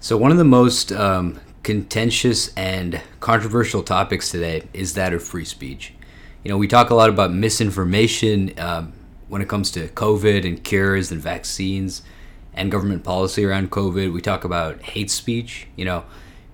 So, 0.00 0.16
one 0.16 0.30
of 0.30 0.38
the 0.38 0.44
most 0.44 0.92
um, 0.92 1.40
contentious 1.64 2.54
and 2.54 3.02
controversial 3.18 3.82
topics 3.82 4.30
today 4.30 4.62
is 4.72 4.94
that 4.94 5.12
of 5.12 5.24
free 5.24 5.44
speech. 5.44 5.92
You 6.44 6.50
know, 6.50 6.56
we 6.56 6.68
talk 6.68 6.90
a 6.90 6.94
lot 6.94 7.10
about 7.10 7.32
misinformation 7.32 8.54
um, 8.60 8.92
when 9.26 9.42
it 9.42 9.48
comes 9.48 9.72
to 9.72 9.88
COVID 9.88 10.46
and 10.46 10.62
cures 10.62 11.10
and 11.10 11.20
vaccines 11.20 12.02
and 12.54 12.70
government 12.70 13.02
policy 13.02 13.44
around 13.44 13.72
COVID. 13.72 14.12
We 14.12 14.20
talk 14.20 14.44
about 14.44 14.80
hate 14.82 15.10
speech. 15.10 15.66
You 15.74 15.84
know, 15.84 16.04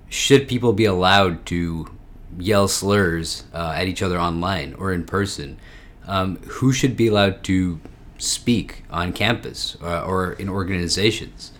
should 0.09 0.49
people 0.49 0.73
be 0.73 0.87
allowed 0.87 1.45
to 1.47 1.95
yell 2.39 2.67
slurs 2.67 3.45
uh, 3.53 3.75
at 3.77 3.89
each 3.89 4.01
other 4.01 4.19
online 4.19 4.73
or 4.79 4.91
in 4.91 5.05
person? 5.05 5.59
Um, 6.07 6.37
who 6.45 6.73
should 6.73 6.97
be 6.97 7.09
allowed 7.09 7.45
to 7.45 7.79
speak 8.17 8.85
on 8.89 9.13
campus 9.13 9.77
uh, 9.83 10.03
or 10.03 10.33
in 10.33 10.49
organizations? 10.49 11.53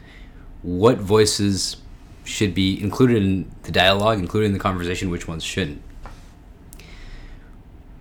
What 0.65 0.97
voices 0.97 1.77
should 2.25 2.55
be 2.55 2.83
included 2.83 3.23
in 3.23 3.51
the 3.65 3.71
dialogue, 3.71 4.19
included 4.19 4.47
in 4.47 4.53
the 4.55 4.59
conversation, 4.59 5.11
which 5.11 5.29
ones 5.29 5.45
shouldn't? 5.45 5.83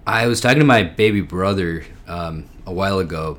I 0.08 0.28
was 0.28 0.40
talking 0.40 0.60
to 0.60 0.66
my 0.66 0.84
baby 0.84 1.20
brother 1.20 1.84
um, 2.08 2.46
a 2.66 2.74
while 2.74 3.00
ago, 3.00 3.38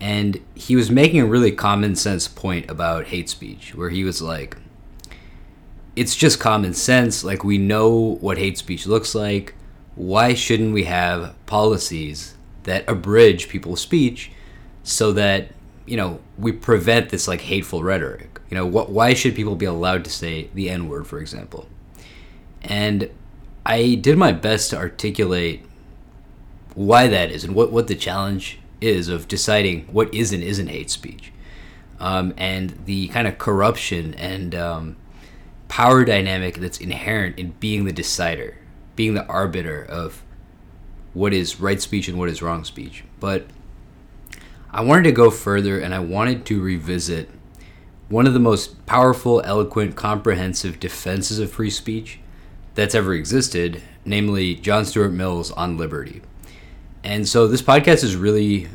and 0.00 0.40
he 0.54 0.74
was 0.74 0.90
making 0.90 1.20
a 1.20 1.26
really 1.26 1.52
common 1.52 1.94
sense 1.96 2.28
point 2.28 2.70
about 2.70 3.08
hate 3.08 3.28
speech, 3.28 3.74
where 3.74 3.90
he 3.90 4.04
was 4.04 4.22
like, 4.22 4.56
it's 5.94 6.16
just 6.16 6.40
common 6.40 6.72
sense. 6.72 7.22
Like, 7.22 7.44
we 7.44 7.58
know 7.58 8.16
what 8.22 8.38
hate 8.38 8.56
speech 8.56 8.86
looks 8.86 9.14
like. 9.14 9.54
Why 9.96 10.32
shouldn't 10.32 10.72
we 10.72 10.84
have 10.84 11.34
policies 11.44 12.36
that 12.62 12.88
abridge 12.88 13.50
people's 13.50 13.82
speech 13.82 14.30
so 14.82 15.12
that, 15.12 15.48
you 15.84 15.98
know, 15.98 16.20
we 16.38 16.52
prevent 16.52 17.10
this 17.10 17.28
like 17.28 17.42
hateful 17.42 17.82
rhetoric? 17.82 18.29
You 18.50 18.56
know, 18.56 18.66
what, 18.66 18.90
why 18.90 19.14
should 19.14 19.36
people 19.36 19.54
be 19.54 19.66
allowed 19.66 20.04
to 20.04 20.10
say 20.10 20.50
the 20.54 20.68
N 20.68 20.88
word, 20.88 21.06
for 21.06 21.20
example? 21.20 21.68
And 22.62 23.08
I 23.64 23.94
did 23.94 24.18
my 24.18 24.32
best 24.32 24.70
to 24.70 24.76
articulate 24.76 25.64
why 26.74 27.06
that 27.06 27.30
is 27.30 27.44
and 27.44 27.54
what, 27.54 27.72
what 27.72 27.86
the 27.86 27.94
challenge 27.94 28.58
is 28.80 29.08
of 29.08 29.28
deciding 29.28 29.86
what 29.86 30.12
is 30.12 30.32
and 30.32 30.42
isn't 30.42 30.66
hate 30.66 30.90
speech. 30.90 31.32
Um, 32.00 32.34
and 32.36 32.78
the 32.86 33.08
kind 33.08 33.28
of 33.28 33.38
corruption 33.38 34.14
and 34.14 34.54
um, 34.54 34.96
power 35.68 36.04
dynamic 36.04 36.56
that's 36.56 36.80
inherent 36.80 37.38
in 37.38 37.52
being 37.60 37.84
the 37.84 37.92
decider, 37.92 38.56
being 38.96 39.14
the 39.14 39.26
arbiter 39.26 39.84
of 39.84 40.22
what 41.12 41.32
is 41.32 41.60
right 41.60 41.80
speech 41.80 42.08
and 42.08 42.18
what 42.18 42.28
is 42.28 42.42
wrong 42.42 42.64
speech. 42.64 43.04
But 43.20 43.46
I 44.70 44.80
wanted 44.80 45.04
to 45.04 45.12
go 45.12 45.30
further 45.30 45.78
and 45.78 45.94
I 45.94 45.98
wanted 45.98 46.46
to 46.46 46.60
revisit 46.60 47.28
one 48.10 48.26
of 48.26 48.34
the 48.34 48.40
most 48.40 48.84
powerful, 48.84 49.40
eloquent, 49.44 49.96
comprehensive 49.96 50.78
defenses 50.78 51.38
of 51.38 51.50
free 51.50 51.70
speech 51.70 52.18
that's 52.74 52.94
ever 52.94 53.14
existed, 53.14 53.82
namely 54.04 54.54
John 54.56 54.84
Stuart 54.84 55.10
Mill's 55.10 55.50
On 55.52 55.78
Liberty. 55.78 56.20
And 57.02 57.26
so 57.26 57.46
this 57.48 57.62
podcast 57.62 58.04
is 58.04 58.16
really, 58.16 58.68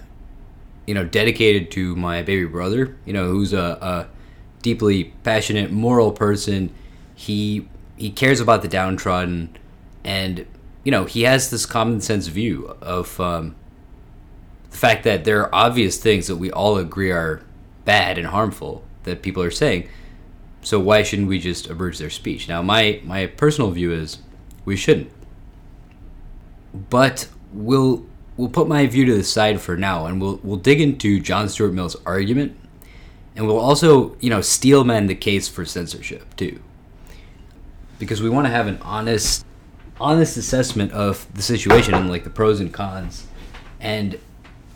you 0.88 0.96
know, 0.96 1.06
dedicated 1.06 1.70
to 1.72 1.96
my 1.96 2.24
baby 2.24 2.46
brother, 2.46 2.98
you 3.06 3.14
know, 3.14 3.30
who's 3.30 3.54
a, 3.54 3.78
a 3.82 4.08
deeply 4.64 5.14
passionate, 5.24 5.72
moral 5.72 6.12
person 6.12 6.74
he 7.16 7.68
he 7.98 8.12
cares 8.12 8.42
about 8.42 8.62
the 8.62 8.68
downtrodden, 8.68 9.58
and 10.04 10.46
you 10.84 10.92
know 10.92 11.06
he 11.06 11.24
has 11.24 11.50
this 11.50 11.66
common 11.66 12.02
sense 12.02 12.28
view 12.28 12.76
of 12.82 13.20
um, 13.20 13.56
the 14.70 14.78
fact 14.78 15.04
that 15.06 15.24
there 15.24 15.42
are 15.42 15.56
obvious 15.56 15.98
things 15.98 16.28
that 16.28 16.36
we 16.36 16.52
all 16.52 16.78
agree 16.78 17.12
are 17.12 17.42
bad 17.86 18.18
and 18.18 18.28
harmful 18.28 18.84
that 19.06 19.22
people 19.22 19.42
are 19.42 19.52
saying. 19.52 19.88
So 20.62 20.80
why 20.80 21.04
shouldn't 21.04 21.28
we 21.28 21.40
just 21.40 21.70
abridge 21.70 21.98
their 21.98 22.10
speech? 22.10 22.48
Now, 22.48 22.62
my 22.62 23.02
my 23.04 23.28
personal 23.28 23.72
view 23.72 23.92
is 23.92 24.20
we 24.66 24.76
shouldn't. 24.76 25.12
But 26.90 27.28
we'll 27.54 28.06
we'll 28.36 28.50
put 28.50 28.68
my 28.68 28.86
view 28.88 29.06
to 29.06 29.16
the 29.16 29.24
side 29.24 29.62
for 29.62 29.78
now, 29.78 30.06
and 30.06 30.20
we'll 30.20 30.40
we'll 30.44 30.58
dig 30.58 30.82
into 30.82 31.20
John 31.20 31.50
Stuart 31.50 31.72
Mill's 31.72 31.96
argument, 32.06 32.58
and 33.36 33.48
we'll 33.48 33.60
also 33.60 34.18
you 34.20 34.30
know 34.30 34.42
steelman 34.42 35.08
the 35.08 35.16
case 35.16 35.48
for 35.48 35.66
censorship 35.66 36.36
too 36.36 36.60
because 38.00 38.22
we 38.22 38.30
want 38.30 38.46
to 38.46 38.52
have 38.52 38.68
an 38.68 38.78
honest 38.82 39.46
honest 40.00 40.36
assessment 40.36 40.92
of 40.92 41.26
the 41.34 41.42
situation 41.42 41.94
and 41.94 42.10
like 42.10 42.24
the 42.24 42.30
pros 42.30 42.60
and 42.60 42.74
cons 42.74 43.28
and 43.80 44.20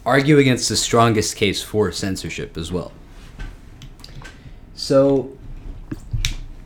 argue 0.06 0.38
against 0.38 0.70
the 0.70 0.78
strongest 0.78 1.36
case 1.36 1.62
for 1.62 1.92
censorship 1.92 2.58
as 2.58 2.72
well. 2.72 2.92
So 4.90 5.30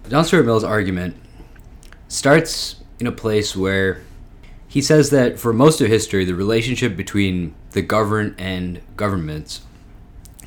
John 0.10 0.24
Stuart 0.24 0.46
Mill's 0.46 0.64
argument 0.64 1.18
starts 2.08 2.78
in 2.98 3.06
a 3.06 3.12
place 3.12 3.54
where 3.54 4.02
he 4.66 4.82
says 4.82 5.10
that 5.10 5.38
for 5.38 5.52
most 5.52 5.82
of 5.82 5.90
history 5.90 6.24
the 6.24 6.34
relationship 6.34 6.96
between 6.96 7.54
the 7.72 7.82
governed 7.82 8.36
and 8.38 8.82
governments 8.96 9.64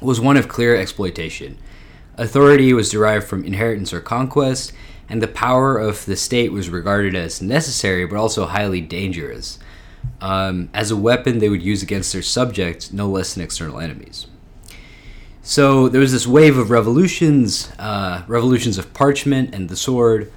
was 0.00 0.18
one 0.18 0.38
of 0.38 0.48
clear 0.48 0.74
exploitation. 0.74 1.58
Authority 2.16 2.72
was 2.72 2.90
derived 2.90 3.26
from 3.26 3.44
inheritance 3.44 3.92
or 3.92 4.00
conquest, 4.00 4.72
and 5.06 5.22
the 5.22 5.28
power 5.28 5.76
of 5.76 6.06
the 6.06 6.16
state 6.16 6.52
was 6.52 6.70
regarded 6.70 7.14
as 7.14 7.42
necessary 7.42 8.06
but 8.06 8.16
also 8.16 8.46
highly 8.46 8.80
dangerous. 8.80 9.58
Um, 10.22 10.70
as 10.72 10.90
a 10.90 10.96
weapon 10.96 11.40
they 11.40 11.50
would 11.50 11.62
use 11.62 11.82
against 11.82 12.14
their 12.14 12.22
subjects, 12.22 12.90
no 12.90 13.06
less 13.06 13.34
than 13.34 13.44
external 13.44 13.80
enemies. 13.80 14.28
So 15.48 15.88
there 15.88 16.00
was 16.00 16.10
this 16.10 16.26
wave 16.26 16.58
of 16.58 16.72
revolutions, 16.72 17.70
uh, 17.78 18.24
revolutions 18.26 18.78
of 18.78 18.92
parchment 18.92 19.54
and 19.54 19.68
the 19.68 19.76
sword, 19.76 20.32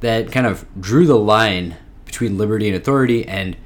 that 0.00 0.30
kind 0.30 0.46
of 0.46 0.66
drew 0.78 1.06
the 1.06 1.16
line 1.16 1.78
between 2.04 2.36
liberty 2.36 2.68
and 2.68 2.76
authority 2.76 3.26
and 3.26 3.56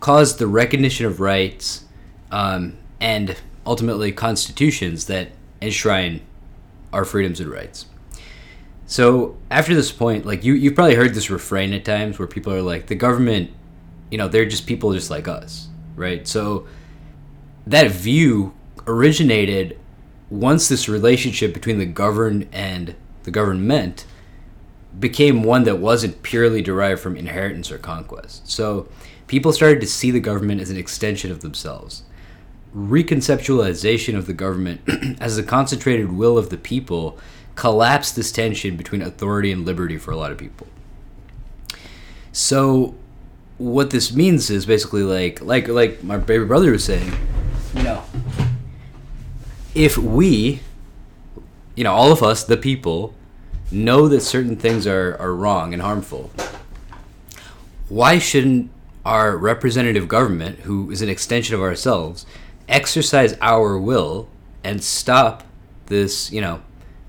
caused 0.00 0.40
the 0.40 0.48
recognition 0.48 1.06
of 1.06 1.20
rights 1.20 1.84
um, 2.32 2.76
and 3.00 3.36
ultimately 3.64 4.10
constitutions 4.10 5.06
that 5.06 5.28
enshrine 5.60 6.20
our 6.92 7.04
freedoms 7.04 7.38
and 7.38 7.48
rights. 7.48 7.86
So 8.84 9.36
after 9.48 9.76
this 9.76 9.92
point, 9.92 10.26
like 10.26 10.42
you, 10.42 10.54
you've 10.54 10.74
probably 10.74 10.96
heard 10.96 11.14
this 11.14 11.30
refrain 11.30 11.72
at 11.72 11.84
times 11.84 12.18
where 12.18 12.26
people 12.26 12.52
are 12.52 12.62
like, 12.62 12.88
the 12.88 12.96
government, 12.96 13.52
you 14.10 14.18
know, 14.18 14.26
they're 14.26 14.44
just 14.44 14.66
people 14.66 14.92
just 14.92 15.08
like 15.08 15.28
us, 15.28 15.68
right? 15.94 16.26
So 16.26 16.66
that 17.64 17.92
view 17.92 18.54
originated 18.88 19.78
once 20.32 20.66
this 20.66 20.88
relationship 20.88 21.52
between 21.52 21.76
the 21.76 21.84
governed 21.84 22.48
and 22.52 22.94
the 23.24 23.30
government 23.30 24.06
became 24.98 25.42
one 25.42 25.64
that 25.64 25.76
wasn't 25.76 26.22
purely 26.22 26.62
derived 26.62 27.02
from 27.02 27.16
inheritance 27.18 27.70
or 27.70 27.76
conquest. 27.76 28.50
So 28.50 28.88
people 29.26 29.52
started 29.52 29.82
to 29.82 29.86
see 29.86 30.10
the 30.10 30.20
government 30.20 30.62
as 30.62 30.70
an 30.70 30.78
extension 30.78 31.30
of 31.30 31.40
themselves. 31.40 32.04
Reconceptualization 32.74 34.16
of 34.16 34.26
the 34.26 34.32
government 34.32 34.80
as 35.20 35.36
the 35.36 35.42
concentrated 35.42 36.10
will 36.10 36.38
of 36.38 36.48
the 36.48 36.56
people 36.56 37.18
collapsed 37.54 38.16
this 38.16 38.32
tension 38.32 38.74
between 38.74 39.02
authority 39.02 39.52
and 39.52 39.66
liberty 39.66 39.98
for 39.98 40.12
a 40.12 40.16
lot 40.16 40.32
of 40.32 40.38
people. 40.38 40.66
So 42.32 42.94
what 43.58 43.90
this 43.90 44.14
means 44.14 44.48
is 44.48 44.64
basically 44.64 45.02
like 45.02 45.42
like 45.42 45.68
like 45.68 46.02
my 46.02 46.16
baby 46.16 46.46
brother 46.46 46.72
was 46.72 46.84
saying, 46.84 47.12
you 47.74 47.82
know, 47.82 48.02
if 49.74 49.96
we 49.96 50.60
you 51.74 51.84
know, 51.84 51.92
all 51.92 52.12
of 52.12 52.22
us, 52.22 52.44
the 52.44 52.56
people, 52.56 53.14
know 53.70 54.08
that 54.08 54.20
certain 54.20 54.56
things 54.56 54.86
are, 54.86 55.16
are 55.18 55.34
wrong 55.34 55.72
and 55.72 55.82
harmful, 55.82 56.30
why 57.88 58.18
shouldn't 58.18 58.70
our 59.04 59.36
representative 59.36 60.06
government, 60.08 60.60
who 60.60 60.90
is 60.90 61.02
an 61.02 61.08
extension 61.08 61.54
of 61.54 61.60
ourselves, 61.60 62.26
exercise 62.68 63.36
our 63.40 63.78
will 63.78 64.28
and 64.62 64.82
stop 64.82 65.44
this, 65.86 66.30
you 66.30 66.40
know, 66.40 66.62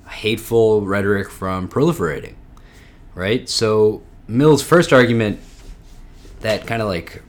hateful 0.09 0.81
rhetoric 0.81 1.29
from 1.29 1.67
proliferating, 1.67 2.33
right? 3.13 3.47
So 3.47 4.01
Mill's 4.27 4.63
first 4.63 4.91
argument 4.91 5.39
that 6.39 6.65
kind 6.65 6.81
of 6.81 6.87
like 6.87 7.21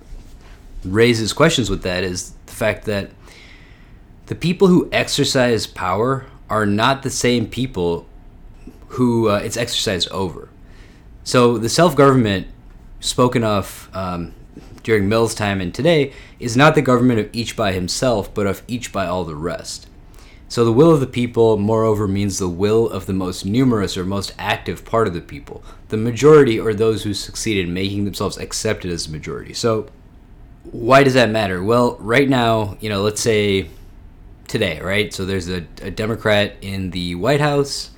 raises 0.85 1.33
questions 1.33 1.69
with 1.69 1.83
that 1.83 2.05
is 2.05 2.31
the 2.47 2.53
fact 2.53 2.85
that 2.87 3.11
the 4.26 4.35
people 4.35 4.69
who 4.69 4.88
exercise 4.93 5.67
power 5.67 6.26
are 6.49 6.67
not 6.67 7.03
the 7.03 7.11
same 7.11 7.47
people 7.47 8.06
who 8.88 9.29
uh, 9.29 9.37
it's 9.38 9.56
exercised 9.56 10.09
over. 10.11 10.49
So 11.25 11.59
the 11.59 11.69
self 11.69 11.97
government 11.97 12.47
spoken 13.00 13.44
of 13.44 13.91
um, 13.93 14.35
during 14.82 15.09
Mill's 15.09 15.35
time 15.35 15.61
and 15.61 15.75
today 15.75 16.12
is 16.38 16.56
not 16.56 16.75
the 16.75 16.82
government 16.82 17.21
of 17.21 17.31
each 17.32 17.56
by 17.56 17.73
himself, 17.73 18.32
but 18.32 18.47
of 18.47 18.62
each 18.69 18.93
by 18.93 19.06
all 19.06 19.25
the 19.25 19.35
rest. 19.35 19.88
So 20.49 20.65
the 20.65 20.73
will 20.73 20.93
of 20.93 21.00
the 21.00 21.06
people, 21.06 21.56
moreover, 21.56 22.06
means 22.06 22.38
the 22.38 22.49
will 22.49 22.88
of 22.88 23.06
the 23.06 23.12
most 23.12 23.44
numerous 23.44 23.97
or 23.97 24.05
most 24.05 24.32
active 24.38 24.85
part 24.85 25.09
of 25.09 25.15
the 25.15 25.20
people. 25.20 25.65
The 25.88 25.97
majority 25.97 26.61
or 26.61 26.75
those 26.75 27.03
who 27.03 27.15
succeed 27.15 27.59
in 27.59 27.75
making 27.75 28.05
themselves 28.05 28.37
accepted 28.37 28.91
as 28.91 29.06
the 29.06 29.12
majority. 29.12 29.55
So 29.55 29.88
why 30.70 31.03
does 31.03 31.15
that 31.15 31.31
matter? 31.31 31.62
Well, 31.62 31.97
right 31.99 32.29
now, 32.29 32.77
you 32.81 32.88
know, 32.88 33.03
let's 33.03 33.20
say 33.20 33.70
today, 34.49 34.81
right? 34.81 35.12
So 35.12 35.25
there's 35.25 35.49
a, 35.49 35.67
a 35.82 35.91
Democrat 35.91 36.56
in 36.61 36.91
the 36.91 37.14
White 37.14 37.41
House. 37.41 37.91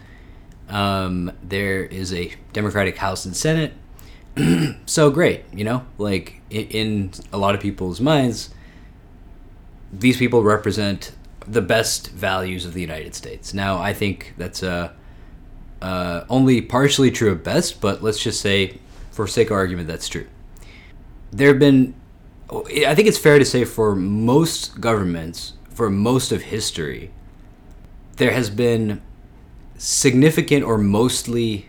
Um, 0.69 1.33
there 1.43 1.85
is 1.85 2.13
a 2.13 2.33
Democratic 2.53 2.97
House 2.97 3.25
and 3.25 3.37
Senate. 3.37 3.73
so 4.87 5.11
great, 5.11 5.45
you 5.53 5.65
know, 5.65 5.87
like 5.99 6.41
in, 6.51 6.67
in 6.69 7.11
a 7.33 7.39
lot 7.39 7.55
of 7.55 7.61
people's 7.61 8.01
minds, 8.01 8.51
these 9.93 10.17
people 10.17 10.43
represent 10.43 11.13
the 11.47 11.63
best 11.63 12.11
values 12.11 12.65
of 12.65 12.75
the 12.75 12.81
United 12.81 13.15
States. 13.15 13.55
Now, 13.55 13.79
I 13.79 13.93
think 13.93 14.35
that's 14.37 14.63
uh, 14.63 14.93
uh, 15.81 16.25
only 16.29 16.61
partially 16.61 17.11
true 17.11 17.33
at 17.33 17.45
best, 17.45 17.81
but 17.81 18.03
let's 18.03 18.19
just 18.19 18.41
say, 18.41 18.79
for 19.11 19.27
sake 19.27 19.51
of 19.51 19.55
argument, 19.55 19.89
that's 19.89 20.09
true. 20.09 20.27
There 21.33 21.49
have 21.49 21.59
been, 21.59 21.95
I 22.51 22.95
think 22.95 23.09
it's 23.09 23.19
fair 23.19 23.39
to 23.39 23.45
say, 23.45 23.65
for 23.65 23.95
most 23.95 24.81
governments, 24.81 25.55
for 25.77 25.91
most 25.91 26.33
of 26.33 26.43
history, 26.43 27.11
there 28.17 28.33
has 28.33 28.49
been 28.49 29.03
significant 29.77 30.65
or 30.65 30.79
mostly, 30.79 31.69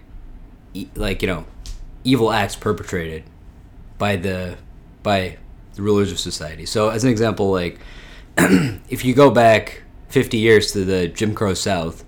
like 0.95 1.21
you 1.21 1.27
know, 1.27 1.45
evil 2.05 2.31
acts 2.31 2.55
perpetrated 2.55 3.25
by 3.97 4.15
the 4.15 4.57
by 5.03 5.37
the 5.75 5.81
rulers 5.81 6.09
of 6.09 6.19
society. 6.19 6.65
So, 6.65 6.87
as 6.87 7.03
an 7.03 7.09
example, 7.09 7.51
like 7.51 7.79
if 8.37 9.03
you 9.03 9.13
go 9.13 9.29
back 9.29 9.83
50 10.07 10.37
years 10.37 10.71
to 10.71 10.85
the 10.85 11.09
Jim 11.09 11.35
Crow 11.35 11.53
South, 11.53 12.05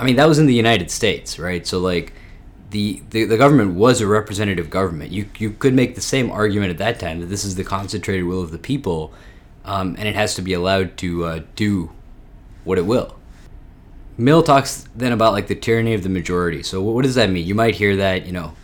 I 0.00 0.04
mean, 0.04 0.16
that 0.16 0.26
was 0.26 0.38
in 0.38 0.46
the 0.46 0.54
United 0.54 0.90
States, 0.90 1.38
right? 1.38 1.66
So, 1.66 1.78
like, 1.78 2.14
the, 2.70 3.02
the, 3.10 3.24
the 3.24 3.36
government 3.36 3.74
was 3.74 4.00
a 4.00 4.06
representative 4.06 4.70
government. 4.70 5.12
You, 5.12 5.28
you 5.38 5.50
could 5.50 5.74
make 5.74 5.94
the 5.94 6.00
same 6.00 6.30
argument 6.30 6.70
at 6.70 6.78
that 6.78 6.98
time 6.98 7.20
that 7.20 7.26
this 7.26 7.44
is 7.44 7.54
the 7.54 7.64
concentrated 7.64 8.24
will 8.24 8.42
of 8.42 8.50
the 8.50 8.58
people, 8.58 9.12
um, 9.66 9.96
and 9.98 10.08
it 10.08 10.14
has 10.14 10.34
to 10.36 10.42
be 10.42 10.54
allowed 10.54 10.96
to 10.98 11.24
uh, 11.24 11.40
do 11.56 11.90
what 12.64 12.78
it 12.78 12.86
will. 12.86 13.16
Mill 14.16 14.42
talks 14.42 14.88
then 14.94 15.12
about 15.12 15.34
like 15.34 15.48
the 15.48 15.54
tyranny 15.54 15.92
of 15.92 16.02
the 16.02 16.08
majority. 16.08 16.62
So 16.62 16.80
what 16.80 17.02
does 17.02 17.16
that 17.16 17.28
mean? 17.28 17.46
You 17.46 17.54
might 17.54 17.74
hear 17.74 17.96
that, 17.96 18.24
you 18.24 18.32
know, 18.32 18.54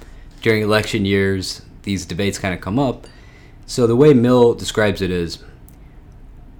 during 0.41 0.63
election 0.63 1.05
years, 1.05 1.63
these 1.83 2.07
debates 2.07 2.39
kind 2.39 2.55
of 2.55 2.61
come 2.61 2.79
up. 2.79 3.07
So 3.67 3.87
the 3.87 3.97
way 3.97 4.15
Mill 4.15 4.55
describes 4.55 5.03
it 5.03 5.11
is 5.11 5.39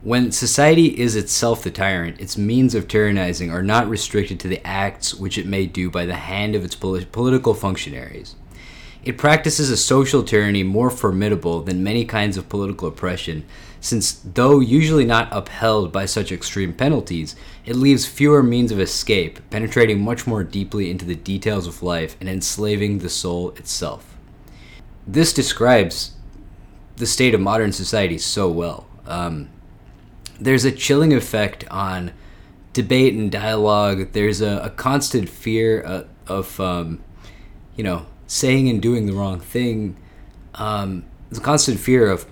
when 0.03 0.33
society 0.33 0.99
is 0.99 1.15
itself 1.15 1.63
the 1.63 1.71
tyrant, 1.71 2.21
its 2.21 2.37
means 2.37 2.75
of 2.75 2.89
tyrannizing 2.89 3.53
are 3.53 3.63
not 3.63 3.89
restricted 3.89 4.41
to 4.41 4.49
the 4.49 4.65
acts 4.67 5.15
which 5.15 5.39
it 5.39 5.47
may 5.47 5.65
do 5.65 5.91
by 5.91 6.05
the 6.05 6.17
hand 6.17 6.55
of 6.55 6.65
its 6.65 6.75
political 6.75 7.55
functionaries. 7.55 8.35
It 9.05 9.19
practices 9.19 9.71
a 9.71 9.77
social 9.77 10.23
tyranny 10.23 10.63
more 10.63 10.91
formidable 10.91 11.63
than 11.63 11.83
many 11.83 12.05
kinds 12.05 12.37
of 12.37 12.49
political 12.49 12.89
oppression, 12.89 13.45
since, 13.83 14.13
though 14.13 14.61
usually 14.61 15.05
not 15.05 15.29
upheld 15.33 15.91
by 15.91 16.07
such 16.07 16.31
extreme 16.31 16.73
penalties, 16.73 17.35
it 17.67 17.75
leaves 17.75 18.07
fewer 18.07 18.41
means 18.41 18.71
of 18.71 18.79
escape, 18.79 19.41
penetrating 19.51 20.01
much 20.01 20.25
more 20.25 20.45
deeply 20.45 20.89
into 20.89 21.05
the 21.05 21.17
details 21.17 21.67
of 21.67 21.83
life 21.83 22.17
and 22.21 22.29
enslaving 22.29 23.01
the 23.01 23.09
soul 23.09 23.51
itself. 23.51 24.17
This 25.05 25.33
describes 25.33 26.13
the 26.97 27.07
state 27.07 27.35
of 27.35 27.41
modern 27.41 27.73
society 27.73 28.19
so 28.19 28.49
well. 28.49 28.87
Um, 29.05 29.49
there's 30.39 30.65
a 30.65 30.71
chilling 30.71 31.13
effect 31.13 31.65
on 31.69 32.13
debate 32.73 33.15
and 33.15 33.33
dialogue. 33.33 34.13
There's 34.13 34.41
a, 34.41 34.59
a 34.59 34.71
constant 34.71 35.29
fear 35.29 35.85
uh, 35.85 36.05
of, 36.29 36.61
um, 36.61 37.03
you 37.75 37.83
know, 37.83 38.07
saying 38.29 38.69
and 38.69 38.81
doing 38.81 39.07
the 39.07 39.13
wrong 39.13 39.41
thing. 39.41 39.97
Um, 40.55 41.05
there's 41.29 41.41
a 41.41 41.45
constant 41.45 41.81
fear 41.81 42.09
of, 42.09 42.27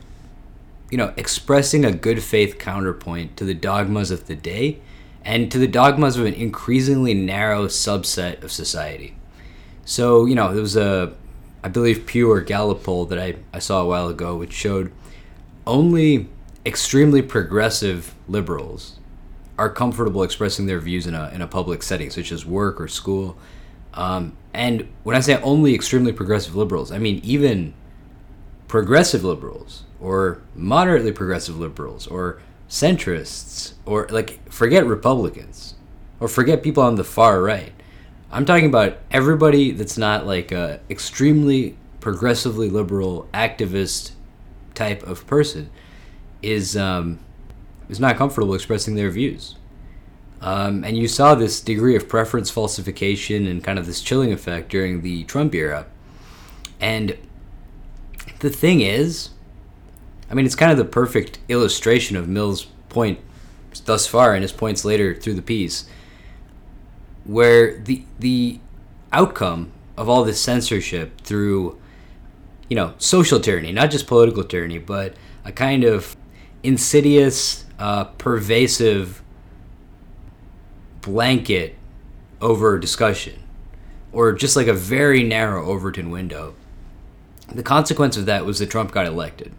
you 0.91 0.99
know, 0.99 1.13
expressing 1.17 1.85
a 1.85 1.93
good 1.93 2.23
faith 2.23 2.59
counterpoint 2.59 3.37
to 3.37 3.45
the 3.45 3.55
dogmas 3.55 4.11
of 4.11 4.27
the 4.27 4.35
day 4.35 4.81
and 5.25 5.51
to 5.53 5.59
the 5.59 5.69
dogmas 5.69 6.17
of 6.17 6.27
an 6.27 6.35
increasingly 6.35 7.15
narrow 7.15 7.67
subset 7.67 8.43
of 8.43 8.51
society. 8.51 9.15
So, 9.85 10.27
you 10.27 10.35
know, 10.35 10.53
there 10.53 10.63
was 10.63 10.77
a, 10.77 11.15
I 11.63 11.69
believe, 11.69 12.07
Pew 12.07 12.31
or 12.31 12.41
Gallup 12.41 12.83
poll 12.83 13.07
that 13.07 13.19
I, 13.19 13.37
I 13.53 13.59
saw 13.59 13.83
a 13.83 13.87
while 13.87 14.09
ago, 14.09 14.37
which 14.37 14.53
showed 14.53 14.93
only 15.67 16.29
extremely 16.67 17.23
progressive 17.23 18.15
liberals 18.29 18.99
are 19.59 19.69
comfortable 19.69 20.23
expressing 20.23 20.67
their 20.67 20.81
views 20.81 21.07
in 21.07 21.15
a, 21.15 21.29
in 21.35 21.43
a 21.43 21.47
public 21.47 21.83
setting, 21.83 22.11
such 22.11 22.33
as 22.33 22.47
work 22.47 22.81
or 22.81 22.89
school. 22.89 23.37
Um, 23.93 24.37
and 24.55 24.89
when 25.03 25.17
I 25.17 25.21
say 25.21 25.41
only 25.43 25.75
extremely 25.75 26.13
progressive 26.13 26.57
liberals, 26.57 26.91
I 26.91 26.99
mean 26.99 27.21
even 27.23 27.75
progressive 28.69 29.23
liberals 29.23 29.85
or 30.01 30.41
moderately 30.55 31.13
progressive 31.13 31.59
liberals 31.59 32.07
or 32.07 32.41
centrists 32.69 33.75
or 33.85 34.07
like 34.11 34.51
forget 34.51 34.87
Republicans 34.87 35.75
or 36.21 36.29
forget 36.29 36.63
people 36.63 36.83
on 36.83 36.95
the 36.95 37.05
far 37.05 37.43
right. 37.43 37.73
I'm 38.31 38.45
talking 38.45 38.67
about 38.67 38.99
everybody 39.11 39.73
that's 39.73 39.99
not 39.99 40.27
like 40.27 40.53
a 40.53 40.81
extremely 40.89 41.77
progressively 42.01 42.71
liberal 42.71 43.29
activist 43.35 44.13
type 44.75 45.03
of 45.03 45.27
person 45.27 45.69
is 46.43 46.77
um, 46.77 47.19
is 47.89 48.01
not 48.01 48.17
comfortable 48.17 48.55
expressing 48.55 48.95
their 48.95 49.11
views. 49.11 49.57
Um, 50.41 50.85
and 50.85 50.97
you 50.97 51.07
saw 51.07 51.35
this 51.35 51.61
degree 51.61 51.97
of 51.97 52.09
preference 52.09 52.51
falsification 52.51 53.47
and 53.47 53.63
kind 53.63 53.79
of 53.79 53.85
this 53.85 54.01
chilling 54.01 54.33
effect 54.33 54.71
during 54.71 55.03
the 55.03 55.25
Trump 55.25 55.55
era. 55.55 55.87
And 56.81 57.19
the 58.39 58.49
thing 58.49 58.81
is, 58.81 59.31
I 60.31 60.35
mean, 60.35 60.47
it's 60.47 60.55
kind 60.55 60.71
of 60.71 60.79
the 60.79 60.85
perfect 60.85 61.41
illustration 61.49 62.17
of 62.17 62.29
Mill's 62.29 62.67
point 62.89 63.19
thus 63.85 64.07
far 64.07 64.35
and 64.35 64.43
his 64.43 64.53
points 64.53 64.85
later 64.85 65.15
through 65.15 65.35
the 65.35 65.43
piece, 65.43 65.89
where 67.25 67.79
the 67.79 68.05
the 68.19 68.61
outcome 69.13 69.73
of 69.97 70.09
all 70.09 70.25
this 70.25 70.41
censorship 70.41 71.21
through, 71.23 71.79
you 72.69 72.77
know, 72.77 72.95
social 72.99 73.41
tyranny, 73.41 73.73
not 73.73 73.91
just 73.91 74.07
political 74.07 74.45
tyranny, 74.45 74.79
but 74.79 75.15
a 75.45 75.53
kind 75.53 75.85
of 75.85 76.17
insidious, 76.63 77.65
uh, 77.79 78.05
pervasive 78.05 79.23
blanket 81.01 81.77
over 82.41 82.79
discussion, 82.79 83.43
or 84.13 84.33
just 84.33 84.57
like 84.57 84.69
a 84.69 84.75
very 84.75 85.23
narrow 85.23 85.67
Overton 85.67 86.11
window. 86.11 86.55
The 87.53 87.63
consequence 87.63 88.17
of 88.17 88.27
that 88.27 88.47
was 88.47 88.61
that 88.61 88.71
Trump 88.71 88.93
got 88.93 89.07
elected. 89.07 89.53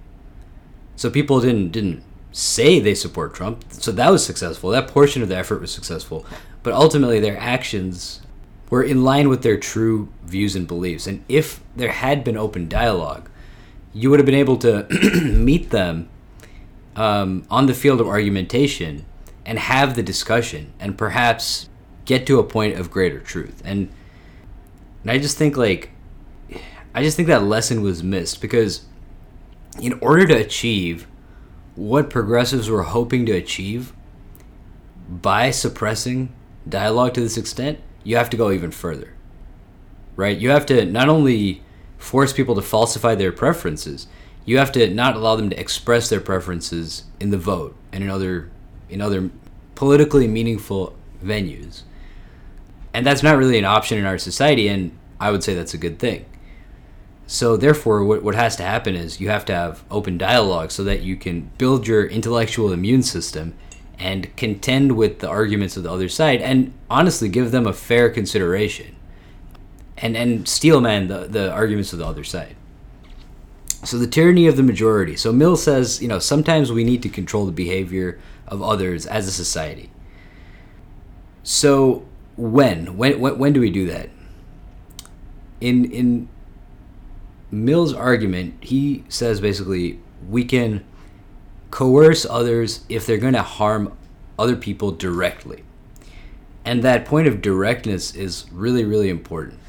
So 1.02 1.10
people 1.10 1.42
didn't 1.42 1.72
didn't 1.72 2.04
say 2.32 2.80
they 2.80 2.94
support 2.94 3.34
Trump. 3.34 3.66
So 3.70 3.92
that 3.92 4.12
was 4.12 4.24
successful. 4.24 4.70
That 4.70 4.88
portion 4.88 5.24
of 5.24 5.30
the 5.30 5.36
effort 5.36 5.60
was 5.60 5.74
successful. 5.74 6.28
But 6.62 6.74
ultimately 6.74 7.20
their 7.20 7.40
actions 7.40 8.22
were 8.70 8.84
in 8.84 9.04
line 9.04 9.28
with 9.28 9.42
their 9.42 9.58
true 9.58 10.10
views 10.24 10.56
and 10.56 10.68
beliefs. 10.68 11.08
And 11.08 11.26
if 11.28 11.60
there 11.76 11.90
had 11.90 12.24
been 12.24 12.38
open 12.38 12.70
dialogue, 12.70 13.32
you 13.94 14.12
would 14.12 14.20
have 14.20 14.28
been 14.28 14.36
able 14.36 14.58
to 14.58 14.86
meet 15.24 15.72
them 15.72 16.08
um, 16.96 17.48
on 17.50 17.66
the 17.66 17.74
field 17.74 18.00
of 18.00 18.08
argumentation 18.08 19.04
and 19.44 19.58
have 19.58 19.96
the 19.96 20.04
discussion 20.04 20.72
and 20.80 21.00
perhaps 21.00 21.68
get 22.06 22.28
to 22.28 22.38
a 22.38 22.44
point 22.44 22.78
of 22.78 22.92
greater 22.92 23.20
truth. 23.20 23.60
And, 23.66 23.90
and 25.02 25.10
I 25.10 25.18
just 25.18 25.36
think 25.36 25.58
like 25.58 25.90
I 26.94 27.02
just 27.02 27.18
think 27.18 27.28
that 27.28 27.42
lesson 27.42 27.82
was 27.82 28.04
missed 28.04 28.40
because 28.40 28.86
in 29.80 29.94
order 30.02 30.28
to 30.28 30.34
achieve 30.34 31.08
what 31.76 32.10
progressives 32.10 32.70
were 32.70 32.84
hoping 32.84 33.26
to 33.26 33.32
achieve 33.32 33.94
by 35.10 35.52
suppressing 35.52 36.34
dialogue 36.68 37.14
to 37.14 37.22
this 37.22 37.38
extent, 37.38 37.80
you 38.04 38.18
have 38.18 38.30
to 38.30 38.38
go 38.38 38.52
even 38.52 38.72
further. 38.72 39.14
Right? 40.16 40.38
You 40.38 40.50
have 40.50 40.66
to 40.68 40.86
not 40.86 41.10
only 41.10 41.64
force 41.98 42.34
people 42.34 42.56
to 42.56 42.62
falsify 42.62 43.16
their 43.16 43.32
preferences, 43.32 44.08
you 44.46 44.58
have 44.58 44.72
to 44.74 44.90
not 44.90 45.16
allow 45.16 45.36
them 45.36 45.50
to 45.50 45.60
express 45.60 46.10
their 46.10 46.20
preferences 46.20 47.06
in 47.20 47.30
the 47.30 47.38
vote 47.38 47.76
and 47.92 48.04
in 48.04 48.10
other 48.10 48.50
in 48.90 49.02
other 49.02 49.30
politically 49.76 50.28
meaningful 50.28 50.96
venues. 51.24 51.84
And 52.94 53.06
that's 53.06 53.24
not 53.24 53.38
really 53.38 53.58
an 53.58 53.66
option 53.66 53.98
in 53.98 54.06
our 54.06 54.18
society 54.18 54.68
and 54.68 54.98
I 55.20 55.32
would 55.32 55.44
say 55.44 55.54
that's 55.54 55.74
a 55.74 55.78
good 55.78 56.00
thing. 56.00 56.26
So 57.32 57.56
therefore 57.56 58.04
what, 58.04 58.24
what 58.24 58.36
has 58.36 58.58
to 58.58 58.64
happen 58.64 58.94
is 58.94 59.22
you 59.22 59.30
have 59.30 59.46
to 59.46 59.56
have 59.56 59.86
open 59.90 60.18
dialogue 60.18 60.70
so 60.70 60.84
that 60.84 61.02
you 61.02 61.16
can 61.16 61.50
build 61.58 61.88
your 61.88 62.06
intellectual 62.06 62.74
immune 62.74 63.04
system 63.04 63.54
and 63.98 64.36
contend 64.36 64.98
with 64.98 65.20
the 65.20 65.30
arguments 65.30 65.78
of 65.78 65.84
the 65.84 65.92
other 65.94 66.10
side 66.10 66.42
and 66.42 66.74
honestly 66.90 67.30
give 67.30 67.52
them 67.52 67.66
a 67.66 67.72
fair 67.72 68.10
consideration 68.10 68.98
and 69.96 70.18
and 70.18 70.46
steelman 70.46 71.08
the, 71.08 71.20
the 71.20 71.50
arguments 71.50 71.94
of 71.94 72.00
the 72.00 72.06
other 72.06 72.26
side 72.26 72.58
so 73.86 73.98
the 73.98 74.08
tyranny 74.08 74.46
of 74.48 74.58
the 74.58 74.64
majority. 74.64 75.16
So 75.16 75.32
Mill 75.32 75.56
says, 75.56 76.02
you 76.02 76.08
know, 76.10 76.20
sometimes 76.20 76.70
we 76.70 76.84
need 76.84 77.02
to 77.04 77.10
control 77.10 77.46
the 77.46 77.52
behavior 77.54 78.20
of 78.46 78.62
others 78.62 79.06
as 79.06 79.26
a 79.26 79.32
society. 79.32 79.90
So 81.44 82.06
when 82.36 82.98
when 82.98 83.22
when, 83.22 83.40
when 83.40 83.54
do 83.54 83.62
we 83.62 83.72
do 83.72 83.88
that? 83.88 84.10
In 85.62 85.86
in 85.92 86.28
Mill's 87.52 87.94
argument, 87.94 88.56
he 88.64 89.04
says 89.10 89.42
basically 89.42 90.00
we 90.30 90.46
can 90.46 90.84
coerce 91.70 92.26
others 92.26 92.86
if 92.90 93.06
they're 93.06 93.18
going 93.18 93.34
to 93.34 93.44
harm 93.44 93.96
other 94.40 94.56
people 94.56 94.92
directly. 94.92 95.64
And 96.64 96.84
that 96.84 97.06
point 97.06 97.28
of 97.28 97.42
directness 97.42 98.16
is 98.16 98.46
really, 98.52 98.86
really 98.86 99.10
important. 99.10 99.60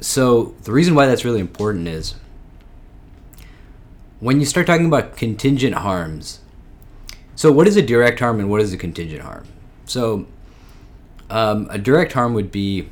So, 0.00 0.54
the 0.64 0.72
reason 0.72 0.94
why 0.94 1.06
that's 1.06 1.24
really 1.24 1.40
important 1.40 1.88
is 1.88 2.16
when 4.20 4.40
you 4.40 4.46
start 4.46 4.66
talking 4.66 4.86
about 4.86 5.16
contingent 5.16 5.76
harms. 5.76 6.40
So, 7.36 7.50
what 7.50 7.66
is 7.66 7.76
a 7.76 7.82
direct 7.82 8.20
harm 8.20 8.38
and 8.38 8.50
what 8.50 8.60
is 8.60 8.72
a 8.72 8.76
contingent 8.76 9.22
harm? 9.22 9.46
So, 9.86 10.26
um, 11.30 11.68
a 11.70 11.78
direct 11.78 12.12
harm 12.12 12.34
would 12.34 12.50
be, 12.50 12.88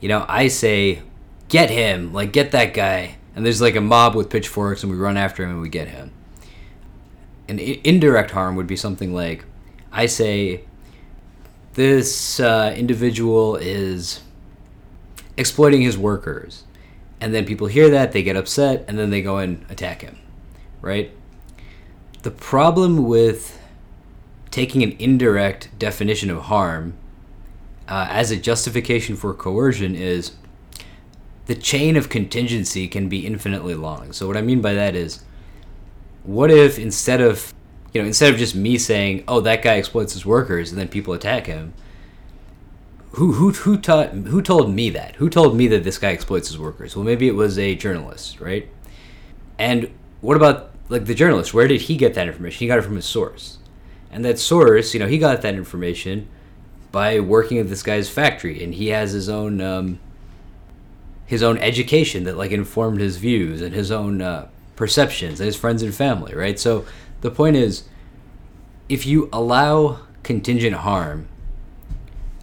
you 0.00 0.08
know, 0.08 0.24
I 0.28 0.48
say, 0.48 1.02
get 1.50 1.68
him, 1.68 2.14
like, 2.14 2.32
get 2.32 2.52
that 2.52 2.72
guy. 2.72 3.16
And 3.36 3.44
there's 3.44 3.60
like 3.60 3.76
a 3.76 3.80
mob 3.80 4.14
with 4.14 4.30
pitchforks 4.30 4.82
and 4.82 4.90
we 4.90 4.98
run 4.98 5.16
after 5.16 5.44
him 5.44 5.50
and 5.50 5.60
we 5.60 5.68
get 5.68 5.88
him. 5.88 6.12
An 7.48 7.60
I- 7.60 7.80
indirect 7.84 8.30
harm 8.30 8.56
would 8.56 8.66
be 8.66 8.76
something 8.76 9.12
like, 9.12 9.44
I 9.92 10.06
say, 10.06 10.64
this 11.74 12.40
uh, 12.40 12.74
individual 12.76 13.56
is 13.56 14.20
exploiting 15.36 15.82
his 15.82 15.98
workers. 15.98 16.64
And 17.20 17.34
then 17.34 17.44
people 17.44 17.66
hear 17.66 17.90
that, 17.90 18.12
they 18.12 18.22
get 18.22 18.36
upset, 18.36 18.84
and 18.88 18.98
then 18.98 19.10
they 19.10 19.20
go 19.20 19.38
and 19.38 19.64
attack 19.68 20.02
him, 20.02 20.18
right? 20.80 21.12
The 22.22 22.30
problem 22.30 23.06
with 23.06 23.60
taking 24.50 24.82
an 24.82 24.96
indirect 24.98 25.78
definition 25.78 26.30
of 26.30 26.44
harm 26.44 26.94
uh, 27.88 28.06
as 28.10 28.30
a 28.30 28.36
justification 28.36 29.16
for 29.16 29.34
coercion 29.34 29.94
is 29.94 30.32
the 31.46 31.54
chain 31.54 31.96
of 31.96 32.08
contingency 32.08 32.86
can 32.88 33.08
be 33.08 33.26
infinitely 33.26 33.74
long. 33.74 34.12
So 34.12 34.26
what 34.26 34.36
I 34.36 34.42
mean 34.42 34.60
by 34.60 34.74
that 34.74 34.94
is, 34.94 35.24
what 36.22 36.50
if 36.50 36.78
instead 36.78 37.20
of 37.20 37.52
you 37.92 38.00
know 38.00 38.06
instead 38.06 38.32
of 38.32 38.38
just 38.38 38.54
me 38.54 38.78
saying, 38.78 39.24
"Oh, 39.26 39.40
that 39.40 39.62
guy 39.62 39.76
exploits 39.76 40.12
his 40.12 40.24
workers," 40.26 40.70
and 40.70 40.80
then 40.80 40.88
people 40.88 41.14
attack 41.14 41.46
him, 41.46 41.74
who 43.12 43.32
who 43.32 43.50
who 43.50 43.76
taught 43.76 44.10
who 44.10 44.40
told 44.42 44.72
me 44.72 44.90
that? 44.90 45.16
Who 45.16 45.28
told 45.28 45.56
me 45.56 45.66
that 45.68 45.84
this 45.84 45.98
guy 45.98 46.12
exploits 46.12 46.48
his 46.48 46.58
workers? 46.58 46.94
Well, 46.94 47.04
maybe 47.04 47.26
it 47.26 47.34
was 47.34 47.58
a 47.58 47.74
journalist, 47.74 48.40
right? 48.40 48.68
And 49.58 49.90
what 50.20 50.36
about 50.36 50.70
like 50.88 51.06
the 51.06 51.14
journalist? 51.14 51.52
Where 51.52 51.66
did 51.66 51.82
he 51.82 51.96
get 51.96 52.14
that 52.14 52.28
information? 52.28 52.58
He 52.58 52.66
got 52.66 52.78
it 52.78 52.82
from 52.82 52.96
his 52.96 53.06
source, 53.06 53.58
and 54.10 54.24
that 54.24 54.38
source, 54.38 54.94
you 54.94 55.00
know, 55.00 55.08
he 55.08 55.18
got 55.18 55.42
that 55.42 55.54
information 55.54 56.28
by 56.92 57.20
working 57.20 57.58
at 57.58 57.68
this 57.68 57.82
guy's 57.82 58.08
factory, 58.08 58.62
and 58.62 58.74
he 58.74 58.88
has 58.88 59.12
his 59.12 59.28
own 59.28 59.60
um, 59.60 59.98
his 61.30 61.44
own 61.44 61.56
education 61.58 62.24
that 62.24 62.36
like 62.36 62.50
informed 62.50 63.00
his 63.00 63.16
views 63.16 63.62
and 63.62 63.72
his 63.72 63.92
own 63.92 64.20
uh, 64.20 64.48
perceptions 64.74 65.38
and 65.38 65.46
his 65.46 65.54
friends 65.54 65.80
and 65.80 65.94
family, 65.94 66.34
right? 66.34 66.58
So 66.58 66.84
the 67.20 67.30
point 67.30 67.54
is, 67.54 67.84
if 68.88 69.06
you 69.06 69.28
allow 69.32 70.00
contingent 70.24 70.74
harm 70.74 71.28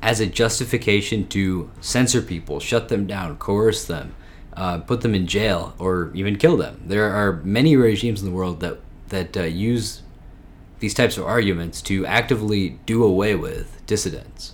as 0.02 0.22
a 0.22 0.26
justification 0.26 1.28
to 1.28 1.70
censor 1.82 2.22
people, 2.22 2.62
shut 2.62 2.88
them 2.88 3.06
down, 3.06 3.36
coerce 3.36 3.84
them, 3.84 4.16
uh, 4.54 4.78
put 4.78 5.02
them 5.02 5.14
in 5.14 5.28
jail, 5.28 5.76
or 5.78 6.10
even 6.14 6.38
kill 6.38 6.56
them. 6.56 6.82
There 6.86 7.12
are 7.12 7.42
many 7.44 7.76
regimes 7.76 8.22
in 8.22 8.26
the 8.26 8.34
world 8.34 8.62
that 8.62 8.78
that 9.10 9.36
uh, 9.36 9.44
use 9.44 10.02
these 10.80 10.94
types 10.94 11.18
of 11.18 11.26
arguments 11.26 11.82
to 11.82 12.06
actively 12.06 12.80
do 12.86 13.04
away 13.04 13.36
with 13.36 13.86
dissidents. 13.86 14.54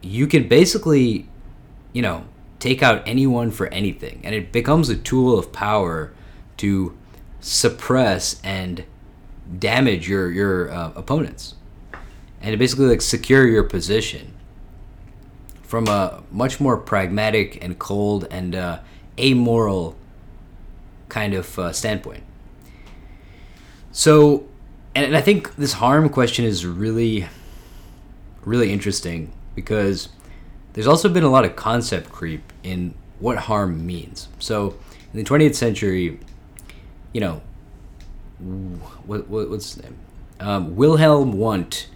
You 0.00 0.26
can 0.26 0.48
basically, 0.48 1.28
you 1.92 2.00
know, 2.00 2.24
take 2.60 2.82
out 2.82 3.02
anyone 3.06 3.50
for 3.50 3.66
anything, 3.68 4.20
and 4.22 4.34
it 4.34 4.52
becomes 4.52 4.88
a 4.88 4.96
tool 4.96 5.36
of 5.38 5.52
power 5.52 6.12
to 6.58 6.96
suppress 7.40 8.40
and 8.44 8.84
damage 9.58 10.08
your 10.08 10.30
your 10.30 10.70
uh, 10.70 10.92
opponents 10.94 11.54
and 12.40 12.52
to 12.52 12.56
basically 12.56 12.86
like 12.86 13.02
secure 13.02 13.46
your 13.46 13.64
position 13.64 14.34
from 15.62 15.86
a 15.88 16.22
much 16.30 16.58
more 16.58 16.76
pragmatic 16.76 17.62
and 17.62 17.78
cold 17.78 18.26
and 18.30 18.54
uh, 18.54 18.80
amoral 19.18 19.96
kind 21.08 21.34
of 21.34 21.58
uh, 21.58 21.72
standpoint. 21.72 22.24
So, 23.92 24.48
and, 24.94 25.06
and 25.06 25.16
I 25.16 25.20
think 25.20 25.56
this 25.56 25.74
harm 25.74 26.08
question 26.08 26.44
is 26.44 26.64
really, 26.64 27.28
really 28.44 28.72
interesting 28.72 29.32
because 29.54 30.08
there's 30.72 30.86
also 30.86 31.08
been 31.08 31.24
a 31.24 31.30
lot 31.30 31.44
of 31.44 31.56
concept 31.56 32.10
creep 32.10 32.52
in 32.62 32.94
what 33.18 33.36
harm 33.36 33.86
means. 33.86 34.28
So, 34.38 34.76
in 35.12 35.22
the 35.22 35.24
20th 35.24 35.54
century, 35.54 36.20
you 37.12 37.20
know, 37.20 37.42
what, 39.06 39.28
what 39.28 39.50
what's 39.50 39.74
his 39.74 39.82
name? 39.82 39.96
Um, 40.38 40.76
Wilhelm 40.76 41.32
Wundt 41.32 41.88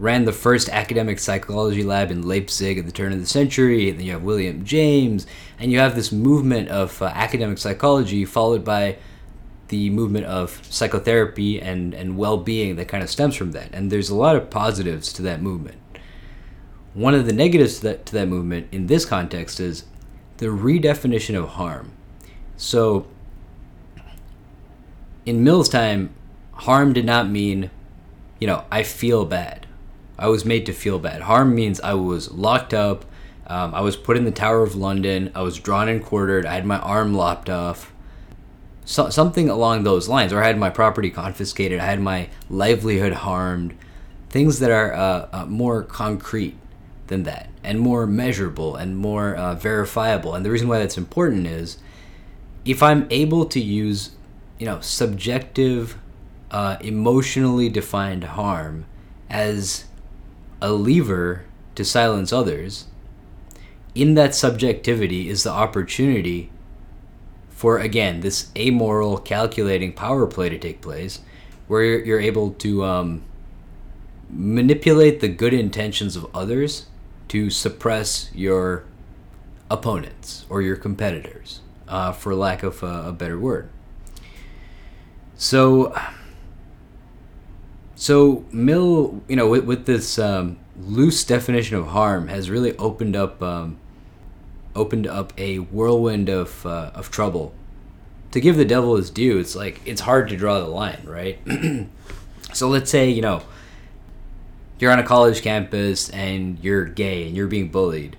ran 0.00 0.24
the 0.24 0.32
first 0.32 0.68
academic 0.70 1.18
psychology 1.18 1.82
lab 1.82 2.10
in 2.10 2.26
Leipzig 2.26 2.78
at 2.78 2.86
the 2.86 2.92
turn 2.92 3.12
of 3.12 3.20
the 3.20 3.26
century. 3.26 3.90
And 3.90 3.98
then 3.98 4.06
you 4.06 4.12
have 4.12 4.22
William 4.22 4.64
James, 4.64 5.26
and 5.58 5.70
you 5.70 5.78
have 5.78 5.94
this 5.94 6.10
movement 6.10 6.68
of 6.70 7.00
uh, 7.02 7.06
academic 7.06 7.58
psychology 7.58 8.24
followed 8.24 8.64
by 8.64 8.96
the 9.68 9.90
movement 9.90 10.26
of 10.26 10.60
psychotherapy 10.68 11.60
and, 11.60 11.94
and 11.94 12.16
well 12.16 12.38
being 12.38 12.76
that 12.76 12.88
kind 12.88 13.02
of 13.02 13.10
stems 13.10 13.36
from 13.36 13.52
that. 13.52 13.68
And 13.72 13.92
there's 13.92 14.08
a 14.10 14.14
lot 14.14 14.36
of 14.36 14.50
positives 14.50 15.12
to 15.14 15.22
that 15.22 15.42
movement. 15.42 15.76
One 16.94 17.14
of 17.14 17.26
the 17.26 17.32
negatives 17.32 17.76
to 17.76 17.82
that, 17.84 18.06
to 18.06 18.12
that 18.14 18.26
movement 18.26 18.68
in 18.72 18.88
this 18.88 19.04
context 19.04 19.60
is 19.60 19.84
the 20.38 20.46
redefinition 20.46 21.38
of 21.38 21.50
harm. 21.50 21.92
So, 22.56 23.06
in 25.24 25.44
Mill's 25.44 25.68
time, 25.68 26.12
harm 26.52 26.92
did 26.92 27.04
not 27.04 27.28
mean, 27.28 27.70
you 28.40 28.46
know, 28.46 28.64
I 28.72 28.82
feel 28.82 29.24
bad. 29.24 29.66
I 30.18 30.28
was 30.28 30.44
made 30.44 30.66
to 30.66 30.72
feel 30.72 30.98
bad. 30.98 31.22
Harm 31.22 31.54
means 31.54 31.80
I 31.80 31.94
was 31.94 32.32
locked 32.32 32.74
up. 32.74 33.04
Um, 33.46 33.74
I 33.74 33.80
was 33.80 33.96
put 33.96 34.16
in 34.16 34.24
the 34.24 34.30
Tower 34.30 34.62
of 34.62 34.74
London. 34.74 35.30
I 35.34 35.42
was 35.42 35.58
drawn 35.58 35.88
and 35.88 36.02
quartered. 36.02 36.44
I 36.44 36.54
had 36.54 36.66
my 36.66 36.78
arm 36.78 37.14
lopped 37.14 37.48
off. 37.48 37.92
So, 38.84 39.10
something 39.10 39.48
along 39.48 39.84
those 39.84 40.08
lines. 40.08 40.32
Or 40.32 40.42
I 40.42 40.48
had 40.48 40.58
my 40.58 40.70
property 40.70 41.10
confiscated. 41.10 41.78
I 41.78 41.86
had 41.86 42.00
my 42.00 42.28
livelihood 42.48 43.12
harmed. 43.12 43.76
Things 44.28 44.58
that 44.58 44.70
are 44.70 44.92
uh, 44.92 45.28
uh, 45.32 45.46
more 45.46 45.82
concrete 45.82 46.56
than 47.10 47.24
that 47.24 47.50
and 47.62 47.78
more 47.78 48.06
measurable 48.06 48.74
and 48.74 48.96
more 48.96 49.36
uh, 49.36 49.54
verifiable. 49.54 50.34
And 50.34 50.44
the 50.44 50.50
reason 50.50 50.68
why 50.68 50.78
that's 50.78 50.96
important 50.96 51.46
is 51.46 51.76
if 52.64 52.82
I'm 52.82 53.06
able 53.10 53.44
to 53.46 53.60
use, 53.60 54.12
you 54.58 54.64
know, 54.64 54.80
subjective, 54.80 55.98
uh, 56.50 56.78
emotionally 56.80 57.68
defined 57.68 58.24
harm 58.24 58.86
as 59.28 59.84
a 60.62 60.72
lever 60.72 61.44
to 61.74 61.84
silence 61.84 62.32
others, 62.32 62.86
in 63.94 64.14
that 64.14 64.34
subjectivity 64.34 65.28
is 65.28 65.42
the 65.42 65.50
opportunity 65.50 66.50
for, 67.50 67.78
again, 67.78 68.20
this 68.20 68.50
amoral, 68.56 69.18
calculating 69.18 69.92
power 69.92 70.26
play 70.26 70.48
to 70.48 70.58
take 70.58 70.80
place, 70.80 71.20
where 71.66 71.82
you're, 71.82 72.04
you're 72.04 72.20
able 72.20 72.52
to 72.52 72.84
um, 72.84 73.22
manipulate 74.30 75.20
the 75.20 75.28
good 75.28 75.52
intentions 75.52 76.16
of 76.16 76.26
others 76.34 76.86
to 77.30 77.48
suppress 77.48 78.28
your 78.34 78.84
opponents 79.70 80.44
or 80.48 80.62
your 80.62 80.74
competitors, 80.74 81.60
uh, 81.86 82.10
for 82.10 82.34
lack 82.34 82.64
of 82.64 82.82
a, 82.82 83.08
a 83.08 83.12
better 83.12 83.38
word. 83.38 83.70
So, 85.36 85.96
so 87.94 88.44
Mill, 88.50 89.22
you 89.28 89.36
know, 89.36 89.48
with, 89.48 89.64
with 89.64 89.86
this 89.86 90.18
um, 90.18 90.58
loose 90.76 91.22
definition 91.22 91.76
of 91.76 91.86
harm, 91.88 92.26
has 92.26 92.50
really 92.50 92.76
opened 92.78 93.14
up 93.14 93.40
um, 93.40 93.78
opened 94.74 95.06
up 95.06 95.32
a 95.38 95.58
whirlwind 95.58 96.28
of 96.28 96.66
uh, 96.66 96.90
of 96.94 97.12
trouble. 97.12 97.54
To 98.32 98.40
give 98.40 98.56
the 98.56 98.64
devil 98.64 98.96
his 98.96 99.08
due, 99.08 99.38
it's 99.38 99.54
like 99.54 99.80
it's 99.84 100.00
hard 100.00 100.28
to 100.30 100.36
draw 100.36 100.58
the 100.58 100.66
line, 100.66 101.02
right? 101.04 101.38
so 102.52 102.68
let's 102.68 102.90
say 102.90 103.08
you 103.08 103.22
know 103.22 103.42
you're 104.80 104.92
on 104.92 104.98
a 104.98 105.04
college 105.04 105.42
campus 105.42 106.08
and 106.10 106.58
you're 106.60 106.84
gay 106.84 107.26
and 107.26 107.36
you're 107.36 107.48
being 107.48 107.68
bullied, 107.68 108.16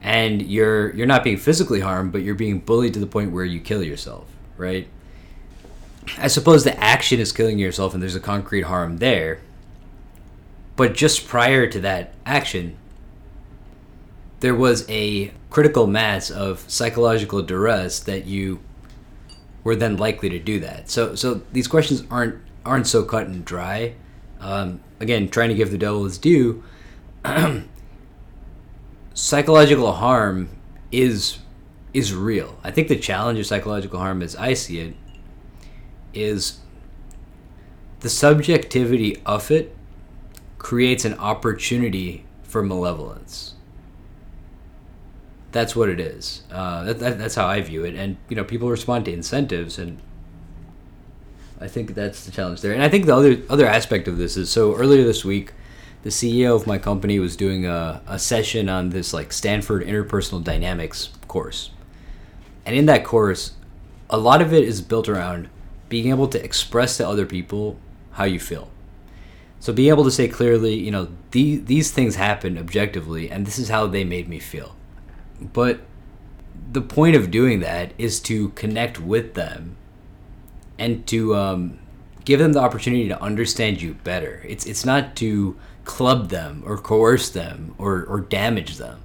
and 0.00 0.42
you're 0.42 0.94
you're 0.94 1.06
not 1.06 1.24
being 1.24 1.36
physically 1.36 1.80
harmed, 1.80 2.12
but 2.12 2.22
you're 2.22 2.34
being 2.34 2.60
bullied 2.60 2.94
to 2.94 3.00
the 3.00 3.06
point 3.06 3.32
where 3.32 3.44
you 3.44 3.60
kill 3.60 3.82
yourself, 3.82 4.26
right? 4.56 4.88
I 6.16 6.28
suppose 6.28 6.64
the 6.64 6.78
action 6.82 7.20
is 7.20 7.32
killing 7.32 7.58
yourself 7.58 7.92
and 7.92 8.02
there's 8.02 8.14
a 8.14 8.20
concrete 8.20 8.62
harm 8.62 8.98
there. 8.98 9.40
But 10.76 10.94
just 10.94 11.26
prior 11.28 11.66
to 11.66 11.80
that 11.80 12.14
action, 12.24 12.76
there 14.40 14.54
was 14.54 14.88
a 14.88 15.32
critical 15.50 15.86
mass 15.86 16.30
of 16.30 16.64
psychological 16.68 17.42
duress 17.42 18.00
that 18.00 18.26
you 18.26 18.60
were 19.64 19.76
then 19.76 19.96
likely 19.96 20.28
to 20.30 20.38
do 20.38 20.60
that. 20.60 20.88
So, 20.88 21.14
so 21.14 21.42
these 21.52 21.68
questions 21.68 22.04
aren't 22.10 22.36
aren't 22.64 22.86
so 22.86 23.02
cut 23.02 23.26
and 23.26 23.44
dry. 23.44 23.94
Um, 24.40 24.80
again, 25.00 25.28
trying 25.28 25.48
to 25.48 25.54
give 25.54 25.70
the 25.70 25.78
devil 25.78 26.04
his 26.04 26.18
due. 26.18 26.62
psychological 29.14 29.92
harm 29.92 30.48
is 30.92 31.38
is 31.94 32.14
real. 32.14 32.58
I 32.62 32.70
think 32.70 32.88
the 32.88 32.96
challenge 32.96 33.38
of 33.38 33.46
psychological 33.46 33.98
harm, 33.98 34.22
as 34.22 34.36
I 34.36 34.52
see 34.54 34.78
it, 34.80 34.94
is 36.12 36.60
the 38.00 38.10
subjectivity 38.10 39.20
of 39.24 39.50
it 39.50 39.74
creates 40.58 41.04
an 41.04 41.14
opportunity 41.14 42.24
for 42.42 42.62
malevolence. 42.62 43.54
That's 45.50 45.74
what 45.74 45.88
it 45.88 45.98
is. 45.98 46.42
Uh, 46.52 46.84
that, 46.84 46.98
that, 46.98 47.18
that's 47.18 47.34
how 47.34 47.46
I 47.46 47.60
view 47.62 47.84
it. 47.84 47.94
And 47.94 48.18
you 48.28 48.36
know, 48.36 48.44
people 48.44 48.68
respond 48.68 49.06
to 49.06 49.12
incentives, 49.12 49.78
and 49.78 49.98
I 51.60 51.68
think 51.68 51.94
that's 51.94 52.24
the 52.24 52.30
challenge 52.30 52.60
there. 52.60 52.72
And 52.72 52.82
I 52.82 52.88
think 52.88 53.06
the 53.06 53.14
other 53.14 53.38
other 53.50 53.66
aspect 53.66 54.08
of 54.08 54.16
this 54.16 54.36
is 54.36 54.50
so 54.50 54.76
earlier 54.76 55.04
this 55.04 55.24
week, 55.24 55.52
the 56.02 56.10
CEO 56.10 56.54
of 56.54 56.66
my 56.66 56.78
company 56.78 57.18
was 57.18 57.36
doing 57.36 57.66
a, 57.66 58.00
a 58.06 58.18
session 58.18 58.68
on 58.68 58.90
this 58.90 59.12
like 59.12 59.32
Stanford 59.32 59.84
interpersonal 59.84 60.42
dynamics 60.42 61.10
course, 61.26 61.70
and 62.64 62.76
in 62.76 62.86
that 62.86 63.04
course, 63.04 63.52
a 64.08 64.18
lot 64.18 64.40
of 64.40 64.52
it 64.52 64.64
is 64.64 64.80
built 64.80 65.08
around 65.08 65.48
being 65.88 66.10
able 66.10 66.28
to 66.28 66.42
express 66.42 66.96
to 66.98 67.08
other 67.08 67.26
people 67.26 67.78
how 68.12 68.24
you 68.24 68.38
feel. 68.38 68.70
So 69.60 69.72
being 69.72 69.88
able 69.88 70.04
to 70.04 70.10
say 70.10 70.28
clearly, 70.28 70.74
you 70.74 70.92
know, 70.92 71.08
these 71.32 71.64
these 71.64 71.90
things 71.90 72.14
happen 72.14 72.56
objectively, 72.56 73.30
and 73.30 73.46
this 73.46 73.58
is 73.58 73.68
how 73.68 73.88
they 73.88 74.04
made 74.04 74.28
me 74.28 74.38
feel. 74.38 74.76
But 75.40 75.80
the 76.70 76.82
point 76.82 77.16
of 77.16 77.30
doing 77.30 77.60
that 77.60 77.92
is 77.98 78.20
to 78.20 78.50
connect 78.50 79.00
with 79.00 79.34
them 79.34 79.76
and 80.78 81.06
to 81.08 81.34
um, 81.34 81.78
give 82.24 82.38
them 82.38 82.52
the 82.52 82.60
opportunity 82.60 83.08
to 83.08 83.20
understand 83.22 83.80
you 83.80 83.94
better. 84.04 84.44
It's 84.46 84.66
it's 84.66 84.84
not 84.84 85.16
to 85.16 85.56
club 85.84 86.28
them 86.28 86.62
or 86.66 86.76
coerce 86.76 87.30
them 87.30 87.74
or, 87.78 88.04
or 88.04 88.20
damage 88.20 88.76
them. 88.76 89.00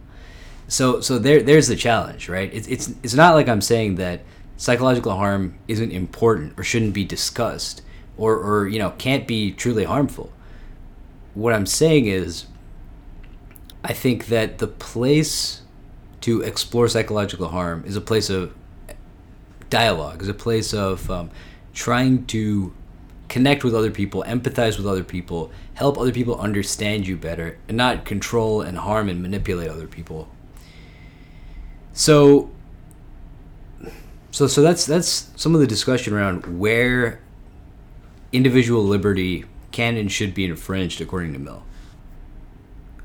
So 0.67 1.01
so 1.01 1.17
there 1.17 1.41
there's 1.41 1.67
the 1.67 1.75
challenge, 1.75 2.29
right? 2.29 2.53
It's 2.53 2.67
it's 2.67 2.93
it's 3.01 3.13
not 3.13 3.33
like 3.33 3.47
I'm 3.47 3.61
saying 3.61 3.95
that 3.95 4.21
psychological 4.57 5.13
harm 5.13 5.57
isn't 5.67 5.91
important 5.91 6.57
or 6.57 6.63
shouldn't 6.63 6.93
be 6.93 7.05
discussed 7.05 7.81
or 8.17 8.35
or 8.37 8.67
you 8.67 8.79
know 8.79 8.91
can't 8.97 9.27
be 9.27 9.51
truly 9.51 9.85
harmful. 9.85 10.31
What 11.33 11.53
I'm 11.53 11.65
saying 11.65 12.05
is 12.05 12.45
I 13.83 13.93
think 13.93 14.27
that 14.27 14.59
the 14.59 14.67
place 14.67 15.61
to 16.21 16.41
explore 16.41 16.87
psychological 16.87 17.49
harm 17.49 17.83
is 17.85 17.95
a 17.95 18.01
place 18.01 18.29
of 18.29 18.53
dialogue, 19.69 20.21
is 20.21 20.29
a 20.29 20.33
place 20.33 20.73
of 20.73 21.09
um, 21.09 21.31
trying 21.73 22.25
to 22.27 22.73
connect 23.29 23.63
with 23.63 23.73
other 23.73 23.91
people, 23.91 24.23
empathize 24.27 24.77
with 24.77 24.85
other 24.85 25.03
people, 25.03 25.51
help 25.73 25.97
other 25.97 26.11
people 26.11 26.39
understand 26.39 27.07
you 27.07 27.17
better, 27.17 27.57
and 27.67 27.75
not 27.75 28.05
control 28.05 28.61
and 28.61 28.77
harm 28.77 29.09
and 29.09 29.21
manipulate 29.21 29.69
other 29.69 29.87
people. 29.87 30.29
So, 31.93 32.51
so, 34.31 34.47
so 34.47 34.61
that's 34.61 34.85
that's 34.85 35.31
some 35.35 35.55
of 35.55 35.61
the 35.61 35.67
discussion 35.67 36.13
around 36.13 36.59
where 36.59 37.21
individual 38.31 38.83
liberty 38.83 39.45
can 39.71 39.97
and 39.97 40.11
should 40.11 40.33
be 40.33 40.45
infringed, 40.45 41.01
according 41.01 41.33
to 41.33 41.39
Mill. 41.39 41.63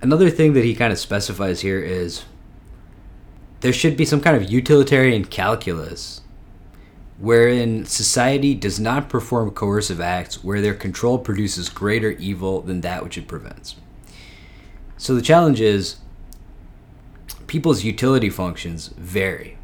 Another 0.00 0.30
thing 0.30 0.52
that 0.52 0.64
he 0.64 0.74
kind 0.74 0.92
of 0.92 0.98
specifies 0.98 1.60
here 1.60 1.80
is 1.80 2.24
there 3.60 3.72
should 3.72 3.96
be 3.96 4.04
some 4.04 4.20
kind 4.20 4.36
of 4.36 4.50
utilitarian 4.50 5.24
calculus 5.24 6.20
wherein 7.18 7.84
society 7.84 8.54
does 8.54 8.78
not 8.78 9.08
perform 9.08 9.50
coercive 9.50 10.00
acts 10.00 10.44
where 10.44 10.60
their 10.60 10.74
control 10.74 11.18
produces 11.18 11.68
greater 11.68 12.12
evil 12.12 12.60
than 12.60 12.80
that 12.82 13.02
which 13.02 13.18
it 13.18 13.26
prevents. 13.26 13.76
So 14.96 15.14
the 15.14 15.22
challenge 15.22 15.60
is 15.60 15.96
people's 17.46 17.82
utility 17.82 18.30
functions 18.30 18.88
vary, 18.96 19.58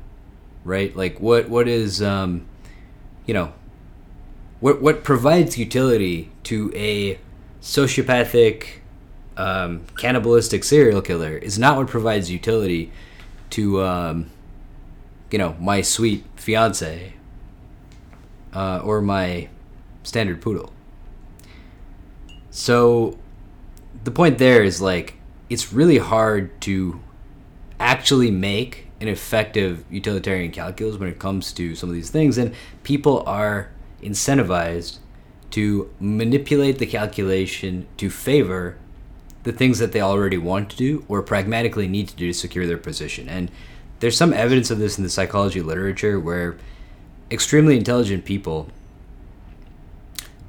right? 0.64 0.94
Like 0.96 1.20
what 1.20 1.48
what 1.48 1.68
is 1.68 2.02
um, 2.02 2.46
you 3.26 3.34
know 3.34 3.52
what 4.60 4.82
what 4.82 5.04
provides 5.04 5.56
utility 5.56 6.30
to 6.44 6.72
a 6.74 7.18
sociopathic 7.60 8.80
um, 9.36 9.84
cannibalistic 9.96 10.64
serial 10.64 11.02
killer 11.02 11.36
is 11.36 11.58
not 11.58 11.76
what 11.76 11.86
provides 11.86 12.30
utility 12.30 12.92
to 13.50 13.82
um, 13.82 14.30
you 15.30 15.38
know 15.38 15.56
my 15.60 15.82
sweet 15.82 16.24
fiance 16.36 17.14
uh, 18.54 18.80
or 18.84 19.00
my 19.00 19.48
standard 20.02 20.40
poodle. 20.40 20.72
So 22.50 23.18
the 24.04 24.10
point 24.10 24.38
there 24.38 24.62
is 24.62 24.80
like 24.80 25.14
it's 25.50 25.72
really 25.72 25.98
hard 25.98 26.60
to 26.62 27.00
actually 27.80 28.30
make 28.30 28.88
an 29.00 29.08
effective 29.08 29.84
utilitarian 29.90 30.50
calculus 30.50 30.96
when 30.96 31.08
it 31.08 31.18
comes 31.18 31.52
to 31.52 31.74
some 31.74 31.88
of 31.88 31.94
these 31.94 32.10
things 32.10 32.38
and 32.38 32.54
people 32.82 33.22
are 33.26 33.70
incentivized 34.02 34.98
to 35.50 35.90
manipulate 36.00 36.78
the 36.78 36.86
calculation 36.86 37.86
to 37.96 38.08
favor 38.08 38.76
the 39.42 39.52
things 39.52 39.78
that 39.78 39.92
they 39.92 40.00
already 40.00 40.38
want 40.38 40.70
to 40.70 40.76
do 40.76 41.04
or 41.08 41.22
pragmatically 41.22 41.86
need 41.86 42.08
to 42.08 42.16
do 42.16 42.28
to 42.28 42.32
secure 42.32 42.66
their 42.66 42.78
position. 42.78 43.28
And 43.28 43.50
there's 44.00 44.16
some 44.16 44.32
evidence 44.32 44.70
of 44.70 44.78
this 44.78 44.96
in 44.96 45.04
the 45.04 45.10
psychology 45.10 45.60
literature 45.60 46.18
where 46.18 46.56
extremely 47.30 47.76
intelligent 47.76 48.24
people 48.24 48.68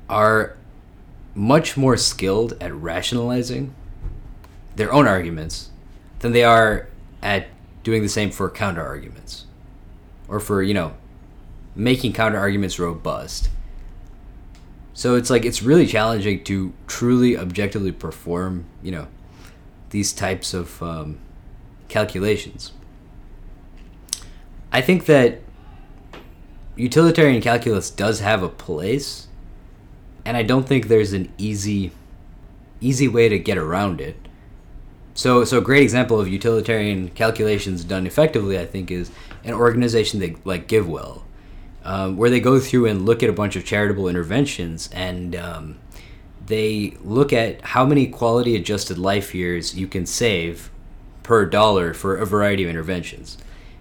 are 0.09 0.55
much 1.33 1.75
more 1.75 1.97
skilled 1.97 2.55
at 2.61 2.73
rationalizing 2.73 3.73
their 4.75 4.91
own 4.93 5.07
arguments 5.07 5.71
than 6.19 6.31
they 6.31 6.43
are 6.43 6.87
at 7.21 7.47
doing 7.83 8.01
the 8.01 8.09
same 8.09 8.31
for 8.31 8.49
counter 8.49 8.81
arguments 8.81 9.45
or 10.27 10.39
for, 10.39 10.61
you 10.63 10.73
know, 10.73 10.93
making 11.75 12.13
counter 12.13 12.37
arguments 12.37 12.79
robust. 12.79 13.49
So 14.93 15.15
it's 15.15 15.29
like 15.29 15.43
it's 15.43 15.61
really 15.61 15.85
challenging 15.85 16.43
to 16.45 16.73
truly 16.87 17.37
objectively 17.37 17.91
perform, 17.91 18.65
you 18.81 18.91
know, 18.91 19.07
these 19.89 20.13
types 20.13 20.53
of 20.53 20.81
um, 20.81 21.19
calculations. 21.89 22.71
I 24.71 24.81
think 24.81 25.05
that 25.05 25.41
utilitarian 26.75 27.41
calculus 27.41 27.89
does 27.89 28.19
have 28.19 28.43
a 28.43 28.49
place, 28.49 29.27
and 30.25 30.35
I 30.35 30.43
don't 30.43 30.67
think 30.67 30.87
there's 30.87 31.13
an 31.13 31.31
easy 31.37 31.91
easy 32.81 33.07
way 33.07 33.29
to 33.29 33.39
get 33.39 33.57
around 33.57 34.01
it. 34.01 34.15
So, 35.13 35.45
so 35.45 35.59
a 35.59 35.61
great 35.61 35.81
example 35.81 36.19
of 36.19 36.27
utilitarian 36.27 37.09
calculations 37.09 37.83
done 37.85 38.05
effectively, 38.05 38.59
I 38.59 38.65
think, 38.65 38.91
is 38.91 39.09
an 39.45 39.53
organization 39.53 40.19
that, 40.19 40.45
like 40.45 40.67
GiveWell, 40.67 41.21
um, 41.83 42.17
where 42.17 42.29
they 42.29 42.41
go 42.41 42.59
through 42.59 42.87
and 42.87 43.05
look 43.05 43.23
at 43.23 43.29
a 43.29 43.33
bunch 43.33 43.55
of 43.55 43.63
charitable 43.63 44.09
interventions 44.09 44.89
and 44.91 45.35
um, 45.35 45.79
they 46.45 46.97
look 47.01 47.31
at 47.31 47.61
how 47.61 47.85
many 47.85 48.07
quality 48.07 48.55
adjusted 48.55 48.97
life 48.97 49.33
years 49.33 49.75
you 49.75 49.87
can 49.87 50.05
save 50.05 50.69
per 51.23 51.45
dollar 51.45 51.93
for 51.93 52.17
a 52.17 52.25
variety 52.25 52.63
of 52.63 52.69
interventions. 52.69 53.37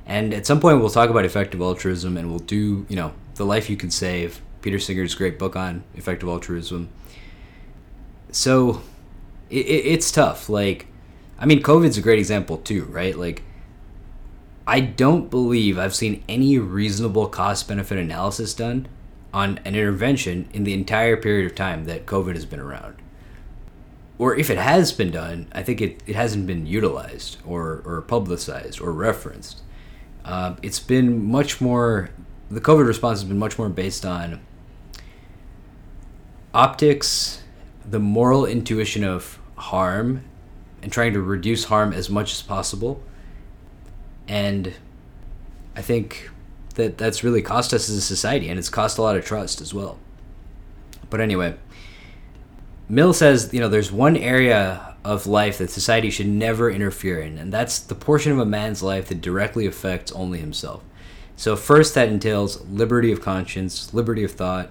And 0.06 0.34
at 0.34 0.46
some 0.46 0.60
point, 0.60 0.80
we'll 0.80 0.90
talk 0.90 1.10
about 1.10 1.24
effective 1.24 1.60
altruism 1.60 2.16
and 2.16 2.28
we'll 2.30 2.40
do, 2.40 2.86
you 2.88 2.96
know, 2.96 3.12
The 3.36 3.46
Life 3.46 3.70
You 3.70 3.76
Can 3.76 3.90
Save, 3.90 4.40
Peter 4.60 4.78
Singer's 4.78 5.14
great 5.14 5.38
book 5.38 5.56
on 5.56 5.84
effective 5.94 6.28
altruism. 6.28 6.88
So 8.30 8.82
it, 9.50 9.66
it, 9.66 9.86
it's 9.86 10.10
tough. 10.12 10.48
Like, 10.48 10.86
I 11.38 11.46
mean, 11.46 11.62
COVID's 11.62 11.98
a 11.98 12.02
great 12.02 12.18
example 12.18 12.58
too, 12.58 12.84
right? 12.84 13.16
Like, 13.16 13.42
I 14.66 14.80
don't 14.80 15.30
believe 15.30 15.78
I've 15.78 15.94
seen 15.94 16.24
any 16.28 16.58
reasonable 16.58 17.28
cost 17.28 17.68
benefit 17.68 17.98
analysis 17.98 18.54
done 18.54 18.88
on 19.32 19.58
an 19.64 19.74
intervention 19.74 20.48
in 20.52 20.64
the 20.64 20.72
entire 20.72 21.16
period 21.16 21.46
of 21.46 21.54
time 21.54 21.84
that 21.84 22.06
COVID 22.06 22.34
has 22.34 22.46
been 22.46 22.60
around. 22.60 22.96
Or 24.16 24.36
if 24.36 24.48
it 24.48 24.58
has 24.58 24.92
been 24.92 25.10
done, 25.10 25.48
I 25.52 25.62
think 25.62 25.80
it, 25.80 26.02
it 26.06 26.14
hasn't 26.14 26.46
been 26.46 26.66
utilized 26.66 27.38
or, 27.44 27.82
or 27.84 28.00
publicized 28.00 28.80
or 28.80 28.92
referenced. 28.92 29.60
Uh, 30.24 30.54
it's 30.62 30.80
been 30.80 31.24
much 31.30 31.60
more, 31.60 32.10
the 32.50 32.60
COVID 32.60 32.86
response 32.86 33.20
has 33.20 33.28
been 33.28 33.38
much 33.38 33.58
more 33.58 33.68
based 33.68 34.06
on 34.06 34.40
optics, 36.52 37.42
the 37.84 38.00
moral 38.00 38.46
intuition 38.46 39.04
of 39.04 39.38
harm, 39.56 40.24
and 40.82 40.92
trying 40.92 41.12
to 41.12 41.20
reduce 41.20 41.64
harm 41.64 41.92
as 41.92 42.08
much 42.08 42.32
as 42.32 42.42
possible 42.42 43.02
and 44.28 44.72
I 45.76 45.82
think 45.82 46.30
that 46.74 46.98
that's 46.98 47.22
really 47.22 47.42
cost 47.42 47.72
us 47.72 47.88
as 47.88 47.96
a 47.96 48.00
society, 48.00 48.48
and 48.48 48.58
it's 48.58 48.68
cost 48.68 48.98
a 48.98 49.02
lot 49.02 49.16
of 49.16 49.24
trust 49.24 49.60
as 49.60 49.74
well. 49.74 49.98
But 51.10 51.20
anyway, 51.20 51.56
Mill 52.88 53.12
says, 53.12 53.50
you 53.52 53.60
know, 53.60 53.68
there's 53.68 53.90
one 53.90 54.16
area 54.16 54.94
of 55.04 55.26
life 55.26 55.58
that 55.58 55.70
society 55.70 56.10
should 56.10 56.28
never 56.28 56.70
interfere 56.70 57.20
in, 57.20 57.38
and 57.38 57.52
that's 57.52 57.78
the 57.78 57.94
portion 57.94 58.32
of 58.32 58.38
a 58.38 58.46
man's 58.46 58.82
life 58.82 59.08
that 59.08 59.20
directly 59.20 59.66
affects 59.66 60.12
only 60.12 60.38
himself. 60.38 60.82
So, 61.36 61.56
first, 61.56 61.94
that 61.94 62.08
entails 62.08 62.64
liberty 62.66 63.10
of 63.10 63.20
conscience, 63.20 63.92
liberty 63.92 64.22
of 64.22 64.32
thought, 64.32 64.70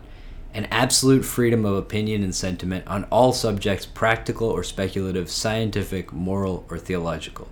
and 0.54 0.68
absolute 0.72 1.24
freedom 1.24 1.66
of 1.66 1.76
opinion 1.76 2.24
and 2.24 2.34
sentiment 2.34 2.88
on 2.88 3.06
all 3.06 3.34
subjects, 3.34 3.86
practical 3.86 4.48
or 4.48 4.64
speculative, 4.64 5.30
scientific, 5.30 6.14
moral, 6.14 6.66
or 6.70 6.78
theological. 6.78 7.48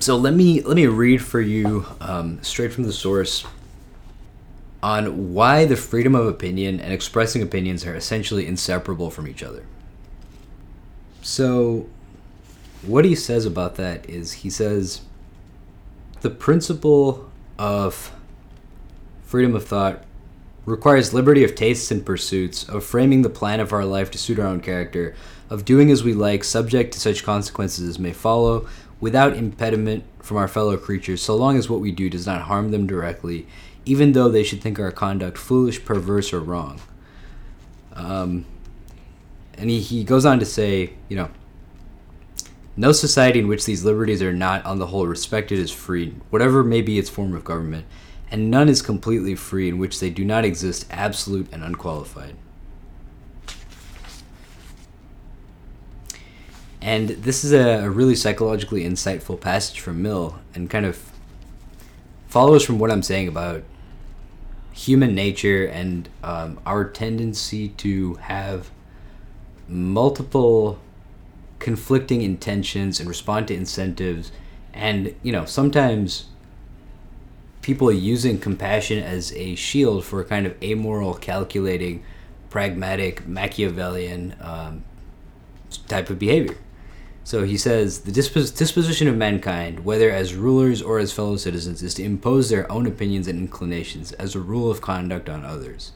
So 0.00 0.16
let 0.16 0.34
me 0.34 0.60
let 0.62 0.74
me 0.74 0.86
read 0.86 1.22
for 1.22 1.40
you 1.40 1.86
um, 2.00 2.42
straight 2.42 2.72
from 2.72 2.82
the 2.82 2.92
source 2.92 3.46
on 4.84 5.32
why 5.32 5.64
the 5.64 5.76
freedom 5.76 6.14
of 6.14 6.26
opinion 6.26 6.78
and 6.78 6.92
expressing 6.92 7.40
opinions 7.40 7.86
are 7.86 7.94
essentially 7.94 8.46
inseparable 8.46 9.10
from 9.10 9.26
each 9.26 9.42
other. 9.42 9.64
So 11.22 11.88
what 12.82 13.06
he 13.06 13.14
says 13.14 13.46
about 13.46 13.76
that 13.76 14.06
is 14.10 14.32
he 14.32 14.50
says 14.50 15.00
the 16.20 16.28
principle 16.28 17.30
of 17.58 18.12
freedom 19.22 19.56
of 19.56 19.66
thought 19.66 20.04
requires 20.66 21.14
liberty 21.14 21.44
of 21.44 21.54
tastes 21.54 21.90
and 21.90 22.04
pursuits, 22.04 22.68
of 22.68 22.84
framing 22.84 23.22
the 23.22 23.30
plan 23.30 23.60
of 23.60 23.72
our 23.72 23.86
life 23.86 24.10
to 24.10 24.18
suit 24.18 24.38
our 24.38 24.46
own 24.46 24.60
character, 24.60 25.16
of 25.48 25.64
doing 25.64 25.90
as 25.90 26.04
we 26.04 26.12
like, 26.12 26.44
subject 26.44 26.92
to 26.92 27.00
such 27.00 27.24
consequences 27.24 27.88
as 27.88 27.98
may 27.98 28.12
follow, 28.12 28.68
without 29.00 29.34
impediment 29.34 30.04
from 30.20 30.36
our 30.36 30.48
fellow 30.48 30.76
creatures, 30.76 31.22
so 31.22 31.34
long 31.34 31.56
as 31.56 31.70
what 31.70 31.80
we 31.80 31.90
do 31.90 32.10
does 32.10 32.26
not 32.26 32.42
harm 32.42 32.70
them 32.70 32.86
directly, 32.86 33.46
even 33.84 34.12
though 34.12 34.28
they 34.28 34.42
should 34.42 34.60
think 34.60 34.78
our 34.78 34.90
conduct 34.90 35.38
foolish, 35.38 35.84
perverse, 35.84 36.32
or 36.32 36.40
wrong. 36.40 36.80
Um, 37.92 38.46
and 39.56 39.70
he, 39.70 39.80
he 39.80 40.04
goes 40.04 40.24
on 40.24 40.38
to 40.40 40.46
say, 40.46 40.94
you 41.08 41.16
know, 41.16 41.30
no 42.76 42.92
society 42.92 43.38
in 43.38 43.46
which 43.46 43.66
these 43.66 43.84
liberties 43.84 44.20
are 44.20 44.32
not, 44.32 44.64
on 44.64 44.78
the 44.78 44.86
whole, 44.86 45.06
respected 45.06 45.58
is 45.58 45.70
free, 45.70 46.14
whatever 46.30 46.64
may 46.64 46.82
be 46.82 46.98
its 46.98 47.08
form 47.08 47.34
of 47.34 47.44
government, 47.44 47.86
and 48.30 48.50
none 48.50 48.68
is 48.68 48.82
completely 48.82 49.36
free 49.36 49.68
in 49.68 49.78
which 49.78 50.00
they 50.00 50.10
do 50.10 50.24
not 50.24 50.44
exist 50.44 50.86
absolute 50.90 51.46
and 51.52 51.62
unqualified. 51.62 52.34
And 56.80 57.10
this 57.10 57.44
is 57.44 57.52
a, 57.52 57.84
a 57.84 57.90
really 57.90 58.16
psychologically 58.16 58.84
insightful 58.84 59.40
passage 59.40 59.80
from 59.80 60.02
Mill 60.02 60.38
and 60.54 60.68
kind 60.68 60.84
of 60.84 61.12
follows 62.26 62.64
from 62.64 62.78
what 62.78 62.90
I'm 62.90 63.02
saying 63.02 63.28
about 63.28 63.62
human 64.74 65.14
nature 65.14 65.64
and 65.64 66.08
um, 66.22 66.60
our 66.66 66.84
tendency 66.84 67.68
to 67.68 68.14
have 68.14 68.70
multiple 69.68 70.78
conflicting 71.60 72.20
intentions 72.20 72.98
and 72.98 73.08
respond 73.08 73.48
to 73.48 73.54
incentives. 73.54 74.32
And 74.72 75.14
you 75.22 75.32
know 75.32 75.44
sometimes 75.44 76.26
people 77.62 77.90
using 77.92 78.38
compassion 78.38 79.02
as 79.02 79.32
a 79.34 79.54
shield 79.54 80.04
for 80.04 80.20
a 80.20 80.24
kind 80.24 80.44
of 80.44 80.62
amoral 80.62 81.14
calculating 81.14 82.04
pragmatic 82.50 83.26
machiavellian 83.26 84.34
um, 84.40 84.84
type 85.88 86.10
of 86.10 86.18
behavior 86.18 86.56
so 87.24 87.44
he 87.44 87.56
says 87.56 88.00
the 88.00 88.12
dispos- 88.12 88.54
disposition 88.56 89.08
of 89.08 89.16
mankind, 89.16 89.84
whether 89.84 90.10
as 90.10 90.34
rulers 90.34 90.82
or 90.82 90.98
as 90.98 91.12
fellow 91.12 91.36
citizens, 91.36 91.82
is 91.82 91.94
to 91.94 92.04
impose 92.04 92.50
their 92.50 92.70
own 92.70 92.86
opinions 92.86 93.26
and 93.26 93.38
inclinations 93.38 94.12
as 94.12 94.34
a 94.34 94.40
rule 94.40 94.70
of 94.70 94.82
conduct 94.82 95.30
on 95.30 95.42
others. 95.42 95.92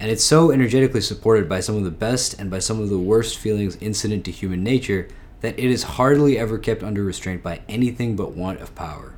And 0.00 0.10
it's 0.10 0.24
so 0.24 0.50
energetically 0.50 1.00
supported 1.00 1.48
by 1.48 1.60
some 1.60 1.76
of 1.76 1.84
the 1.84 1.92
best 1.92 2.34
and 2.40 2.50
by 2.50 2.58
some 2.58 2.80
of 2.80 2.88
the 2.88 2.98
worst 2.98 3.38
feelings 3.38 3.78
incident 3.80 4.24
to 4.24 4.32
human 4.32 4.64
nature 4.64 5.06
that 5.42 5.58
it 5.58 5.70
is 5.70 5.84
hardly 5.84 6.36
ever 6.36 6.58
kept 6.58 6.82
under 6.82 7.04
restraint 7.04 7.42
by 7.42 7.60
anything 7.68 8.16
but 8.16 8.32
want 8.32 8.60
of 8.60 8.74
power. 8.74 9.14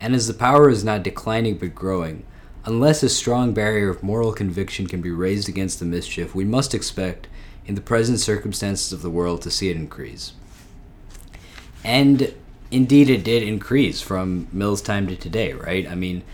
And 0.00 0.14
as 0.14 0.28
the 0.28 0.34
power 0.34 0.70
is 0.70 0.84
not 0.84 1.02
declining 1.02 1.58
but 1.58 1.74
growing, 1.74 2.24
unless 2.64 3.02
a 3.02 3.08
strong 3.08 3.52
barrier 3.54 3.88
of 3.88 4.04
moral 4.04 4.32
conviction 4.32 4.86
can 4.86 5.00
be 5.00 5.10
raised 5.10 5.48
against 5.48 5.80
the 5.80 5.84
mischief, 5.84 6.34
we 6.34 6.44
must 6.44 6.74
expect 6.74 7.26
in 7.68 7.74
the 7.74 7.80
present 7.82 8.18
circumstances 8.18 8.92
of 8.92 9.02
the 9.02 9.10
world 9.10 9.42
to 9.42 9.50
see 9.50 9.68
it 9.68 9.76
increase. 9.76 10.32
And 11.84 12.34
indeed, 12.70 13.10
it 13.10 13.22
did 13.22 13.42
increase 13.42 14.00
from 14.00 14.48
Mill's 14.50 14.80
time 14.80 15.06
to 15.06 15.14
today, 15.14 15.52
right? 15.52 15.86
I 15.86 15.94
mean, 15.94 16.24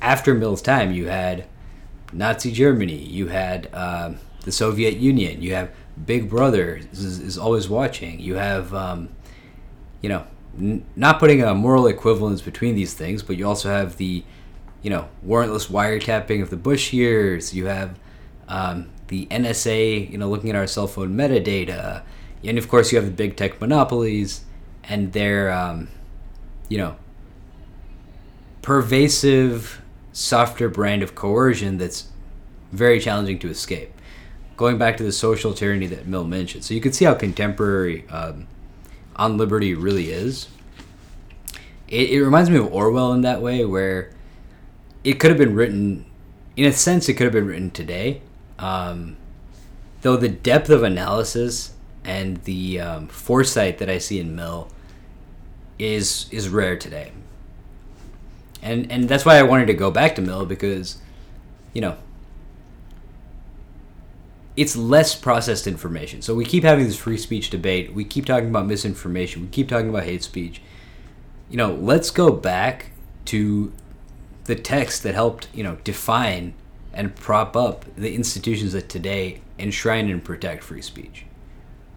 after 0.00 0.34
Mill's 0.34 0.62
time, 0.62 0.92
you 0.92 1.08
had 1.08 1.46
Nazi 2.12 2.52
Germany, 2.52 2.96
you 2.96 3.26
had 3.26 3.68
uh, 3.72 4.12
the 4.42 4.52
Soviet 4.52 4.96
Union, 4.96 5.42
you 5.42 5.54
have 5.54 5.70
Big 6.06 6.30
Brother 6.30 6.80
is, 6.92 7.02
is 7.02 7.36
always 7.36 7.68
watching, 7.68 8.20
you 8.20 8.36
have, 8.36 8.72
um, 8.72 9.08
you 10.00 10.08
know, 10.08 10.24
n- 10.56 10.84
not 10.94 11.18
putting 11.18 11.42
a 11.42 11.54
moral 11.54 11.88
equivalence 11.88 12.40
between 12.40 12.76
these 12.76 12.94
things, 12.94 13.22
but 13.22 13.36
you 13.36 13.46
also 13.46 13.68
have 13.68 13.96
the, 13.96 14.22
you 14.82 14.90
know, 14.90 15.08
warrantless 15.26 15.68
wiretapping 15.68 16.40
of 16.40 16.50
the 16.50 16.56
Bush 16.56 16.92
years, 16.92 17.52
you 17.52 17.66
have 17.66 17.98
um, 18.46 18.90
the 19.08 19.26
NSA, 19.26 20.10
you 20.10 20.18
know, 20.18 20.28
looking 20.28 20.50
at 20.50 20.56
our 20.56 20.66
cell 20.66 20.86
phone 20.86 21.14
metadata, 21.14 22.02
and 22.42 22.58
of 22.58 22.68
course 22.68 22.92
you 22.92 22.96
have 22.98 23.06
the 23.06 23.12
big 23.12 23.36
tech 23.36 23.60
monopolies 23.60 24.44
and 24.84 25.12
their, 25.12 25.50
um, 25.50 25.88
you 26.68 26.78
know, 26.78 26.96
pervasive 28.62 29.82
softer 30.12 30.68
brand 30.68 31.02
of 31.02 31.14
coercion 31.14 31.76
that's 31.76 32.08
very 32.72 33.00
challenging 33.00 33.38
to 33.38 33.50
escape. 33.50 33.90
Going 34.56 34.78
back 34.78 34.96
to 34.98 35.02
the 35.02 35.12
social 35.12 35.52
tyranny 35.52 35.86
that 35.88 36.06
Mill 36.06 36.24
mentioned, 36.24 36.64
so 36.64 36.74
you 36.74 36.80
can 36.80 36.92
see 36.92 37.04
how 37.04 37.14
contemporary 37.14 38.08
um, 38.08 38.46
on 39.16 39.36
liberty 39.36 39.74
really 39.74 40.10
is. 40.10 40.48
It, 41.88 42.10
it 42.10 42.24
reminds 42.24 42.50
me 42.50 42.58
of 42.58 42.72
Orwell 42.72 43.12
in 43.12 43.22
that 43.22 43.42
way, 43.42 43.64
where 43.64 44.10
it 45.02 45.14
could 45.14 45.30
have 45.30 45.38
been 45.38 45.54
written, 45.54 46.06
in 46.56 46.64
a 46.66 46.72
sense, 46.72 47.08
it 47.08 47.14
could 47.14 47.24
have 47.24 47.32
been 47.32 47.46
written 47.46 47.70
today, 47.70 48.22
um, 48.58 49.16
though 50.02 50.16
the 50.16 50.28
depth 50.28 50.70
of 50.70 50.82
analysis 50.82 51.74
and 52.04 52.42
the 52.44 52.80
um, 52.80 53.08
foresight 53.08 53.78
that 53.78 53.88
I 53.88 53.98
see 53.98 54.20
in 54.20 54.36
Mill 54.36 54.68
is 55.78 56.26
is 56.30 56.48
rare 56.48 56.76
today. 56.76 57.12
And 58.62 58.90
and 58.90 59.08
that's 59.08 59.24
why 59.24 59.38
I 59.38 59.42
wanted 59.42 59.66
to 59.66 59.74
go 59.74 59.90
back 59.90 60.14
to 60.16 60.22
Mill 60.22 60.46
because, 60.46 60.98
you 61.72 61.80
know, 61.80 61.96
it's 64.56 64.76
less 64.76 65.14
processed 65.14 65.66
information. 65.66 66.22
So 66.22 66.34
we 66.34 66.44
keep 66.44 66.62
having 66.62 66.86
this 66.86 66.96
free 66.96 67.18
speech 67.18 67.50
debate. 67.50 67.92
We 67.92 68.04
keep 68.04 68.24
talking 68.24 68.48
about 68.48 68.66
misinformation. 68.66 69.42
We 69.42 69.48
keep 69.48 69.68
talking 69.68 69.88
about 69.88 70.04
hate 70.04 70.22
speech. 70.22 70.62
You 71.50 71.56
know, 71.56 71.74
let's 71.74 72.10
go 72.10 72.30
back 72.30 72.90
to 73.26 73.72
the 74.44 74.54
text 74.54 75.02
that 75.02 75.14
helped, 75.14 75.48
you 75.54 75.62
know, 75.62 75.78
define 75.84 76.54
and 76.94 77.14
prop 77.14 77.56
up 77.56 77.84
the 77.96 78.14
institutions 78.14 78.72
that 78.72 78.88
today 78.88 79.40
enshrine 79.58 80.08
and 80.08 80.24
protect 80.24 80.62
free 80.62 80.80
speech. 80.80 81.26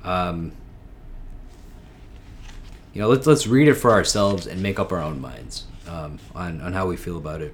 Um, 0.04 0.52
you 2.94 3.02
know, 3.02 3.10
let's 3.10 3.28
let's 3.28 3.46
read 3.48 3.68
it 3.68 3.76
for 3.76 3.92
ourselves 3.92 4.48
and 4.48 4.62
make 4.62 4.80
up 4.80 4.92
our 4.92 5.02
own 5.02 5.22
minds 5.22 5.66
um, 5.88 6.20
on 6.34 6.62
on 6.62 6.74
how 6.74 6.88
we 6.88 6.98
feel 6.98 7.18
about 7.18 7.42
it. 7.42 7.54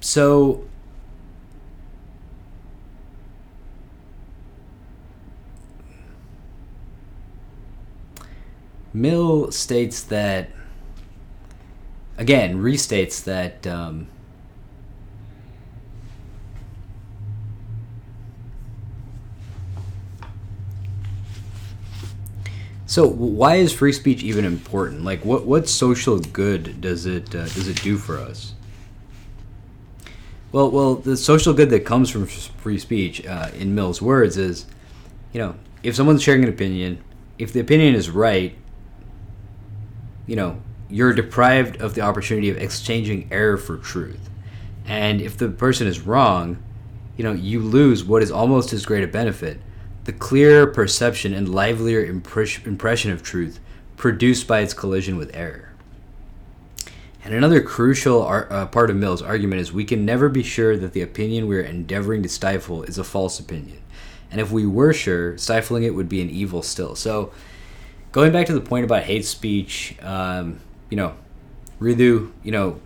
So. 0.00 0.64
Mill 8.94 9.52
states 9.52 10.02
that 10.04 10.50
again 12.18 12.58
restates 12.58 13.24
that 13.24 13.66
um, 13.66 14.08
So 22.88 23.06
why 23.06 23.56
is 23.56 23.70
free 23.70 23.92
speech 23.92 24.22
even 24.22 24.46
important? 24.46 25.04
Like, 25.04 25.22
what 25.22 25.44
what 25.44 25.68
social 25.68 26.18
good 26.18 26.80
does 26.80 27.04
it 27.04 27.34
uh, 27.34 27.44
does 27.44 27.68
it 27.68 27.82
do 27.82 27.98
for 27.98 28.16
us? 28.16 28.54
Well, 30.52 30.70
well, 30.70 30.94
the 30.94 31.14
social 31.14 31.52
good 31.52 31.68
that 31.68 31.84
comes 31.84 32.08
from 32.08 32.24
free 32.26 32.78
speech, 32.78 33.26
uh, 33.26 33.50
in 33.54 33.74
Mill's 33.74 34.00
words, 34.00 34.38
is, 34.38 34.64
you 35.34 35.38
know, 35.38 35.54
if 35.82 35.94
someone's 35.94 36.22
sharing 36.22 36.42
an 36.42 36.48
opinion, 36.48 37.04
if 37.38 37.52
the 37.52 37.60
opinion 37.60 37.94
is 37.94 38.08
right, 38.08 38.56
you 40.26 40.36
know, 40.36 40.62
you're 40.90 41.12
deprived 41.12 41.80
of 41.80 41.94
the 41.94 42.00
opportunity 42.00 42.50
of 42.50 42.56
exchanging 42.56 43.28
error 43.30 43.56
for 43.56 43.76
truth. 43.76 44.30
And 44.86 45.20
if 45.20 45.36
the 45.36 45.48
person 45.48 45.86
is 45.86 46.00
wrong, 46.00 46.62
you 47.16 47.24
know, 47.24 47.32
you 47.32 47.60
lose 47.60 48.04
what 48.04 48.22
is 48.22 48.30
almost 48.30 48.72
as 48.72 48.86
great 48.86 49.04
a 49.04 49.08
benefit 49.08 49.60
the 50.04 50.12
clearer 50.14 50.66
perception 50.66 51.34
and 51.34 51.50
livelier 51.50 52.02
impression 52.02 53.10
of 53.10 53.22
truth 53.22 53.60
produced 53.98 54.46
by 54.46 54.60
its 54.60 54.72
collision 54.72 55.18
with 55.18 55.30
error. 55.36 55.68
And 57.22 57.34
another 57.34 57.60
crucial 57.60 58.22
ar- 58.22 58.50
uh, 58.50 58.66
part 58.68 58.88
of 58.88 58.96
Mill's 58.96 59.20
argument 59.20 59.60
is 59.60 59.70
we 59.70 59.84
can 59.84 60.06
never 60.06 60.30
be 60.30 60.42
sure 60.42 60.78
that 60.78 60.94
the 60.94 61.02
opinion 61.02 61.46
we 61.46 61.58
are 61.58 61.62
endeavoring 61.62 62.22
to 62.22 62.28
stifle 62.30 62.84
is 62.84 62.96
a 62.96 63.04
false 63.04 63.38
opinion. 63.38 63.82
And 64.30 64.40
if 64.40 64.50
we 64.50 64.64
were 64.64 64.94
sure, 64.94 65.36
stifling 65.36 65.82
it 65.82 65.94
would 65.94 66.08
be 66.08 66.22
an 66.22 66.30
evil 66.30 66.62
still. 66.62 66.94
So, 66.94 67.30
going 68.10 68.32
back 68.32 68.46
to 68.46 68.54
the 68.54 68.62
point 68.62 68.86
about 68.86 69.02
hate 69.02 69.26
speech, 69.26 69.94
um, 70.00 70.60
you 70.90 70.96
know, 70.96 71.14
Ritu, 71.80 72.32
you 72.42 72.52
know, 72.52 72.80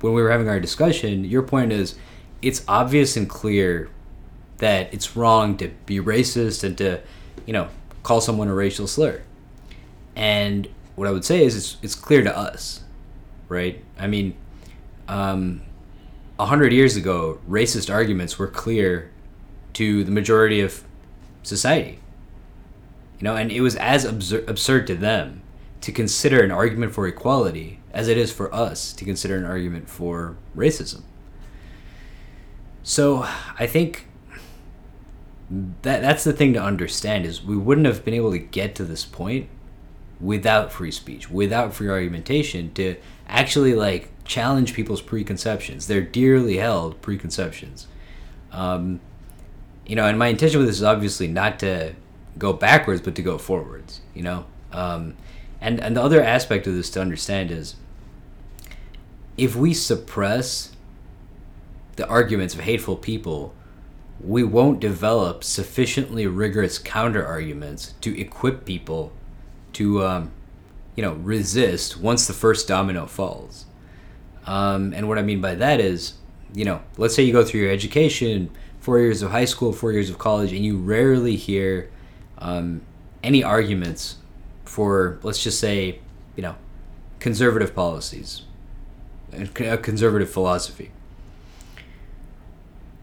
when 0.00 0.12
we 0.12 0.22
were 0.22 0.30
having 0.30 0.48
our 0.48 0.60
discussion, 0.60 1.24
your 1.24 1.42
point 1.42 1.72
is 1.72 1.96
it's 2.42 2.64
obvious 2.68 3.16
and 3.16 3.28
clear 3.28 3.90
that 4.58 4.92
it's 4.92 5.16
wrong 5.16 5.56
to 5.58 5.68
be 5.86 5.98
racist 5.98 6.62
and 6.64 6.76
to, 6.78 7.00
you 7.46 7.52
know, 7.52 7.68
call 8.02 8.20
someone 8.20 8.48
a 8.48 8.54
racial 8.54 8.86
slur. 8.86 9.22
And 10.14 10.68
what 10.94 11.08
I 11.08 11.10
would 11.10 11.24
say 11.24 11.44
is 11.44 11.56
it's, 11.56 11.76
it's 11.82 11.94
clear 11.94 12.22
to 12.22 12.36
us, 12.36 12.82
right? 13.48 13.82
I 13.98 14.06
mean, 14.06 14.34
um, 15.08 15.62
a 16.38 16.46
hundred 16.46 16.72
years 16.72 16.96
ago, 16.96 17.40
racist 17.48 17.92
arguments 17.92 18.38
were 18.38 18.46
clear 18.46 19.10
to 19.74 20.04
the 20.04 20.10
majority 20.10 20.60
of 20.60 20.84
society. 21.42 21.98
You 23.18 23.24
know, 23.24 23.36
and 23.36 23.50
it 23.50 23.60
was 23.60 23.76
as 23.76 24.04
absur- 24.04 24.46
absurd 24.48 24.86
to 24.88 24.94
them 24.94 25.42
to 25.80 25.92
consider 25.92 26.42
an 26.42 26.50
argument 26.50 26.92
for 26.92 27.06
equality 27.06 27.80
as 27.92 28.08
it 28.08 28.18
is 28.18 28.32
for 28.32 28.52
us 28.54 28.92
to 28.92 29.04
consider 29.04 29.36
an 29.36 29.44
argument 29.44 29.88
for 29.88 30.36
racism. 30.56 31.02
So 32.82 33.26
I 33.58 33.66
think 33.66 34.06
that 35.82 36.02
that's 36.02 36.24
the 36.24 36.32
thing 36.32 36.52
to 36.54 36.62
understand 36.62 37.24
is 37.24 37.42
we 37.42 37.56
wouldn't 37.56 37.86
have 37.86 38.04
been 38.04 38.14
able 38.14 38.32
to 38.32 38.38
get 38.38 38.74
to 38.76 38.84
this 38.84 39.04
point 39.04 39.48
without 40.20 40.72
free 40.72 40.90
speech, 40.90 41.30
without 41.30 41.74
free 41.74 41.88
argumentation 41.88 42.72
to 42.74 42.96
actually 43.28 43.74
like 43.74 44.10
challenge 44.24 44.74
people's 44.74 45.02
preconceptions, 45.02 45.86
their 45.86 46.00
dearly 46.00 46.56
held 46.56 47.00
preconceptions. 47.02 47.86
Um, 48.52 49.00
you 49.86 49.94
know, 49.94 50.06
and 50.06 50.18
my 50.18 50.28
intention 50.28 50.58
with 50.58 50.68
this 50.68 50.76
is 50.76 50.82
obviously 50.82 51.28
not 51.28 51.58
to 51.60 51.94
go 52.38 52.52
backwards, 52.52 53.00
but 53.00 53.14
to 53.14 53.22
go 53.22 53.38
forwards. 53.38 54.00
You 54.14 54.22
know, 54.22 54.46
um, 54.72 55.16
and 55.66 55.80
and 55.80 55.96
the 55.96 56.02
other 56.02 56.22
aspect 56.22 56.68
of 56.68 56.74
this 56.74 56.90
to 56.90 57.00
understand 57.00 57.50
is 57.50 57.74
if 59.36 59.56
we 59.56 59.74
suppress 59.74 60.70
the 61.96 62.06
arguments 62.06 62.54
of 62.54 62.60
hateful 62.60 62.94
people, 62.94 63.52
we 64.20 64.44
won't 64.44 64.78
develop 64.78 65.42
sufficiently 65.42 66.26
rigorous 66.26 66.78
counter 66.78 67.26
arguments 67.26 67.94
to 68.00 68.18
equip 68.18 68.64
people 68.64 69.12
to, 69.72 70.06
um, 70.06 70.30
you 70.94 71.02
know, 71.02 71.14
resist 71.14 71.98
once 71.98 72.26
the 72.26 72.32
first 72.32 72.68
domino 72.68 73.06
falls. 73.06 73.66
Um, 74.46 74.92
and 74.94 75.08
what 75.08 75.18
I 75.18 75.22
mean 75.22 75.40
by 75.40 75.56
that 75.56 75.80
is, 75.80 76.14
you 76.54 76.64
know, 76.64 76.80
let's 76.96 77.14
say 77.14 77.24
you 77.24 77.32
go 77.32 77.44
through 77.44 77.62
your 77.62 77.72
education, 77.72 78.50
four 78.78 79.00
years 79.00 79.20
of 79.20 79.32
high 79.32 79.44
school, 79.44 79.72
four 79.72 79.90
years 79.90 80.10
of 80.10 80.18
college, 80.18 80.52
and 80.52 80.64
you 80.64 80.78
rarely 80.78 81.34
hear 81.34 81.90
um, 82.38 82.82
any 83.24 83.42
arguments 83.42 84.16
for, 84.76 85.18
let's 85.22 85.42
just 85.42 85.58
say, 85.58 85.98
you 86.36 86.42
know, 86.42 86.54
conservative 87.18 87.74
policies, 87.74 88.42
a 89.32 89.78
conservative 89.78 90.30
philosophy. 90.30 90.90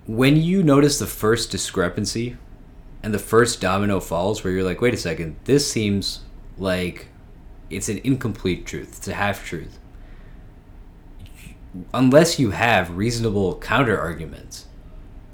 When 0.06 0.38
you 0.38 0.62
notice 0.62 1.00
the 1.00 1.08
first 1.08 1.50
discrepancy 1.50 2.38
and 3.02 3.12
the 3.12 3.18
first 3.18 3.60
domino 3.60 4.00
falls, 4.00 4.44
where 4.44 4.54
you're 4.54 4.64
like, 4.64 4.82
wait 4.82 4.94
a 4.94 4.98
second, 4.98 5.36
this 5.46 5.68
seems 5.68 6.20
like 6.60 7.08
it's 7.72 7.90
an 7.90 8.00
incomplete 8.04 8.68
truth, 8.68 8.98
it's 8.98 9.08
a 9.08 9.16
half 9.16 9.44
truth. 9.44 9.80
Unless 11.92 12.38
you 12.38 12.52
have 12.52 12.96
reasonable 12.96 13.58
counter 13.58 14.00
arguments, 14.00 14.68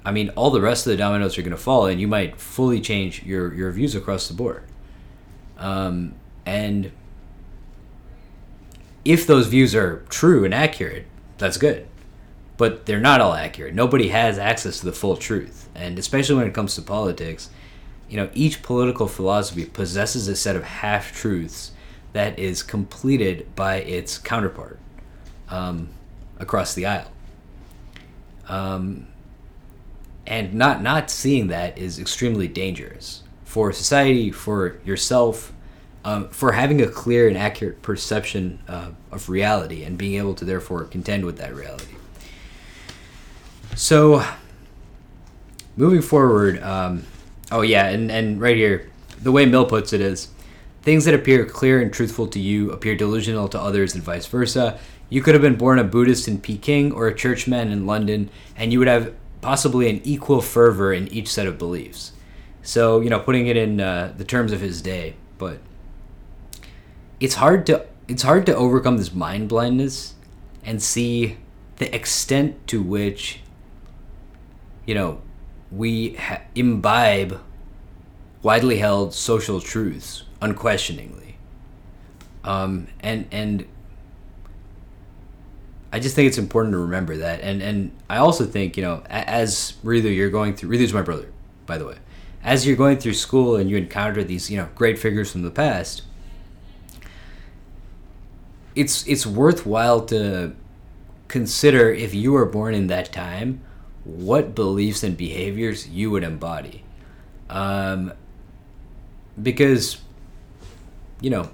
I 0.06 0.10
mean, 0.10 0.30
all 0.30 0.50
the 0.50 0.62
rest 0.62 0.86
of 0.86 0.92
the 0.92 0.96
dominoes 0.96 1.36
are 1.36 1.42
going 1.42 1.50
to 1.50 1.58
fall, 1.58 1.84
and 1.84 2.00
you 2.00 2.08
might 2.08 2.40
fully 2.40 2.80
change 2.80 3.24
your, 3.24 3.52
your 3.52 3.70
views 3.72 3.94
across 3.94 4.26
the 4.26 4.32
board. 4.32 4.62
Um, 5.58 6.14
and 6.50 6.90
if 9.04 9.24
those 9.24 9.46
views 9.46 9.72
are 9.72 10.04
true 10.08 10.44
and 10.44 10.52
accurate, 10.52 11.06
that's 11.38 11.56
good. 11.56 11.86
But 12.56 12.86
they're 12.86 12.98
not 12.98 13.20
all 13.20 13.34
accurate. 13.34 13.72
Nobody 13.72 14.08
has 14.08 14.36
access 14.36 14.80
to 14.80 14.86
the 14.86 14.92
full 14.92 15.16
truth. 15.16 15.68
And 15.76 15.96
especially 15.96 16.34
when 16.34 16.48
it 16.48 16.52
comes 16.52 16.74
to 16.74 16.82
politics, 16.82 17.50
you 18.08 18.16
know, 18.16 18.30
each 18.34 18.64
political 18.64 19.06
philosophy 19.06 19.64
possesses 19.64 20.26
a 20.26 20.34
set 20.34 20.56
of 20.56 20.64
half 20.64 21.14
truths 21.14 21.70
that 22.14 22.36
is 22.36 22.64
completed 22.64 23.46
by 23.54 23.76
its 23.76 24.18
counterpart 24.18 24.80
um, 25.50 25.90
across 26.40 26.74
the 26.74 26.84
aisle. 26.84 27.12
Um, 28.48 29.06
and 30.26 30.52
not 30.52 30.82
not 30.82 31.12
seeing 31.12 31.46
that 31.46 31.78
is 31.78 32.00
extremely 32.00 32.48
dangerous 32.48 33.22
for 33.44 33.72
society, 33.72 34.32
for 34.32 34.80
yourself, 34.84 35.52
um, 36.04 36.28
for 36.28 36.52
having 36.52 36.80
a 36.80 36.88
clear 36.88 37.28
and 37.28 37.36
accurate 37.36 37.82
perception 37.82 38.60
uh, 38.68 38.90
of 39.12 39.28
reality 39.28 39.84
and 39.84 39.98
being 39.98 40.14
able 40.14 40.34
to 40.34 40.44
therefore 40.44 40.84
contend 40.84 41.24
with 41.24 41.36
that 41.38 41.54
reality. 41.54 41.94
So, 43.76 44.24
moving 45.76 46.02
forward, 46.02 46.62
um, 46.62 47.04
oh 47.52 47.62
yeah, 47.62 47.88
and, 47.88 48.10
and 48.10 48.40
right 48.40 48.56
here, 48.56 48.90
the 49.22 49.32
way 49.32 49.46
Mill 49.46 49.66
puts 49.66 49.92
it 49.92 50.00
is 50.00 50.28
things 50.82 51.04
that 51.04 51.14
appear 51.14 51.44
clear 51.44 51.80
and 51.80 51.92
truthful 51.92 52.26
to 52.28 52.40
you 52.40 52.70
appear 52.70 52.94
delusional 52.94 53.48
to 53.48 53.60
others 53.60 53.94
and 53.94 54.02
vice 54.02 54.26
versa. 54.26 54.78
You 55.08 55.22
could 55.22 55.34
have 55.34 55.42
been 55.42 55.56
born 55.56 55.78
a 55.78 55.84
Buddhist 55.84 56.28
in 56.28 56.40
Peking 56.40 56.92
or 56.92 57.08
a 57.08 57.14
churchman 57.14 57.70
in 57.70 57.86
London, 57.86 58.30
and 58.56 58.72
you 58.72 58.78
would 58.78 58.88
have 58.88 59.12
possibly 59.40 59.90
an 59.90 60.00
equal 60.04 60.40
fervor 60.40 60.92
in 60.92 61.08
each 61.08 61.28
set 61.28 61.46
of 61.46 61.58
beliefs. 61.58 62.12
So, 62.62 63.00
you 63.00 63.10
know, 63.10 63.18
putting 63.18 63.46
it 63.46 63.56
in 63.56 63.80
uh, 63.80 64.12
the 64.16 64.24
terms 64.24 64.52
of 64.52 64.60
his 64.60 64.82
day, 64.82 65.14
but 65.38 65.58
it's 67.20 67.34
hard 67.34 67.66
to 67.66 67.86
it's 68.08 68.22
hard 68.22 68.44
to 68.46 68.54
overcome 68.54 68.96
this 68.96 69.12
mind 69.12 69.48
blindness 69.48 70.14
and 70.64 70.82
see 70.82 71.38
the 71.76 71.94
extent 71.94 72.66
to 72.66 72.82
which 72.82 73.40
you 74.86 74.94
know 74.94 75.20
we 75.70 76.14
ha- 76.14 76.42
imbibe 76.54 77.40
widely 78.42 78.78
held 78.78 79.14
social 79.14 79.60
truths 79.60 80.24
unquestioningly 80.40 81.20
um, 82.44 82.88
and 83.00 83.26
and 83.30 83.66
I 85.92 85.98
just 85.98 86.14
think 86.14 86.28
it's 86.28 86.38
important 86.38 86.72
to 86.74 86.78
remember 86.78 87.16
that, 87.18 87.40
and 87.40 87.62
and 87.62 87.90
I 88.08 88.18
also 88.18 88.46
think 88.46 88.76
you 88.76 88.82
know 88.82 89.02
as 89.08 89.74
Ritu, 89.84 90.14
you're 90.14 90.30
going 90.30 90.54
through. 90.54 90.70
Ritu's 90.70 90.92
my 90.92 91.02
brother, 91.02 91.30
by 91.66 91.78
the 91.78 91.86
way. 91.86 91.96
As 92.42 92.66
you're 92.66 92.76
going 92.76 92.98
through 92.98 93.14
school 93.14 93.56
and 93.56 93.68
you 93.68 93.76
encounter 93.76 94.24
these 94.24 94.50
you 94.50 94.56
know 94.56 94.68
great 94.74 94.98
figures 94.98 95.30
from 95.30 95.42
the 95.42 95.50
past, 95.50 96.02
it's 98.74 99.06
it's 99.06 99.26
worthwhile 99.26 100.02
to 100.06 100.54
consider 101.28 101.92
if 101.92 102.14
you 102.14 102.32
were 102.32 102.46
born 102.46 102.74
in 102.74 102.86
that 102.88 103.12
time, 103.12 103.60
what 104.04 104.54
beliefs 104.54 105.02
and 105.02 105.16
behaviors 105.16 105.88
you 105.88 106.10
would 106.10 106.22
embody, 106.22 106.84
um, 107.48 108.12
because 109.40 109.98
you 111.20 111.30
know 111.30 111.50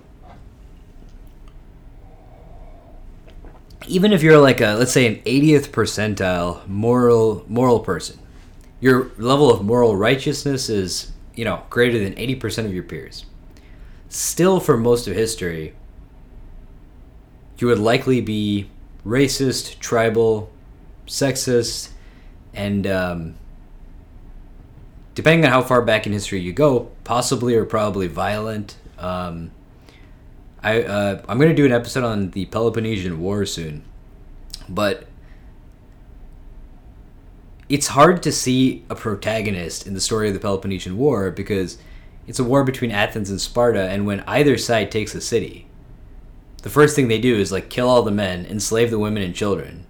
even 3.89 4.13
if 4.13 4.23
you're 4.23 4.39
like 4.39 4.61
a 4.61 4.75
let's 4.75 4.93
say 4.93 5.07
an 5.07 5.17
80th 5.23 5.69
percentile 5.69 6.67
moral 6.67 7.45
moral 7.49 7.81
person 7.81 8.19
your 8.81 9.11
level 9.19 9.51
of 9.51 9.65
moral 9.65 9.97
righteousness 9.97 10.69
is 10.69 11.13
you 11.35 11.45
know 11.45 11.63
greater 11.71 11.99
than 11.99 12.15
80% 12.15 12.65
of 12.65 12.75
your 12.75 12.83
peers. 12.83 13.27
Still 14.09 14.61
for 14.61 14.77
most 14.77 15.09
of 15.09 15.15
history 15.15 15.75
you 17.59 17.67
would 17.67 17.79
likely 17.79 18.21
be 18.21 18.69
racist 19.05 19.79
tribal 19.79 20.51
sexist 21.07 21.91
and 22.53 22.87
um, 22.87 23.35
depending 25.15 25.45
on 25.45 25.51
how 25.51 25.63
far 25.63 25.83
back 25.83 26.07
in 26.07 26.13
history 26.13 26.41
you 26.41 26.53
go 26.53 26.91
possibly 27.05 27.55
or 27.55 27.65
probably 27.65 28.07
violent. 28.07 28.77
Um, 28.99 29.51
I 30.63 30.83
uh, 30.83 31.23
I'm 31.29 31.39
gonna 31.39 31.55
do 31.55 31.67
an 31.67 31.73
episode 31.73 32.05
on 32.05 32.31
the 32.31 32.47
Peloponnesian 32.47 33.21
War 33.21 33.45
soon, 33.47 33.85
but 34.69 35.07
it's 37.69 37.89
hard 37.89 38.23
to 38.23 38.33
see 38.33 38.85
a 38.89 38.95
protagonist 38.95 39.87
in 39.87 39.95
the 39.95 40.01
story 40.01 40.29
of 40.29 40.35
the 40.35 40.41
Peloponnesian 40.41 40.97
War 40.97 41.31
because 41.31 41.79
it's 42.27 42.39
a 42.39 42.45
war 42.45 42.65
between 42.65 42.91
Athens 42.91 43.31
and 43.31 43.41
Sparta, 43.41 43.89
and 43.89 44.07
when 44.07 44.21
either 44.21 44.59
side 44.59 44.91
takes 44.91 45.15
a 45.15 45.21
city, 45.21 45.66
the 46.67 46.73
first 46.73 46.97
thing 46.97 47.07
they 47.07 47.21
do 47.21 47.37
is 47.37 47.53
like 47.53 47.69
kill 47.69 47.89
all 47.89 48.03
the 48.03 48.11
men, 48.11 48.45
enslave 48.45 48.91
the 48.91 48.99
women 48.99 49.23
and 49.23 49.33
children. 49.33 49.87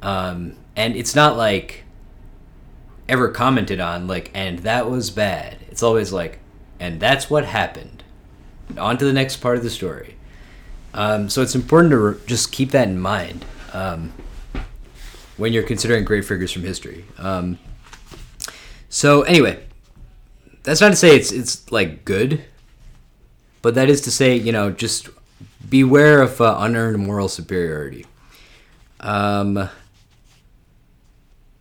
Um, 0.00 0.56
and 0.74 0.96
it's 0.96 1.14
not 1.14 1.36
like 1.36 1.84
ever 3.06 3.28
commented 3.28 3.80
on 3.80 4.06
like, 4.06 4.30
and 4.32 4.60
that 4.60 4.90
was 4.90 5.10
bad. 5.10 5.58
It's 5.68 5.82
always 5.82 6.10
like, 6.10 6.38
and 6.80 6.98
that's 6.98 7.28
what 7.28 7.44
happened 7.44 8.02
on 8.78 8.96
to 8.96 9.04
the 9.04 9.12
next 9.12 9.36
part 9.42 9.58
of 9.58 9.62
the 9.62 9.68
story. 9.68 10.16
Um, 10.94 11.28
so 11.28 11.42
it's 11.42 11.54
important 11.54 11.90
to 11.90 11.98
re- 11.98 12.20
just 12.26 12.50
keep 12.50 12.70
that 12.70 12.88
in 12.88 12.98
mind 12.98 13.44
um, 13.74 14.14
when 15.36 15.52
you're 15.52 15.64
considering 15.64 16.02
great 16.02 16.24
figures 16.24 16.50
from 16.50 16.62
history. 16.62 17.04
Um, 17.18 17.58
so 18.88 19.20
anyway, 19.20 19.62
that's 20.62 20.80
not 20.80 20.88
to 20.88 20.96
say 20.96 21.14
it's 21.14 21.30
it's 21.30 21.70
like 21.70 22.06
good, 22.06 22.42
but 23.60 23.74
that 23.74 23.90
is 23.90 24.00
to 24.00 24.10
say, 24.10 24.34
you 24.34 24.50
know, 24.50 24.70
just 24.70 25.10
beware 25.68 26.22
of 26.22 26.40
uh, 26.40 26.56
unearned 26.60 26.98
moral 26.98 27.28
superiority. 27.28 28.06
Um, 29.00 29.68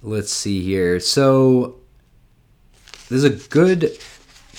let's 0.02 0.32
see 0.32 0.62
here. 0.62 1.00
So 1.00 1.80
there's 3.10 3.24
a 3.24 3.30
good 3.30 3.98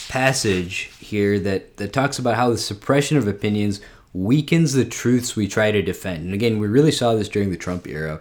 passage 0.08 0.92
here 1.00 1.38
that, 1.40 1.76
that 1.78 1.92
talks 1.92 2.18
about 2.18 2.36
how 2.36 2.50
the 2.50 2.58
suppression 2.58 3.16
of 3.16 3.26
opinions 3.26 3.80
weakens 4.12 4.74
the 4.74 4.84
truths 4.84 5.34
we 5.34 5.48
try 5.48 5.72
to 5.72 5.82
defend. 5.82 6.24
And 6.24 6.34
again, 6.34 6.58
we 6.58 6.68
really 6.68 6.92
saw 6.92 7.14
this 7.14 7.28
during 7.28 7.50
the 7.50 7.56
Trump 7.56 7.86
era. 7.86 8.20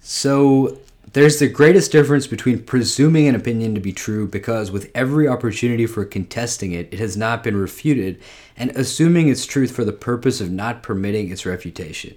So 0.00 0.78
there's 1.12 1.38
the 1.38 1.48
greatest 1.48 1.92
difference 1.92 2.26
between 2.26 2.64
presuming 2.64 3.28
an 3.28 3.34
opinion 3.34 3.74
to 3.74 3.80
be 3.80 3.92
true 3.92 4.26
because, 4.26 4.70
with 4.70 4.90
every 4.94 5.28
opportunity 5.28 5.86
for 5.86 6.04
contesting 6.04 6.72
it, 6.72 6.88
it 6.92 6.98
has 6.98 7.16
not 7.16 7.42
been 7.42 7.56
refuted, 7.56 8.20
and 8.56 8.70
assuming 8.72 9.28
its 9.28 9.46
truth 9.46 9.70
for 9.70 9.84
the 9.84 9.92
purpose 9.92 10.40
of 10.40 10.50
not 10.50 10.82
permitting 10.82 11.30
its 11.30 11.46
refutation. 11.46 12.16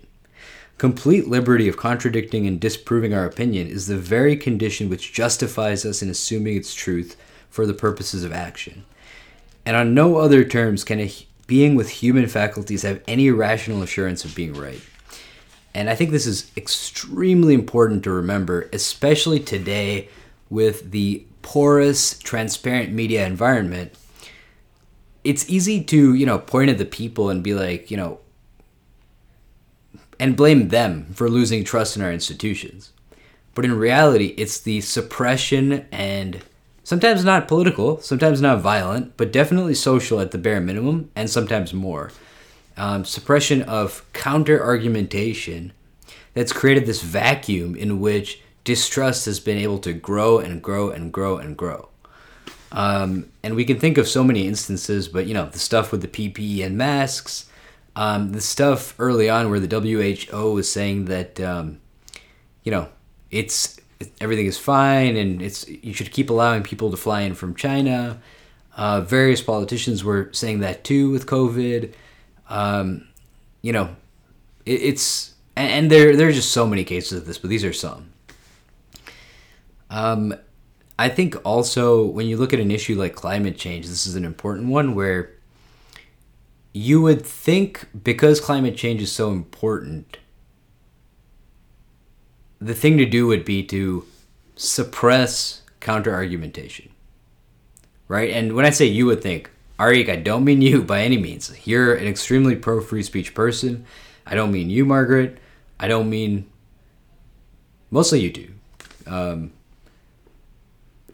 Complete 0.78 1.28
liberty 1.28 1.68
of 1.68 1.78
contradicting 1.78 2.48
and 2.48 2.60
disproving 2.60 3.14
our 3.14 3.26
opinion 3.26 3.68
is 3.68 3.88
the 3.88 3.98
very 3.98 4.36
condition 4.36 4.90
which 4.90 5.14
justifies 5.14 5.86
us 5.86 6.02
in 6.02 6.10
assuming 6.10 6.56
its 6.56 6.74
truth 6.74 7.18
for 7.50 7.66
the 7.66 7.74
purposes 7.74 8.24
of 8.24 8.32
action. 8.32 8.86
And 9.66 9.76
on 9.76 9.94
no 9.94 10.18
other 10.18 10.44
terms 10.44 10.84
can 10.84 11.00
a 11.00 11.14
being 11.48 11.76
with 11.76 11.90
human 11.90 12.28
faculties 12.28 12.84
have 12.84 13.02
any 13.08 13.32
rational 13.32 13.82
assurance 13.82 14.24
of 14.24 14.36
being 14.36 14.54
right. 14.54 14.82
And 15.74 15.90
I 15.90 15.96
think 15.96 16.12
this 16.12 16.26
is 16.26 16.52
extremely 16.58 17.54
important 17.54 18.04
to 18.04 18.12
remember, 18.12 18.70
especially 18.74 19.40
today 19.40 20.10
with 20.50 20.92
the 20.92 21.26
porous, 21.42 22.18
transparent 22.20 22.92
media 22.92 23.26
environment. 23.26 23.94
It's 25.24 25.50
easy 25.50 25.84
to, 25.86 26.14
you 26.14 26.26
know, 26.26 26.40
point 26.40 26.70
at 26.70 26.78
the 26.78 26.86
people 26.86 27.30
and 27.30 27.44
be 27.44 27.54
like, 27.54 27.92
you 27.92 27.98
know, 27.98 28.20
and 30.20 30.36
blame 30.36 30.70
them 30.70 31.08
for 31.14 31.30
losing 31.30 31.64
trust 31.64 31.96
in 31.96 32.02
our 32.02 32.12
institutions. 32.12 32.92
But 33.54 33.66
in 33.66 33.78
reality, 33.78 34.34
it's 34.38 34.60
the 34.60 34.82
suppression 34.82 35.86
and 35.92 36.42
sometimes 36.84 37.24
not 37.24 37.48
political, 37.48 38.02
sometimes 38.02 38.42
not 38.42 38.62
violent, 38.62 39.16
but 39.18 39.32
definitely 39.32 39.76
social 39.76 40.20
at 40.20 40.32
the 40.32 40.38
bare 40.38 40.62
minimum, 40.62 41.12
and 41.16 41.30
sometimes 41.30 41.74
more 41.74 42.12
um, 42.80 43.06
suppression 43.06 43.62
of 43.64 44.04
counter 44.14 44.64
argumentation 44.64 45.74
that's 46.34 46.54
created 46.54 46.86
this 46.86 47.02
vacuum 47.02 47.76
in 47.76 48.00
which 48.00 48.42
distrust 48.64 49.26
has 49.26 49.40
been 49.40 49.58
able 49.58 49.80
to 49.80 49.94
grow 49.94 50.40
and 50.40 50.64
grow 50.64 50.90
and 50.90 51.12
grow 51.12 51.38
and 51.38 51.58
grow. 51.58 51.90
Um, 52.72 53.32
and 53.44 53.56
we 53.56 53.66
can 53.66 53.80
think 53.80 53.98
of 53.98 54.08
so 54.08 54.24
many 54.24 54.48
instances, 54.48 55.08
but 55.08 55.26
you 55.26 55.34
know, 55.34 55.48
the 55.48 55.60
stuff 55.60 55.92
with 55.92 56.02
the 56.02 56.08
PPE 56.08 56.66
and 56.66 56.78
masks, 56.78 57.50
um, 57.96 58.32
the 58.32 58.42
stuff 58.42 58.96
early 59.00 59.30
on 59.30 59.50
where 59.50 59.60
the 59.60 59.80
WHO 60.30 60.54
was 60.54 60.72
saying 60.72 61.06
that, 61.06 61.40
um, 61.42 61.82
you 62.64 62.72
know, 62.72 62.90
it's 63.32 63.80
everything 64.22 64.46
is 64.46 64.58
fine 64.58 65.18
and 65.18 65.42
it's 65.42 65.68
you 65.68 65.94
should 65.94 66.12
keep 66.12 66.30
allowing 66.30 66.64
people 66.64 66.90
to 66.92 66.98
fly 66.98 67.22
in 67.22 67.34
from 67.34 67.56
China. 67.56 68.22
Uh, 68.78 69.02
various 69.02 69.42
politicians 69.42 70.04
were 70.04 70.30
saying 70.32 70.60
that 70.60 70.86
too 70.86 71.10
with 71.12 71.26
COVID. 71.26 71.94
Um, 72.50 73.08
you 73.62 73.72
know, 73.72 73.96
it, 74.66 74.82
it's 74.82 75.36
and, 75.56 75.92
and 75.92 75.92
there 75.92 76.28
are 76.28 76.32
just 76.32 76.52
so 76.52 76.68
many 76.68 76.84
cases 76.84 77.20
of 77.20 77.26
this, 77.26 77.38
but 77.38 77.50
these 77.50 77.64
are 77.64 77.74
some. 77.74 78.12
Um, 79.90 80.36
I 80.98 81.10
think 81.10 81.36
also 81.46 82.06
when 82.06 82.28
you 82.28 82.38
look 82.38 82.54
at 82.54 82.60
an 82.60 82.72
issue 82.72 82.98
like 82.98 83.16
climate 83.16 83.58
change, 83.58 83.88
this 83.88 84.06
is 84.06 84.16
an 84.16 84.26
important 84.26 84.68
one 84.68 84.96
where 84.96 85.32
you 86.74 87.02
would 87.02 87.26
think 87.26 87.88
because 88.04 88.40
climate 88.40 88.76
change 88.76 89.02
is 89.02 89.12
so 89.12 89.32
important, 89.32 90.18
the 92.60 92.76
thing 92.76 92.98
to 92.98 93.06
do 93.06 93.28
would 93.28 93.46
be 93.46 93.64
to 93.64 94.06
suppress 94.56 95.62
counter 95.80 96.14
argumentation. 96.14 96.90
Right? 98.08 98.32
And 98.32 98.54
when 98.54 98.66
I 98.66 98.70
say 98.72 98.86
you 98.86 99.06
would 99.06 99.22
think, 99.22 99.50
Arik, 99.80 100.10
I 100.10 100.18
don't 100.18 100.44
mean 100.44 100.62
you 100.62 100.84
by 100.84 101.02
any 101.02 101.18
means. 101.18 101.56
You're 101.66 101.96
an 101.96 102.08
extremely 102.08 102.56
pro 102.56 102.82
free 102.82 103.04
speech 103.04 103.34
person. 103.34 103.86
I 104.26 104.36
don't 104.36 104.52
mean 104.52 104.70
you, 104.70 104.86
Margaret. 104.86 105.38
I 105.80 105.88
don't 105.88 106.10
mean 106.10 106.50
mostly 107.90 108.20
you 108.20 108.32
do. 108.32 108.50
Um, 109.08 109.52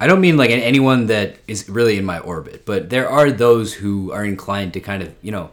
I 0.01 0.07
don't 0.07 0.19
mean 0.19 0.35
like 0.35 0.49
anyone 0.49 1.05
that 1.05 1.37
is 1.47 1.69
really 1.69 1.97
in 1.97 2.05
my 2.05 2.19
orbit, 2.19 2.65
but 2.65 2.89
there 2.89 3.07
are 3.07 3.31
those 3.31 3.75
who 3.75 4.11
are 4.11 4.25
inclined 4.25 4.73
to 4.73 4.79
kind 4.79 5.01
of, 5.01 5.13
you 5.21 5.31
know, 5.31 5.51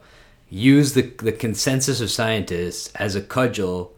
use 0.50 0.94
the, 0.94 1.02
the 1.02 1.32
consensus 1.32 2.00
of 2.00 2.10
scientists 2.10 2.92
as 2.94 3.14
a 3.14 3.20
cudgel 3.20 3.92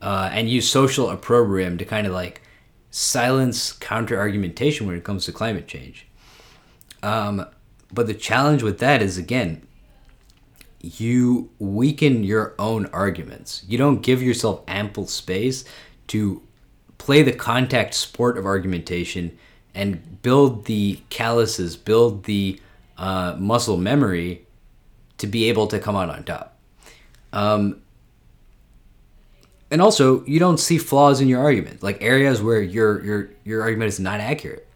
uh, 0.00 0.30
and 0.32 0.48
use 0.48 0.70
social 0.70 1.10
opprobrium 1.10 1.76
to 1.78 1.84
kind 1.84 2.06
of 2.06 2.12
like 2.12 2.42
silence 2.90 3.72
counter 3.72 4.18
argumentation 4.18 4.86
when 4.86 4.96
it 4.96 5.04
comes 5.04 5.24
to 5.24 5.32
climate 5.32 5.66
change. 5.66 6.06
Um, 7.02 7.46
but 7.92 8.06
the 8.06 8.14
challenge 8.14 8.62
with 8.62 8.78
that 8.78 9.02
is 9.02 9.18
again, 9.18 9.66
you 10.80 11.50
weaken 11.58 12.24
your 12.24 12.54
own 12.58 12.86
arguments. 12.86 13.64
You 13.68 13.78
don't 13.78 14.00
give 14.00 14.22
yourself 14.22 14.62
ample 14.66 15.06
space 15.06 15.64
to 16.08 16.42
play 16.98 17.22
the 17.22 17.32
contact 17.32 17.94
sport 17.94 18.38
of 18.38 18.46
argumentation 18.46 19.36
and 19.74 20.22
build 20.22 20.64
the 20.64 21.00
calluses, 21.10 21.76
build 21.76 22.24
the 22.24 22.60
uh, 22.98 23.36
muscle 23.38 23.76
memory 23.76 24.46
to 25.18 25.26
be 25.26 25.48
able 25.48 25.66
to 25.68 25.78
come 25.78 25.96
out 25.96 26.10
on 26.10 26.24
top. 26.24 26.56
Um, 27.32 27.82
and 29.70 29.80
also, 29.80 30.24
you 30.24 30.40
don't 30.40 30.58
see 30.58 30.78
flaws 30.78 31.20
in 31.20 31.28
your 31.28 31.40
argument, 31.40 31.82
like 31.82 32.02
areas 32.02 32.42
where 32.42 32.60
your 32.60 33.04
your 33.04 33.30
your 33.44 33.62
argument 33.62 33.88
is 33.88 34.00
not 34.00 34.18
accurate. 34.18 34.66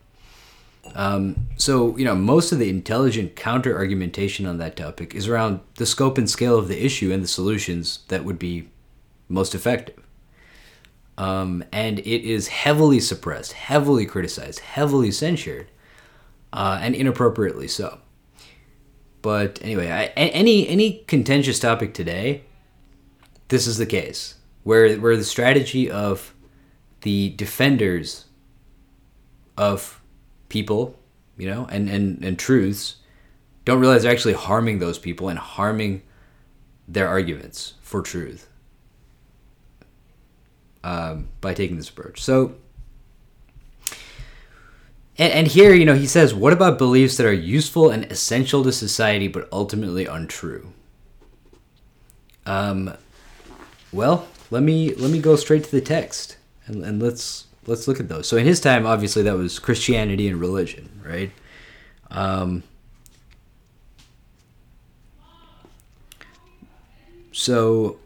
Um, 0.95 1.49
so, 1.57 1.97
you 1.97 2.05
know, 2.05 2.15
most 2.15 2.53
of 2.53 2.59
the 2.59 2.71
intelligent 2.71 3.35
counter 3.35 3.77
argumentation 3.77 4.47
on 4.47 4.59
that 4.59 4.77
topic 4.77 5.15
is 5.15 5.27
around 5.27 5.61
the 5.75 5.87
scope 5.87 6.19
and 6.19 6.31
scale 6.31 6.57
of 6.57 6.69
the 6.69 6.85
issue 6.85 7.13
and 7.13 7.23
the 7.23 7.29
solutions 7.29 8.01
that 8.09 8.25
would 8.25 8.39
be 8.39 8.69
most 9.29 9.55
effective. 9.55 10.01
Um, 11.19 11.65
and 11.73 11.99
it 12.01 12.25
is 12.25 12.49
heavily 12.49 13.01
suppressed, 13.01 13.53
heavily 13.53 14.07
criticized, 14.07 14.61
heavily 14.61 15.11
censured, 15.11 15.69
uh, 16.53 16.79
and 16.81 16.95
inappropriately 16.95 17.69
so. 17.69 17.99
But 19.23 19.59
anyway, 19.63 19.91
I, 19.91 20.05
any 20.17 20.69
any 20.69 21.05
contentious 21.07 21.59
topic 21.59 21.95
today, 21.95 22.43
this 23.49 23.67
is 23.67 23.79
the 23.79 23.87
case 23.87 24.35
where 24.65 24.97
where 24.97 25.17
the 25.17 25.25
strategy 25.25 25.91
of 25.91 26.35
the 27.03 27.31
defenders 27.31 28.27
of 29.57 30.03
people, 30.55 30.97
you 31.37 31.49
know, 31.51 31.67
and, 31.69 31.91
and, 31.91 32.25
and 32.25 32.39
truths 32.39 32.97
don't 33.65 33.81
realize 33.81 34.05
they're 34.05 34.13
actually 34.13 34.35
harming 34.35 34.79
those 34.79 35.01
people 35.01 35.29
and 35.29 35.37
harming 35.37 36.01
their 36.87 37.09
arguments 37.09 37.75
for 37.81 38.03
truth 38.03 38.49
um, 40.85 41.27
by 41.41 41.53
taking 41.53 41.77
this 41.77 41.89
approach. 41.89 42.23
So, 42.23 42.55
and, 45.19 45.33
and 45.33 45.47
here, 45.49 45.75
you 45.75 45.85
know, 45.85 45.97
he 45.97 46.07
says, 46.07 46.33
what 46.33 46.53
about 46.53 46.79
beliefs 46.79 47.17
that 47.17 47.27
are 47.27 47.33
useful 47.33 47.91
and 47.91 48.05
essential 48.13 48.63
to 48.63 48.71
society 48.71 49.27
but 49.27 49.49
ultimately 49.51 50.07
untrue? 50.07 50.73
Um, 52.47 52.97
well, 53.91 54.29
let 54.53 54.63
me 54.63 54.95
let 54.95 55.11
me 55.11 55.19
go 55.19 55.35
straight 55.35 55.65
to 55.65 55.71
the 55.73 55.81
text 55.81 56.37
and, 56.67 56.85
and 56.85 57.03
let's 57.03 57.47
let's 57.67 57.89
look 57.89 58.01
at 58.01 58.09
those. 58.09 58.29
So 58.29 58.37
in 58.37 58.47
his 58.47 58.61
time, 58.61 58.87
obviously 58.87 59.23
that 59.23 59.37
was 59.37 59.59
Christianity 59.59 60.29
and 60.29 60.41
religion, 60.41 61.01
right? 61.05 61.31
Um, 62.11 62.63
so 67.33 67.99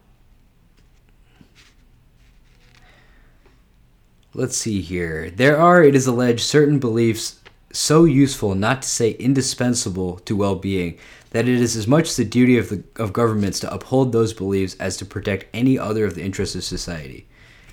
let's 4.34 4.56
see 4.56 4.80
here. 4.80 5.30
There 5.30 5.58
are, 5.58 5.82
it 5.82 5.94
is 5.94 6.06
alleged, 6.06 6.40
certain 6.40 6.78
beliefs 6.78 7.40
so 7.72 8.04
useful, 8.04 8.54
not 8.54 8.82
to 8.82 8.88
say 8.88 9.10
indispensable 9.12 10.18
to 10.20 10.34
well-being, 10.34 10.98
that 11.30 11.46
it 11.46 11.60
is 11.60 11.76
as 11.76 11.86
much 11.86 12.16
the 12.16 12.24
duty 12.24 12.56
of 12.56 12.70
the 12.70 12.82
of 12.96 13.12
governments 13.12 13.60
to 13.60 13.72
uphold 13.72 14.12
those 14.12 14.32
beliefs 14.32 14.74
as 14.80 14.96
to 14.96 15.04
protect 15.04 15.44
any 15.52 15.78
other 15.78 16.06
of 16.06 16.14
the 16.14 16.22
interests 16.22 16.54
of 16.54 16.64
society. 16.64 17.26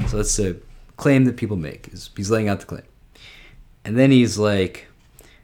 So 0.08 0.18
that's 0.18 0.38
a 0.40 0.58
claim 0.98 1.26
that 1.26 1.38
people 1.38 1.58
make. 1.58 1.90
He's 2.16 2.32
laying 2.32 2.48
out 2.48 2.60
the 2.60 2.66
claim. 2.66 2.84
And 3.84 3.98
then 3.98 4.12
he's 4.12 4.38
like, 4.38 4.88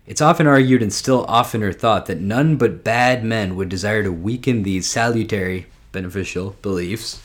it's 0.05 0.21
often 0.21 0.47
argued 0.47 0.81
and 0.81 0.91
still 0.91 1.25
oftener 1.27 1.71
thought 1.71 2.07
that 2.07 2.19
none 2.19 2.57
but 2.57 2.83
bad 2.83 3.23
men 3.23 3.55
would 3.55 3.69
desire 3.69 4.03
to 4.03 4.11
weaken 4.11 4.63
these 4.63 4.87
salutary, 4.87 5.67
beneficial 5.91 6.55
beliefs. 6.61 7.21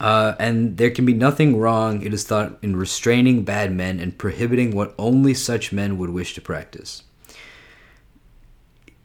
Uh, 0.00 0.34
and 0.38 0.78
there 0.78 0.90
can 0.90 1.04
be 1.04 1.12
nothing 1.12 1.58
wrong, 1.58 2.00
it 2.00 2.14
is 2.14 2.24
thought, 2.24 2.58
in 2.62 2.74
restraining 2.74 3.44
bad 3.44 3.70
men 3.70 4.00
and 4.00 4.16
prohibiting 4.16 4.74
what 4.74 4.94
only 4.98 5.34
such 5.34 5.72
men 5.72 5.98
would 5.98 6.08
wish 6.08 6.34
to 6.34 6.40
practice. 6.40 7.02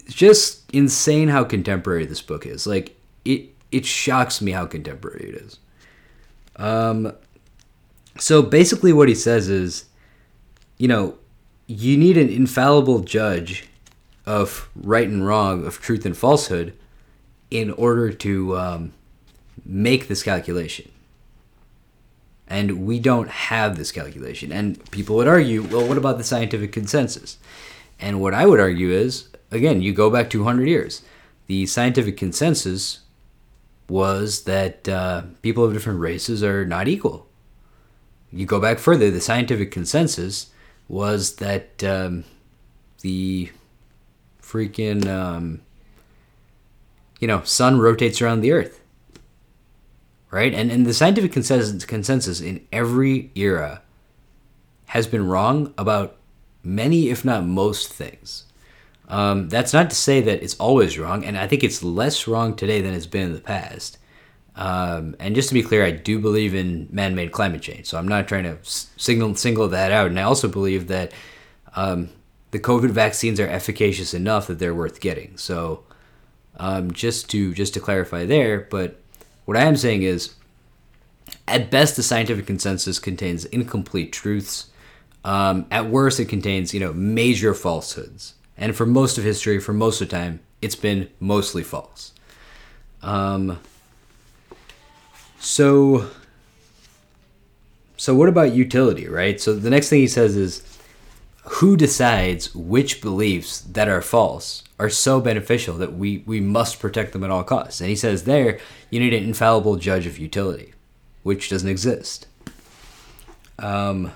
It's 0.06 0.16
just 0.16 0.64
insane 0.72 1.28
how 1.28 1.44
contemporary 1.44 2.06
this 2.06 2.22
book 2.22 2.46
is. 2.46 2.66
Like, 2.66 2.96
it, 3.26 3.50
it 3.72 3.86
shocks 3.86 4.42
me 4.42 4.52
how 4.52 4.68
contemporary 4.68 5.30
it 5.30 5.36
is. 5.36 5.60
Um, 6.56 7.12
so 8.18 8.42
basically, 8.42 8.94
what 8.94 9.10
he 9.10 9.16
says 9.16 9.50
is, 9.50 9.86
you 10.78 10.88
know, 10.88 11.18
you 11.68 11.98
need 11.98 12.18
an 12.18 12.30
infallible 12.30 13.00
judge 13.00 13.68
of 14.26 14.70
right 14.76 15.08
and 15.08 15.26
wrong, 15.26 15.66
of 15.66 15.82
truth 15.82 16.06
and 16.06 16.18
falsehood, 16.18 16.78
in 17.52 17.72
order 17.72 18.12
to 18.12 18.58
um, 18.58 18.94
make 19.66 20.08
this 20.08 20.24
calculation. 20.24 20.92
And 22.48 22.86
we 22.86 23.00
don't 23.00 23.30
have 23.30 23.78
this 23.78 23.92
calculation. 23.92 24.52
And 24.52 24.92
people 24.92 25.16
would 25.18 25.28
argue, 25.28 25.64
well, 25.64 25.88
what 25.88 25.98
about 25.98 26.18
the 26.18 26.24
scientific 26.24 26.72
consensus? 26.72 27.38
And 28.00 28.22
what 28.22 28.34
I 28.34 28.46
would 28.46 28.60
argue 28.60 28.92
is, 28.92 29.30
again, 29.52 29.82
you 29.82 29.94
go 29.94 30.10
back 30.10 30.30
200 30.30 30.68
years. 30.68 31.02
The 31.48 31.66
scientific 31.66 32.18
consensus 32.18 33.00
was 33.90 34.44
that 34.44 34.88
uh, 34.88 35.24
people 35.42 35.64
of 35.64 35.74
different 35.74 36.00
races 36.00 36.44
are 36.44 36.66
not 36.66 36.88
equal. 36.88 37.28
You 38.32 38.46
go 38.46 38.60
back 38.60 38.80
further, 38.80 39.10
the 39.10 39.22
scientific 39.22 39.72
consensus 39.72 40.52
was 40.88 41.38
that 41.38 41.84
um, 41.84 42.26
the 43.02 43.52
freaking, 44.42 45.08
um, 45.08 45.62
you 47.20 47.28
know, 47.28 47.42
sun 47.44 47.80
rotates 47.80 48.22
around 48.22 48.42
the 48.42 48.52
earth. 48.52 48.82
Right? 50.32 50.54
And, 50.54 50.70
and 50.70 50.86
the 50.86 50.94
scientific 50.94 51.32
consensus, 51.32 51.86
consensus 51.86 52.42
in 52.42 52.68
every 52.72 53.32
era 53.36 53.82
has 54.88 55.08
been 55.08 55.28
wrong 55.28 55.74
about 55.78 56.18
many, 56.62 57.10
if 57.10 57.24
not 57.24 57.46
most, 57.46 57.92
things. 57.92 58.46
Um, 59.08 59.50
that's 59.50 59.74
not 59.74 59.90
to 59.92 59.96
say 59.96 60.20
that 60.22 60.44
it's 60.44 60.56
always 60.56 60.98
wrong, 60.98 61.24
and 61.24 61.38
I 61.38 61.48
think 61.48 61.64
it's 61.64 61.84
less 61.84 62.28
wrong 62.28 62.56
today 62.56 62.82
than 62.82 62.94
it's 62.94 63.06
been 63.06 63.28
in 63.28 63.34
the 63.34 63.40
past. 63.40 63.98
Um, 64.56 65.16
and 65.20 65.36
just 65.36 65.50
to 65.50 65.54
be 65.54 65.64
clear, 65.64 65.84
I 65.84 65.92
do 65.92 66.20
believe 66.20 66.56
in 66.56 66.88
man-made 66.92 67.32
climate 67.34 67.62
change, 67.62 67.88
so 67.88 67.98
I'm 67.98 68.08
not 68.08 68.28
trying 68.28 68.44
to 68.44 68.58
signal 68.64 69.36
single 69.36 69.68
that 69.68 69.92
out. 69.92 70.08
And 70.08 70.20
I 70.20 70.24
also 70.24 70.48
believe 70.48 70.88
that 70.88 71.12
um, 71.76 72.10
the 72.52 72.60
COVID 72.60 72.92
vaccines 72.92 73.40
are 73.40 73.48
efficacious 73.48 74.14
enough 74.14 74.48
that 74.48 74.60
they're 74.60 74.74
worth 74.74 75.02
getting. 75.02 75.36
So 75.36 75.84
um, 76.58 76.92
just 76.92 77.30
to 77.32 77.54
just 77.54 77.74
to 77.74 77.82
clarify 77.82 78.26
there, 78.26 78.68
but 78.72 79.02
what 79.44 79.58
I 79.58 79.64
am 79.64 79.76
saying 79.76 80.04
is, 80.04 80.36
at 81.48 81.70
best, 81.70 81.96
the 81.96 82.04
scientific 82.04 82.48
consensus 82.48 82.98
contains 82.98 83.46
incomplete 83.46 84.12
truths. 84.12 84.72
Um, 85.24 85.66
at 85.70 85.90
worst, 85.90 86.20
it 86.20 86.26
contains 86.26 86.74
you 86.74 86.80
know 86.80 86.94
major 86.94 87.54
falsehoods, 87.54 88.36
and 88.58 88.76
for 88.76 88.86
most 88.86 89.18
of 89.18 89.26
history, 89.26 89.60
for 89.60 89.74
most 89.74 90.02
of 90.02 90.08
the 90.08 90.16
time, 90.16 90.40
it's 90.62 90.76
been 90.76 91.10
mostly 91.20 91.62
false. 91.62 92.14
Um, 93.02 93.60
so, 95.46 96.10
so 97.98 98.16
what 98.16 98.30
about 98.30 98.54
utility, 98.54 99.08
right? 99.08 99.40
So 99.40 99.54
the 99.54 99.70
next 99.70 99.90
thing 99.90 100.00
he 100.00 100.08
says 100.08 100.36
is, 100.36 100.64
who 101.44 101.78
decides 101.78 102.56
which 102.56 103.00
beliefs 103.00 103.62
that 103.62 103.88
are 103.88 104.02
false 104.02 104.64
are 104.80 104.90
so 104.90 105.22
beneficial 105.22 105.78
that 105.78 105.94
we, 105.94 106.24
we 106.26 106.40
must 106.40 106.80
protect 106.80 107.14
them 107.14 107.24
at 107.24 107.30
all 107.30 107.44
costs? 107.44 107.80
And 107.80 107.90
he 107.92 107.96
says 107.96 108.24
there, 108.24 108.60
you 108.90 109.00
need 109.00 109.14
an 109.14 109.24
infallible 109.24 109.76
judge 109.76 110.08
of 110.08 110.18
utility, 110.18 110.74
which 111.22 111.52
doesn't 111.52 111.70
exist. 111.70 112.26
Um, 113.60 114.12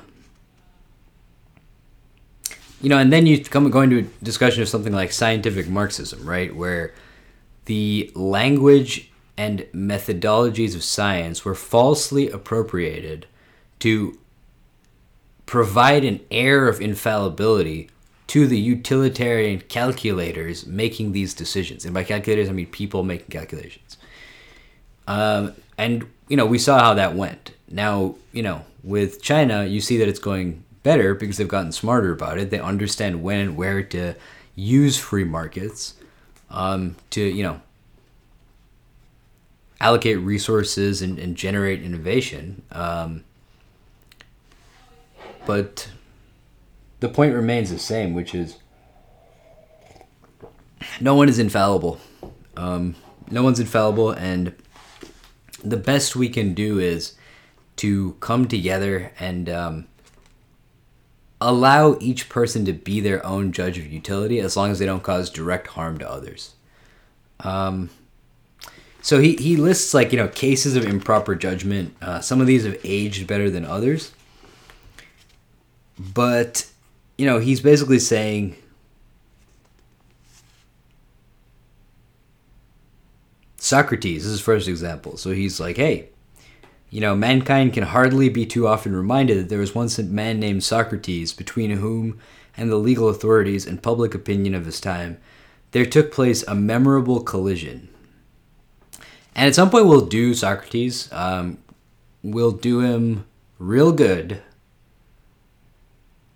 you 2.81 2.89
know, 2.89 2.97
and 2.97 3.13
then 3.13 3.27
you 3.27 3.43
come 3.43 3.69
go 3.69 3.81
into 3.81 3.99
a 3.99 4.25
discussion 4.25 4.63
of 4.63 4.69
something 4.69 4.93
like 4.93 5.11
scientific 5.11 5.67
Marxism, 5.69 6.25
right, 6.25 6.55
where 6.55 6.95
the 7.65 8.11
language 8.15 9.08
and 9.39 9.59
methodologies 9.73 10.75
of 10.75 10.83
science 10.83 11.45
were 11.45 11.55
falsely 11.55 12.29
appropriated 12.29 13.25
to 13.79 14.19
provide 15.45 16.03
an 16.03 16.19
air 16.29 16.67
of 16.67 16.81
infallibility 16.81 17.89
to 18.27 18.47
the 18.47 18.59
utilitarian 18.59 19.61
calculators 19.61 20.65
making 20.65 21.13
these 21.13 21.33
decisions. 21.33 21.85
And 21.85 21.93
by 21.93 22.03
calculators, 22.03 22.49
I 22.49 22.51
mean 22.51 22.65
people 22.65 23.01
making 23.03 23.29
calculations. 23.29 23.97
Um, 25.07 25.53
and, 25.77 26.05
you 26.27 26.35
know, 26.35 26.45
we 26.45 26.59
saw 26.59 26.77
how 26.77 26.93
that 26.95 27.15
went. 27.15 27.51
Now, 27.69 28.15
you 28.33 28.43
know, 28.43 28.65
with 28.83 29.21
China, 29.21 29.63
you 29.63 29.79
see 29.79 29.95
that 29.99 30.09
it's 30.09 30.19
going 30.19 30.65
better 30.83 31.15
because 31.15 31.37
they've 31.37 31.47
gotten 31.47 31.71
smarter 31.71 32.11
about 32.11 32.39
it. 32.39 32.49
They 32.49 32.59
understand 32.59 33.23
when 33.23 33.39
and 33.39 33.55
where 33.55 33.83
to 33.83 34.15
use 34.55 34.99
free 34.99 35.23
markets 35.23 35.93
um, 36.49 36.97
to, 37.11 37.21
you 37.21 37.43
know, 37.43 37.61
allocate 39.81 40.19
resources 40.19 41.01
and, 41.01 41.17
and 41.19 41.35
generate 41.35 41.81
innovation. 41.81 42.63
Um, 42.71 43.23
but 45.45 45.89
the 46.99 47.09
point 47.09 47.33
remains 47.33 47.69
the 47.69 47.79
same, 47.79 48.13
which 48.13 48.35
is 48.35 48.57
no 50.99 51.15
one 51.15 51.29
is 51.29 51.39
infallible. 51.39 51.99
Um, 52.57 52.95
no 53.31 53.43
one's 53.43 53.59
infallible, 53.59 54.11
and 54.11 54.53
the 55.63 55.77
best 55.77 56.15
we 56.15 56.29
can 56.29 56.53
do 56.53 56.79
is 56.79 57.15
to 57.77 58.13
come 58.19 58.47
together 58.47 59.11
and 59.19 59.49
um, 59.49 59.87
allow 61.39 61.97
each 62.01 62.27
person 62.27 62.65
to 62.65 62.73
be 62.73 62.99
their 62.99 63.25
own 63.25 63.51
judge 63.51 63.77
of 63.77 63.87
utility 63.87 64.39
as 64.39 64.57
long 64.57 64.71
as 64.71 64.79
they 64.79 64.85
don't 64.85 65.03
cause 65.03 65.29
direct 65.29 65.67
harm 65.67 65.97
to 65.99 66.09
others. 66.09 66.55
Um, 67.39 67.89
so 69.01 69.19
he, 69.19 69.35
he 69.35 69.55
lists 69.55 69.93
like 69.93 70.11
you 70.11 70.17
know 70.17 70.27
cases 70.27 70.75
of 70.75 70.85
improper 70.85 71.35
judgment. 71.35 71.95
Uh, 72.01 72.21
some 72.21 72.41
of 72.41 72.47
these 72.47 72.65
have 72.65 72.77
aged 72.83 73.27
better 73.27 73.49
than 73.49 73.65
others, 73.65 74.11
but 75.97 76.69
you 77.17 77.25
know 77.25 77.39
he's 77.39 77.61
basically 77.61 77.99
saying 77.99 78.55
Socrates 83.57 84.25
is 84.25 84.31
his 84.31 84.41
first 84.41 84.67
example. 84.67 85.17
So 85.17 85.31
he's 85.31 85.59
like, 85.59 85.77
hey, 85.77 86.09
you 86.89 87.01
know, 87.01 87.15
mankind 87.15 87.73
can 87.73 87.83
hardly 87.83 88.29
be 88.29 88.45
too 88.45 88.67
often 88.67 88.95
reminded 88.95 89.37
that 89.37 89.49
there 89.49 89.59
was 89.59 89.75
once 89.75 89.99
a 89.99 90.03
man 90.03 90.39
named 90.39 90.63
Socrates, 90.63 91.33
between 91.33 91.71
whom 91.71 92.19
and 92.57 92.69
the 92.69 92.77
legal 92.77 93.09
authorities 93.09 93.65
and 93.65 93.81
public 93.81 94.13
opinion 94.13 94.55
of 94.55 94.65
his 94.65 94.81
time 94.81 95.17
there 95.71 95.85
took 95.85 96.11
place 96.11 96.43
a 96.47 96.55
memorable 96.55 97.21
collision 97.21 97.89
and 99.39 99.47
at 99.47 99.55
some 99.55 99.69
point, 99.69 99.85
we'll 99.85 100.05
do 100.05 100.33
Socrates. 100.33 101.07
Um, 101.13 101.59
we'll 102.21 102.51
do 102.51 102.81
him 102.81 103.25
real 103.57 103.93
good. 103.93 104.41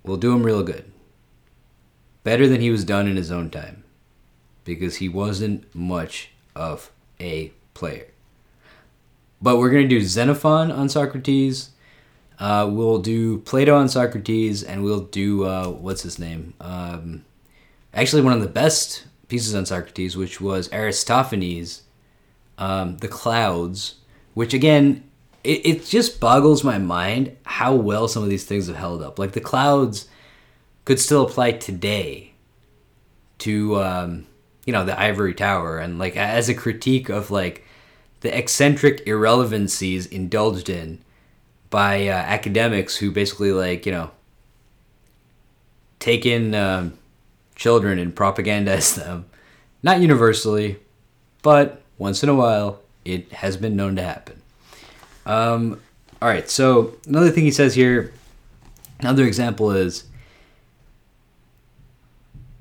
We'll 0.04 0.16
do 0.16 0.34
him 0.34 0.43
real 0.43 0.64
good. 0.64 0.89
Better 2.24 2.47
than 2.47 2.62
he 2.62 2.72
was 2.72 2.86
done 2.86 3.10
in 3.10 3.18
his 3.18 3.30
own 3.30 3.49
time. 3.49 3.84
Because 4.64 4.95
he 4.95 5.10
wasn't 5.10 5.66
much 5.76 6.30
of 6.56 6.91
a 7.20 7.51
player. 7.74 8.08
But 9.41 9.58
we're 9.58 9.70
going 9.70 9.84
to 9.84 9.99
do 9.99 9.99
Xenophon 9.99 10.72
on 10.72 10.88
Socrates. 10.88 11.72
Uh, 12.39 12.70
we'll 12.72 12.99
do 12.99 13.39
Plato 13.39 13.76
on 13.76 13.89
Socrates. 13.89 14.64
And 14.64 14.82
we'll 14.82 15.01
do, 15.01 15.43
uh, 15.43 15.68
what's 15.68 16.04
his 16.04 16.20
name? 16.20 16.54
Um, 16.62 17.26
actually, 17.93 18.22
one 18.22 18.32
of 18.32 18.39
the 18.39 18.47
best 18.47 19.04
pieces 19.28 19.54
on 19.54 19.66
Socrates, 19.66 20.16
which 20.16 20.39
was 20.39 20.72
Aristophanes 20.72 21.83
um, 22.64 22.97
the 22.97 23.09
clouds, 23.09 23.95
which 24.36 24.53
again, 24.53 25.03
it, 25.43 25.66
it 25.66 25.86
just 25.86 26.22
boggles 26.22 26.64
my 26.64 26.78
mind 26.78 27.36
how 27.43 27.76
well 27.76 28.07
some 28.07 28.24
of 28.24 28.30
these 28.30 28.45
things 28.45 28.68
have 28.68 28.78
held 28.78 29.03
up. 29.03 29.20
Like 29.20 29.34
the 29.34 29.41
clouds 29.41 30.07
could 30.86 30.97
still 30.97 31.26
apply 31.26 31.51
today 31.53 32.32
to, 33.39 33.84
um, 33.84 34.28
you 34.66 34.72
know, 34.72 34.86
the 34.86 34.97
ivory 34.97 35.34
tower, 35.34 35.78
and 35.78 35.99
like 35.99 36.16
as 36.16 36.47
a 36.47 36.53
critique 36.53 37.09
of 37.09 37.32
like 37.32 37.66
the 38.22 38.36
eccentric 38.36 39.05
irrelevancies 39.05 40.05
indulged 40.05 40.70
in 40.70 41.03
by 41.70 42.07
uh, 42.07 42.14
academics 42.14 42.95
who 42.95 43.11
basically 43.11 43.51
like 43.51 43.86
you 43.86 43.91
know 43.91 44.11
take 45.99 46.26
in 46.26 46.55
um, 46.55 46.97
children 47.55 47.99
and 47.99 48.16
propagandize 48.16 48.95
them, 49.03 49.26
not 49.82 49.99
universally, 49.99 50.80
but 51.41 51.83
once 52.04 52.22
in 52.22 52.28
a 52.28 52.36
while, 52.36 52.82
it 53.06 53.32
has 53.32 53.56
been 53.56 53.78
known 53.78 53.95
to 53.95 54.04
happen. 54.04 54.41
Um, 55.26 55.80
all 56.22 56.28
right, 56.28 56.49
so 56.49 56.95
another 57.08 57.32
thing 57.32 57.45
he 57.45 57.51
says 57.51 57.76
here, 57.76 58.12
another 58.99 59.26
example 59.26 59.72
is 59.72 60.04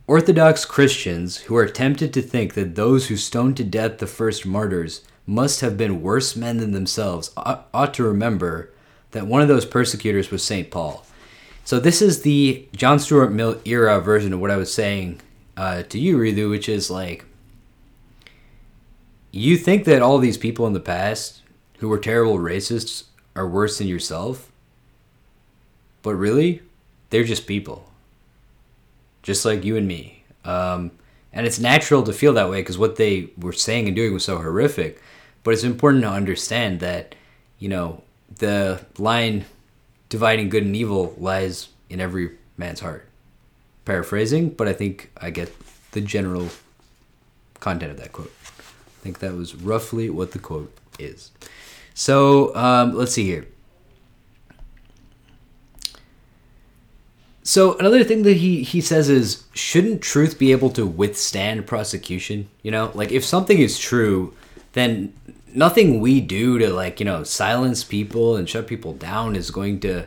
Orthodox 0.06 0.64
Christians 0.64 1.38
who 1.38 1.56
are 1.56 1.66
tempted 1.66 2.12
to 2.14 2.22
think 2.22 2.54
that 2.54 2.76
those 2.76 3.08
who 3.08 3.16
stoned 3.16 3.56
to 3.56 3.64
death 3.64 3.98
the 3.98 4.06
first 4.06 4.46
martyrs 4.46 5.04
must 5.26 5.60
have 5.60 5.76
been 5.76 6.02
worse 6.02 6.36
men 6.36 6.58
than 6.58 6.70
themselves 6.70 7.32
ought 7.36 7.94
to 7.94 8.04
remember 8.04 8.70
that 9.10 9.26
one 9.26 9.42
of 9.42 9.48
those 9.48 9.66
persecutors 9.66 10.30
was 10.30 10.44
St. 10.44 10.70
Paul. 10.70 11.04
So 11.64 11.80
this 11.80 12.00
is 12.00 12.22
the 12.22 12.68
John 12.76 13.00
Stuart 13.00 13.30
Mill 13.30 13.60
era 13.64 14.00
version 14.00 14.32
of 14.32 14.40
what 14.40 14.52
I 14.52 14.56
was 14.56 14.72
saying 14.72 15.20
uh, 15.56 15.82
to 15.82 15.98
you, 15.98 16.18
Ritu, 16.18 16.48
which 16.48 16.68
is 16.68 16.90
like 16.90 17.24
you 19.32 19.56
think 19.56 19.84
that 19.86 20.02
all 20.02 20.18
these 20.18 20.36
people 20.36 20.66
in 20.66 20.74
the 20.74 20.80
past 20.80 21.40
who 21.78 21.88
were 21.88 21.98
terrible 21.98 22.38
racists 22.38 23.04
are 23.34 23.48
worse 23.48 23.78
than 23.78 23.88
yourself, 23.88 24.52
but 26.02 26.14
really, 26.14 26.62
they're 27.10 27.24
just 27.24 27.46
people, 27.46 27.90
just 29.22 29.44
like 29.44 29.64
you 29.64 29.76
and 29.76 29.88
me. 29.88 30.24
Um, 30.44 30.92
and 31.32 31.46
it's 31.46 31.58
natural 31.58 32.02
to 32.02 32.12
feel 32.12 32.34
that 32.34 32.50
way 32.50 32.60
because 32.60 32.76
what 32.76 32.96
they 32.96 33.30
were 33.38 33.52
saying 33.52 33.86
and 33.86 33.96
doing 33.96 34.12
was 34.12 34.24
so 34.24 34.36
horrific. 34.36 35.00
But 35.44 35.54
it's 35.54 35.64
important 35.64 36.04
to 36.04 36.10
understand 36.10 36.80
that, 36.80 37.14
you 37.58 37.68
know, 37.68 38.02
the 38.38 38.84
line 38.98 39.46
dividing 40.08 40.50
good 40.50 40.64
and 40.64 40.76
evil 40.76 41.14
lies 41.16 41.68
in 41.88 42.00
every 42.00 42.32
man's 42.56 42.80
heart. 42.80 43.08
Paraphrasing, 43.84 44.50
but 44.50 44.68
I 44.68 44.72
think 44.72 45.10
I 45.20 45.30
get 45.30 45.52
the 45.92 46.00
general 46.00 46.50
content 47.60 47.92
of 47.92 47.98
that 47.98 48.12
quote. 48.12 48.32
I 49.02 49.04
think 49.04 49.18
that 49.18 49.34
was 49.34 49.56
roughly 49.56 50.08
what 50.10 50.30
the 50.30 50.38
quote 50.38 50.72
is. 50.96 51.32
So 51.92 52.54
um, 52.54 52.94
let's 52.94 53.12
see 53.12 53.24
here. 53.24 53.48
So 57.42 57.76
another 57.78 58.04
thing 58.04 58.22
that 58.22 58.36
he 58.36 58.62
he 58.62 58.80
says 58.80 59.08
is 59.08 59.42
shouldn't 59.54 60.02
truth 60.02 60.38
be 60.38 60.52
able 60.52 60.70
to 60.70 60.86
withstand 60.86 61.66
prosecution? 61.66 62.48
You 62.62 62.70
know, 62.70 62.92
like 62.94 63.10
if 63.10 63.24
something 63.24 63.58
is 63.58 63.76
true, 63.76 64.34
then 64.74 65.12
nothing 65.52 66.00
we 66.00 66.20
do 66.20 66.60
to 66.60 66.72
like 66.72 67.00
you 67.00 67.04
know 67.04 67.24
silence 67.24 67.82
people 67.82 68.36
and 68.36 68.48
shut 68.48 68.68
people 68.68 68.92
down 68.92 69.34
is 69.34 69.50
going 69.50 69.80
to 69.80 70.06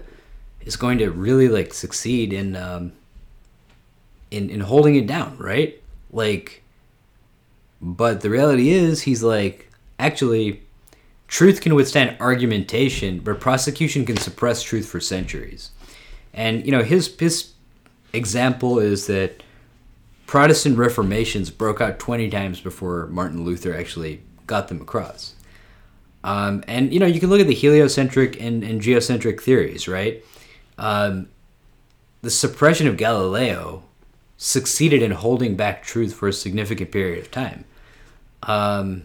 is 0.61 0.77
going 0.77 0.99
to 0.99 1.11
really 1.11 1.49
like 1.49 1.73
succeed 1.73 2.31
in 2.31 2.55
um, 2.55 2.93
in 4.31 4.49
in 4.49 4.61
holding 4.61 4.95
it 4.95 5.05
down, 5.05 5.37
right? 5.37 5.81
Like, 6.11 6.63
but 7.81 8.21
the 8.21 8.29
reality 8.29 8.69
is, 8.69 9.03
he's 9.03 9.23
like 9.23 9.71
actually 9.99 10.61
truth 11.27 11.61
can 11.61 11.75
withstand 11.75 12.17
argumentation, 12.19 13.19
but 13.19 13.39
prosecution 13.39 14.05
can 14.05 14.17
suppress 14.17 14.61
truth 14.61 14.87
for 14.87 14.99
centuries. 14.99 15.71
And 16.33 16.65
you 16.65 16.71
know, 16.71 16.83
his 16.83 17.15
his 17.17 17.53
example 18.13 18.79
is 18.79 19.07
that 19.07 19.43
Protestant 20.27 20.77
reformations 20.77 21.49
broke 21.49 21.81
out 21.81 21.99
20 21.99 22.29
times 22.29 22.59
before 22.59 23.07
Martin 23.07 23.43
Luther 23.43 23.75
actually 23.75 24.21
got 24.47 24.67
them 24.69 24.81
across. 24.81 25.35
Um, 26.23 26.63
and 26.67 26.91
you 26.91 26.99
know, 26.99 27.05
you 27.05 27.19
can 27.19 27.29
look 27.29 27.39
at 27.39 27.47
the 27.47 27.53
heliocentric 27.53 28.41
and, 28.41 28.63
and 28.63 28.81
geocentric 28.81 29.41
theories, 29.41 29.87
right? 29.87 30.23
Um, 30.77 31.29
the 32.21 32.31
suppression 32.31 32.87
of 32.87 32.97
Galileo 32.97 33.83
succeeded 34.37 35.01
in 35.01 35.11
holding 35.11 35.55
back 35.55 35.83
truth 35.83 36.13
for 36.13 36.27
a 36.27 36.33
significant 36.33 36.91
period 36.91 37.19
of 37.19 37.31
time. 37.31 37.65
Um, 38.43 39.03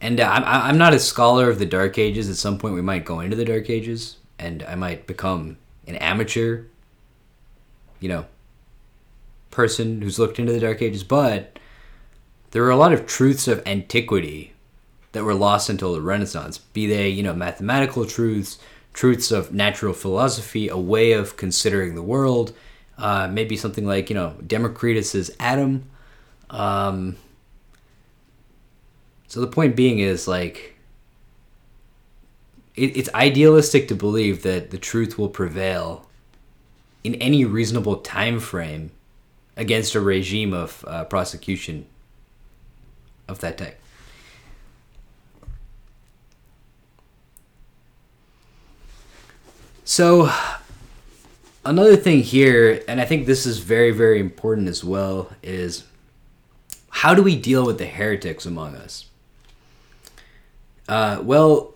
and 0.00 0.20
I'm, 0.20 0.42
I'm 0.44 0.78
not 0.78 0.94
a 0.94 0.98
scholar 0.98 1.48
of 1.48 1.58
the 1.58 1.66
Dark 1.66 1.98
Ages. 1.98 2.28
At 2.28 2.36
some 2.36 2.58
point, 2.58 2.74
we 2.74 2.82
might 2.82 3.04
go 3.04 3.20
into 3.20 3.36
the 3.36 3.44
Dark 3.44 3.70
Ages, 3.70 4.16
and 4.38 4.62
I 4.64 4.74
might 4.74 5.06
become 5.06 5.56
an 5.86 5.94
amateur, 5.96 6.64
you 8.00 8.08
know, 8.08 8.26
person 9.50 10.02
who's 10.02 10.18
looked 10.18 10.38
into 10.38 10.52
the 10.52 10.60
Dark 10.60 10.82
Ages. 10.82 11.04
But 11.04 11.58
there 12.50 12.62
were 12.62 12.70
a 12.70 12.76
lot 12.76 12.92
of 12.92 13.06
truths 13.06 13.46
of 13.46 13.62
antiquity 13.64 14.52
that 15.12 15.24
were 15.24 15.34
lost 15.34 15.68
until 15.68 15.92
the 15.92 16.00
Renaissance, 16.00 16.58
be 16.58 16.86
they, 16.86 17.08
you 17.08 17.22
know, 17.22 17.34
mathematical 17.34 18.04
truths, 18.04 18.58
truths 18.92 19.30
of 19.30 19.52
natural 19.52 19.92
philosophy, 19.92 20.68
a 20.68 20.76
way 20.76 21.12
of 21.12 21.36
considering 21.36 21.94
the 21.94 22.02
world, 22.02 22.52
uh, 22.98 23.28
maybe 23.28 23.56
something 23.56 23.86
like, 23.86 24.10
you 24.10 24.14
know, 24.14 24.34
Democritus's 24.46 25.30
atom. 25.40 25.84
Um, 26.50 27.16
so 29.26 29.40
the 29.40 29.46
point 29.46 29.74
being 29.76 29.98
is 29.98 30.28
like 30.28 30.76
it, 32.74 32.96
it's 32.96 33.08
idealistic 33.14 33.88
to 33.88 33.94
believe 33.94 34.42
that 34.42 34.70
the 34.70 34.78
truth 34.78 35.18
will 35.18 35.28
prevail 35.28 36.08
in 37.04 37.14
any 37.16 37.44
reasonable 37.44 37.96
time 37.96 38.38
frame 38.38 38.90
against 39.56 39.94
a 39.94 40.00
regime 40.00 40.52
of 40.52 40.84
uh, 40.86 41.04
prosecution 41.04 41.86
of 43.28 43.40
that 43.40 43.58
type. 43.58 43.81
So 49.84 50.30
another 51.64 51.96
thing 51.96 52.22
here, 52.22 52.82
and 52.86 53.00
I 53.00 53.04
think 53.04 53.26
this 53.26 53.46
is 53.46 53.58
very, 53.58 53.90
very 53.90 54.20
important 54.20 54.68
as 54.68 54.84
well, 54.84 55.30
is 55.42 55.84
how 56.88 57.14
do 57.14 57.22
we 57.22 57.36
deal 57.36 57.66
with 57.66 57.78
the 57.78 57.86
heretics 57.86 58.46
among 58.46 58.76
us? 58.76 59.06
Uh, 60.88 61.20
well, 61.22 61.74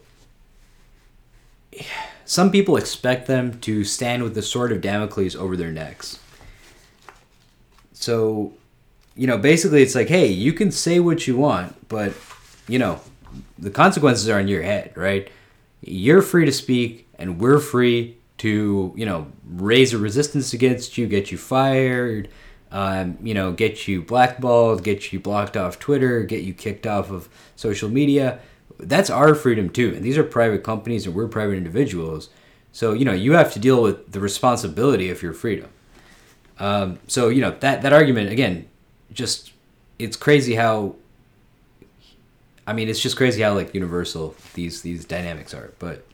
some 2.24 2.50
people 2.50 2.76
expect 2.76 3.26
them 3.26 3.58
to 3.60 3.84
stand 3.84 4.22
with 4.22 4.34
the 4.34 4.42
sword 4.42 4.72
of 4.72 4.80
Damocles 4.80 5.34
over 5.34 5.56
their 5.56 5.72
necks. 5.72 6.18
So, 7.92 8.52
you 9.14 9.26
know, 9.26 9.38
basically 9.38 9.82
it's 9.82 9.94
like, 9.94 10.08
hey, 10.08 10.26
you 10.26 10.52
can 10.52 10.70
say 10.70 11.00
what 11.00 11.26
you 11.26 11.36
want, 11.36 11.88
but, 11.88 12.12
you 12.68 12.78
know, 12.78 13.00
the 13.58 13.70
consequences 13.70 14.28
are 14.28 14.38
on 14.38 14.48
your 14.48 14.62
head, 14.62 14.92
right? 14.96 15.30
You're 15.80 16.22
free 16.22 16.44
to 16.44 16.52
speak, 16.52 17.05
and 17.18 17.40
we're 17.40 17.60
free 17.60 18.18
to, 18.38 18.92
you 18.96 19.06
know, 19.06 19.26
raise 19.48 19.92
a 19.92 19.98
resistance 19.98 20.52
against 20.52 20.98
you, 20.98 21.06
get 21.06 21.32
you 21.32 21.38
fired, 21.38 22.28
um, 22.70 23.16
you 23.22 23.32
know, 23.32 23.52
get 23.52 23.88
you 23.88 24.02
blackballed, 24.02 24.82
get 24.82 25.12
you 25.12 25.20
blocked 25.20 25.56
off 25.56 25.78
Twitter, 25.78 26.22
get 26.22 26.42
you 26.42 26.52
kicked 26.52 26.86
off 26.86 27.10
of 27.10 27.28
social 27.54 27.88
media 27.88 28.40
that's 28.78 29.10
our 29.10 29.34
freedom 29.34 29.70
too. 29.70 29.94
And 29.94 30.04
these 30.04 30.18
are 30.18 30.24
private 30.24 30.62
companies 30.62 31.06
and 31.06 31.14
we're 31.14 31.28
private 31.28 31.54
individuals. 31.54 32.28
So, 32.72 32.92
you 32.92 33.04
know, 33.04 33.12
you 33.12 33.32
have 33.32 33.52
to 33.54 33.58
deal 33.58 33.82
with 33.82 34.12
the 34.12 34.20
responsibility 34.20 35.10
of 35.10 35.22
your 35.22 35.32
freedom. 35.32 35.70
Um, 36.58 36.98
so, 37.06 37.28
you 37.28 37.40
know, 37.40 37.52
that, 37.60 37.82
that 37.82 37.92
argument, 37.92 38.30
again, 38.30 38.68
just, 39.12 39.52
it's 39.98 40.16
crazy 40.16 40.54
how, 40.54 40.96
I 42.66 42.72
mean, 42.72 42.88
it's 42.88 43.00
just 43.00 43.16
crazy 43.16 43.42
how 43.42 43.54
like 43.54 43.72
universal 43.74 44.34
these, 44.54 44.82
these 44.82 45.04
dynamics 45.04 45.54
are. 45.54 45.72
But 45.78 46.06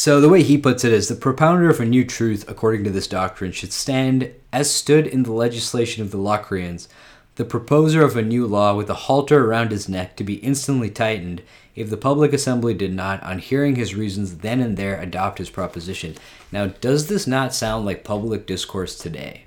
so 0.00 0.18
the 0.18 0.30
way 0.30 0.42
he 0.42 0.56
puts 0.56 0.82
it 0.82 0.94
is 0.94 1.08
the 1.08 1.14
propounder 1.14 1.68
of 1.68 1.78
a 1.78 1.84
new 1.84 2.06
truth, 2.06 2.46
according 2.48 2.84
to 2.84 2.90
this 2.90 3.06
doctrine, 3.06 3.52
should 3.52 3.70
stand 3.70 4.32
as 4.50 4.74
stood 4.74 5.06
in 5.06 5.24
the 5.24 5.32
legislation 5.32 6.02
of 6.02 6.10
the 6.10 6.16
Locrians 6.16 6.88
the 7.34 7.44
proposer 7.44 8.02
of 8.02 8.16
a 8.16 8.22
new 8.22 8.46
law 8.46 8.74
with 8.74 8.88
a 8.88 8.94
halter 8.94 9.44
around 9.44 9.70
his 9.70 9.90
neck 9.90 10.16
to 10.16 10.24
be 10.24 10.36
instantly 10.36 10.88
tightened 10.88 11.42
if 11.76 11.90
the 11.90 11.98
public 11.98 12.32
assembly 12.32 12.72
did 12.72 12.94
not, 12.94 13.22
on 13.22 13.40
hearing 13.40 13.76
his 13.76 13.94
reasons, 13.94 14.38
then 14.38 14.60
and 14.60 14.78
there 14.78 14.98
adopt 14.98 15.36
his 15.36 15.50
proposition. 15.50 16.14
Now, 16.50 16.68
does 16.68 17.08
this 17.08 17.26
not 17.26 17.52
sound 17.52 17.84
like 17.84 18.02
public 18.02 18.46
discourse 18.46 18.96
today? 18.96 19.44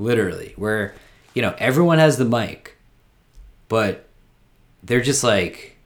Literally, 0.00 0.52
where, 0.56 0.96
you 1.32 1.42
know, 1.42 1.54
everyone 1.58 1.98
has 1.98 2.16
the 2.16 2.24
mic, 2.24 2.76
but 3.68 4.08
they're 4.82 5.00
just 5.00 5.22
like, 5.22 5.76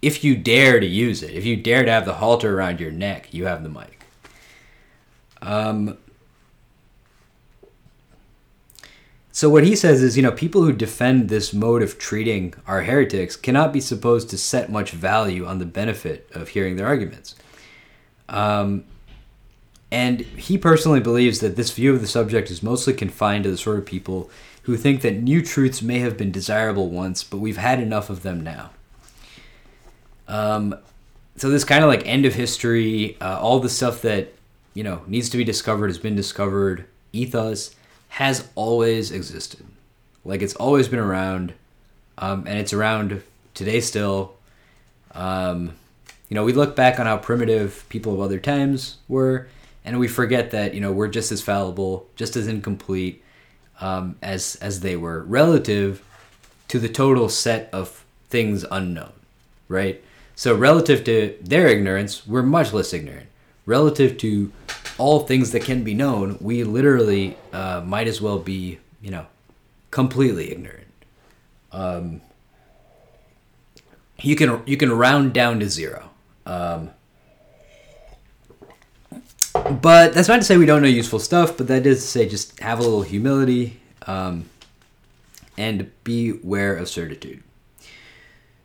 if 0.00 0.22
you 0.22 0.36
dare 0.36 0.80
to 0.80 0.86
use 0.86 1.22
it, 1.22 1.30
if 1.34 1.44
you 1.44 1.56
dare 1.56 1.84
to 1.84 1.90
have 1.90 2.04
the 2.04 2.14
halter 2.14 2.56
around 2.56 2.80
your 2.80 2.90
neck, 2.90 3.32
you 3.32 3.46
have 3.46 3.62
the 3.62 3.68
mic. 3.68 4.04
Um, 5.42 5.98
So 9.38 9.48
what 9.48 9.62
he 9.62 9.76
says 9.76 10.02
is, 10.02 10.16
you 10.16 10.22
know, 10.24 10.32
people 10.32 10.64
who 10.64 10.72
defend 10.72 11.28
this 11.28 11.54
mode 11.54 11.80
of 11.80 11.96
treating 11.96 12.54
our 12.66 12.82
heretics 12.82 13.36
cannot 13.36 13.72
be 13.72 13.80
supposed 13.80 14.30
to 14.30 14.36
set 14.36 14.68
much 14.68 14.90
value 14.90 15.46
on 15.46 15.60
the 15.60 15.64
benefit 15.64 16.28
of 16.34 16.48
hearing 16.48 16.74
their 16.74 16.88
arguments. 16.88 17.36
Um, 18.28 18.82
and 19.92 20.22
he 20.22 20.58
personally 20.58 20.98
believes 20.98 21.38
that 21.38 21.54
this 21.54 21.70
view 21.70 21.94
of 21.94 22.00
the 22.00 22.08
subject 22.08 22.50
is 22.50 22.64
mostly 22.64 22.94
confined 22.94 23.44
to 23.44 23.50
the 23.52 23.56
sort 23.56 23.78
of 23.78 23.86
people 23.86 24.28
who 24.62 24.76
think 24.76 25.02
that 25.02 25.22
new 25.22 25.40
truths 25.40 25.82
may 25.82 26.00
have 26.00 26.16
been 26.16 26.32
desirable 26.32 26.90
once, 26.90 27.22
but 27.22 27.38
we've 27.38 27.58
had 27.58 27.78
enough 27.78 28.10
of 28.10 28.24
them 28.24 28.42
now. 28.42 28.70
Um, 30.28 30.76
so 31.36 31.50
this 31.50 31.64
kind 31.64 31.82
of 31.82 31.88
like 31.88 32.06
end 32.06 32.26
of 32.26 32.34
history, 32.34 33.16
uh, 33.20 33.40
all 33.40 33.60
the 33.60 33.68
stuff 33.68 34.02
that 34.02 34.34
you 34.74 34.84
know 34.84 35.02
needs 35.06 35.28
to 35.30 35.36
be 35.36 35.44
discovered 35.44 35.88
has 35.88 35.98
been 35.98 36.16
discovered. 36.16 36.86
Ethos 37.12 37.74
has 38.10 38.48
always 38.54 39.10
existed. 39.10 39.64
Like 40.24 40.42
it's 40.42 40.54
always 40.54 40.88
been 40.88 40.98
around, 40.98 41.54
um, 42.18 42.44
and 42.46 42.58
it's 42.58 42.72
around 42.72 43.22
today 43.54 43.80
still. 43.80 44.34
Um, 45.12 45.72
you 46.28 46.34
know, 46.34 46.44
we 46.44 46.52
look 46.52 46.76
back 46.76 47.00
on 47.00 47.06
how 47.06 47.16
primitive 47.16 47.86
people 47.88 48.12
of 48.12 48.20
other 48.20 48.38
times 48.38 48.98
were, 49.08 49.48
and 49.84 49.98
we 49.98 50.08
forget 50.08 50.50
that 50.50 50.74
you 50.74 50.80
know 50.80 50.92
we're 50.92 51.08
just 51.08 51.32
as 51.32 51.40
fallible, 51.40 52.06
just 52.16 52.36
as 52.36 52.46
incomplete 52.46 53.22
um, 53.80 54.16
as 54.22 54.56
as 54.56 54.80
they 54.80 54.96
were 54.96 55.22
relative 55.22 56.04
to 56.68 56.78
the 56.78 56.88
total 56.88 57.28
set 57.28 57.70
of 57.72 58.04
things 58.28 58.64
unknown, 58.70 59.12
right? 59.68 60.02
So 60.38 60.54
relative 60.54 61.02
to 61.02 61.36
their 61.40 61.66
ignorance, 61.66 62.24
we're 62.24 62.44
much 62.44 62.72
less 62.72 62.92
ignorant. 62.92 63.26
Relative 63.66 64.16
to 64.18 64.52
all 64.96 65.26
things 65.26 65.50
that 65.50 65.64
can 65.64 65.82
be 65.82 65.94
known, 65.94 66.38
we 66.40 66.62
literally 66.62 67.36
uh, 67.52 67.82
might 67.84 68.06
as 68.06 68.20
well 68.20 68.38
be, 68.38 68.78
you 69.02 69.10
know, 69.10 69.26
completely 69.90 70.52
ignorant. 70.52 70.86
Um, 71.72 72.20
you 74.22 74.36
can 74.36 74.62
you 74.64 74.76
can 74.76 74.92
round 74.92 75.32
down 75.32 75.58
to 75.58 75.68
zero. 75.68 76.08
Um, 76.46 76.90
but 79.52 80.14
that's 80.14 80.28
not 80.28 80.36
to 80.36 80.44
say 80.44 80.56
we 80.56 80.66
don't 80.66 80.82
know 80.82 80.88
useful 80.88 81.18
stuff. 81.18 81.56
But 81.56 81.66
that 81.66 81.84
is 81.84 82.00
to 82.00 82.06
say, 82.06 82.28
just 82.28 82.60
have 82.60 82.78
a 82.78 82.82
little 82.82 83.02
humility 83.02 83.80
um, 84.06 84.44
and 85.56 85.90
beware 86.04 86.76
of 86.76 86.88
certitude. 86.88 87.42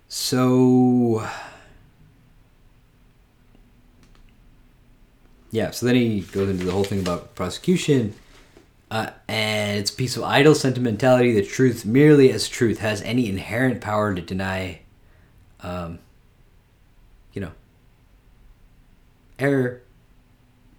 So 0.07 1.27
yeah, 5.53 5.69
so 5.69 5.85
then 5.85 5.93
he 5.93 6.21
goes 6.21 6.49
into 6.49 6.65
the 6.65 6.71
whole 6.71 6.83
thing 6.83 6.99
about 6.99 7.35
prosecution. 7.35 8.15
Uh, 8.89 9.11
and 9.27 9.79
it's 9.79 9.91
a 9.91 9.95
piece 9.95 10.17
of 10.17 10.23
idle 10.23 10.55
sentimentality 10.55 11.31
that 11.33 11.47
truth, 11.47 11.85
merely 11.85 12.31
as 12.31 12.49
truth, 12.49 12.79
has 12.79 13.03
any 13.03 13.29
inherent 13.29 13.79
power 13.79 14.15
to 14.15 14.21
deny, 14.21 14.81
um, 15.61 15.99
you 17.33 17.41
know, 17.41 17.51
error, 19.37 19.83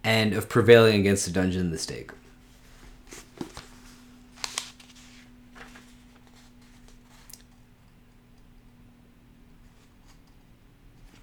and 0.03 0.33
of 0.33 0.49
prevailing 0.49 0.99
against 0.99 1.25
the 1.25 1.31
dungeon 1.31 1.61
and 1.61 1.73
the 1.73 1.79
stake. 1.79 2.11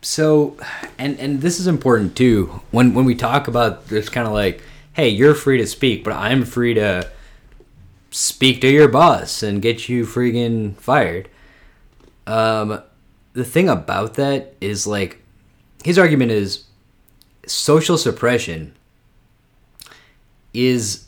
So, 0.02 0.58
and 0.98 1.20
and 1.20 1.42
this 1.42 1.60
is 1.60 1.68
important 1.68 2.16
too. 2.16 2.62
When 2.72 2.94
when 2.94 3.06
we 3.06 3.16
talk 3.16 3.48
about 3.48 3.88
this 3.88 4.10
kind 4.10 4.26
of 4.28 4.34
like, 4.34 4.64
hey, 4.94 5.10
you're 5.10 5.36
free 5.36 5.58
to 5.60 5.68
speak, 5.68 6.04
but 6.04 6.14
I'm 6.14 6.44
free 6.44 6.74
to 6.74 7.12
speak 8.10 8.62
to 8.62 8.70
your 8.70 8.88
boss 8.88 9.44
and 9.44 9.62
get 9.62 9.88
you 9.88 10.06
freaking 10.06 10.76
fired. 10.76 11.30
Um, 12.28 12.82
the 13.34 13.46
thing 13.46 13.70
about 13.70 14.16
that 14.16 14.56
is 14.60 14.86
like, 14.86 15.24
his 15.84 15.98
argument 15.98 16.32
is 16.32 16.66
social 17.48 17.98
suppression 17.98 18.74
is 20.54 21.06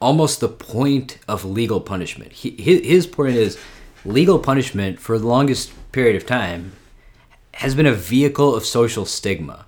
almost 0.00 0.40
the 0.40 0.48
point 0.48 1.18
of 1.28 1.44
legal 1.44 1.80
punishment. 1.80 2.32
He, 2.32 2.50
his 2.50 3.06
point 3.06 3.36
is 3.36 3.58
legal 4.04 4.38
punishment 4.38 4.98
for 4.98 5.18
the 5.18 5.26
longest 5.26 5.72
period 5.92 6.16
of 6.16 6.26
time 6.26 6.72
has 7.56 7.74
been 7.74 7.86
a 7.86 7.94
vehicle 7.94 8.54
of 8.54 8.66
social 8.66 9.06
stigma. 9.06 9.64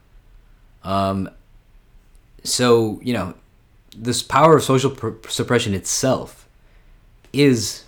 Um, 0.85 1.31
so, 2.45 3.01
you 3.03 3.15
know, 3.15 3.33
this 3.97 4.23
power 4.23 4.59
of 4.59 4.63
social 4.63 4.91
pr- 4.91 5.27
suppression 5.29 5.73
itself 5.73 6.47
is 7.33 7.85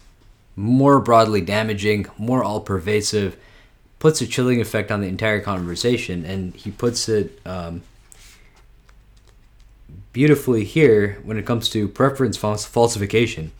more 0.56 1.00
broadly 1.00 1.42
damaging, 1.42 2.06
more 2.16 2.42
all 2.42 2.60
pervasive, 2.60 3.36
puts 3.98 4.22
a 4.22 4.26
chilling 4.26 4.58
effect 4.58 4.90
on 4.90 5.02
the 5.02 5.06
entire 5.06 5.40
conversation, 5.40 6.24
and 6.24 6.54
he 6.54 6.70
puts 6.70 7.06
it 7.06 7.38
um, 7.44 7.82
beautifully 10.14 10.64
here 10.64 11.20
when 11.24 11.36
it 11.36 11.44
comes 11.44 11.68
to 11.68 11.86
preference 11.86 12.38
falsification. 12.38 13.52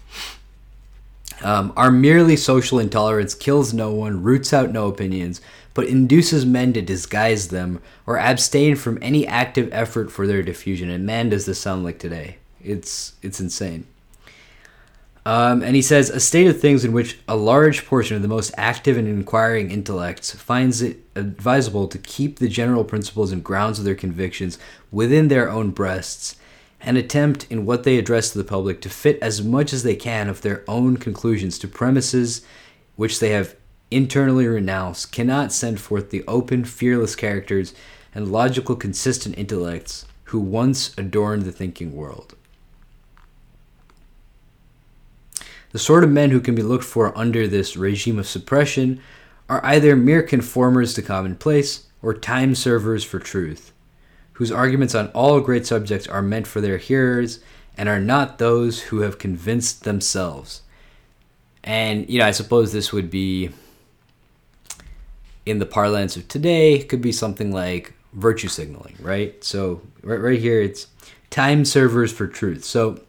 Um, 1.42 1.74
our 1.76 1.90
merely 1.90 2.36
social 2.36 2.78
intolerance 2.78 3.34
kills 3.34 3.74
no 3.74 3.92
one, 3.92 4.22
roots 4.22 4.54
out 4.54 4.72
no 4.72 4.88
opinions, 4.88 5.42
but 5.74 5.86
induces 5.86 6.44
men 6.44 6.72
to 6.72 6.82
disguise 6.82 7.48
them 7.48 7.80
or 8.06 8.18
abstain 8.18 8.76
from 8.76 8.98
any 9.00 9.26
active 9.26 9.68
effort 9.72 10.10
for 10.10 10.26
their 10.26 10.42
diffusion. 10.42 10.90
And 10.90 11.06
man, 11.06 11.28
does 11.28 11.46
this 11.46 11.60
sound 11.60 11.84
like 11.84 11.98
today! 11.98 12.36
It's 12.62 13.14
it's 13.22 13.40
insane. 13.40 13.86
Um, 15.26 15.62
and 15.62 15.76
he 15.76 15.82
says 15.82 16.08
a 16.08 16.18
state 16.18 16.46
of 16.46 16.60
things 16.60 16.84
in 16.84 16.92
which 16.92 17.18
a 17.28 17.36
large 17.36 17.84
portion 17.84 18.16
of 18.16 18.22
the 18.22 18.28
most 18.28 18.52
active 18.56 18.96
and 18.96 19.06
inquiring 19.06 19.70
intellects 19.70 20.32
finds 20.32 20.80
it 20.80 20.98
advisable 21.14 21.88
to 21.88 21.98
keep 21.98 22.38
the 22.38 22.48
general 22.48 22.84
principles 22.84 23.30
and 23.30 23.44
grounds 23.44 23.78
of 23.78 23.84
their 23.84 23.94
convictions 23.94 24.58
within 24.90 25.28
their 25.28 25.50
own 25.50 25.70
breasts 25.70 26.36
and 26.80 26.96
attempt 26.96 27.46
in 27.50 27.66
what 27.66 27.84
they 27.84 27.98
address 27.98 28.30
to 28.30 28.38
the 28.38 28.44
public 28.44 28.80
to 28.80 28.88
fit 28.88 29.18
as 29.20 29.42
much 29.42 29.74
as 29.74 29.82
they 29.82 29.94
can 29.94 30.28
of 30.28 30.40
their 30.40 30.64
own 30.66 30.96
conclusions 30.96 31.58
to 31.58 31.68
premises 31.68 32.40
which 32.96 33.20
they 33.20 33.30
have 33.30 33.54
internally 33.90 34.46
renounced 34.46 35.12
cannot 35.12 35.52
send 35.52 35.80
forth 35.80 36.10
the 36.10 36.24
open, 36.26 36.64
fearless 36.64 37.16
characters 37.16 37.74
and 38.14 38.30
logical, 38.30 38.76
consistent 38.76 39.36
intellects 39.38 40.06
who 40.24 40.40
once 40.40 40.96
adorned 40.96 41.42
the 41.42 41.52
thinking 41.52 41.94
world. 41.94 42.36
The 45.72 45.78
sort 45.78 46.02
of 46.02 46.10
men 46.10 46.30
who 46.30 46.40
can 46.40 46.54
be 46.54 46.62
looked 46.62 46.84
for 46.84 47.16
under 47.16 47.46
this 47.46 47.76
regime 47.76 48.18
of 48.18 48.26
suppression 48.26 49.00
are 49.48 49.64
either 49.64 49.94
mere 49.94 50.22
conformers 50.22 50.94
to 50.94 51.02
commonplace 51.02 51.86
or 52.02 52.14
time 52.14 52.54
servers 52.54 53.04
for 53.04 53.18
truth, 53.18 53.72
whose 54.34 54.50
arguments 54.50 54.94
on 54.94 55.08
all 55.08 55.40
great 55.40 55.66
subjects 55.66 56.08
are 56.08 56.22
meant 56.22 56.46
for 56.46 56.60
their 56.60 56.78
hearers 56.78 57.40
and 57.76 57.88
are 57.88 58.00
not 58.00 58.38
those 58.38 58.82
who 58.82 59.00
have 59.00 59.18
convinced 59.18 59.84
themselves. 59.84 60.62
And, 61.62 62.08
you 62.08 62.18
know, 62.18 62.26
I 62.26 62.30
suppose 62.30 62.72
this 62.72 62.92
would 62.92 63.10
be 63.10 63.50
in 65.50 65.58
the 65.58 65.66
parlance 65.66 66.16
of 66.16 66.28
today 66.28 66.82
could 66.82 67.02
be 67.02 67.12
something 67.12 67.52
like 67.52 67.94
virtue 68.12 68.48
signaling, 68.48 68.96
right? 69.00 69.42
So 69.44 69.82
right, 70.02 70.20
right 70.20 70.38
here 70.38 70.60
it's 70.60 70.86
time 71.30 71.64
servers 71.64 72.12
for 72.12 72.26
truth. 72.26 72.64
So 72.64 73.00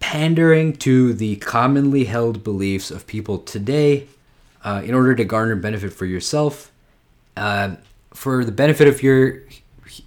pandering 0.00 0.74
to 0.74 1.12
the 1.12 1.36
commonly 1.36 2.04
held 2.04 2.42
beliefs 2.42 2.90
of 2.90 3.06
people 3.06 3.38
today 3.38 4.06
uh, 4.64 4.82
in 4.84 4.94
order 4.94 5.14
to 5.14 5.24
garner 5.24 5.56
benefit 5.56 5.92
for 5.92 6.06
yourself, 6.06 6.70
uh, 7.36 7.76
for 8.12 8.44
the 8.44 8.52
benefit 8.52 8.88
of 8.88 9.02
your, 9.02 9.42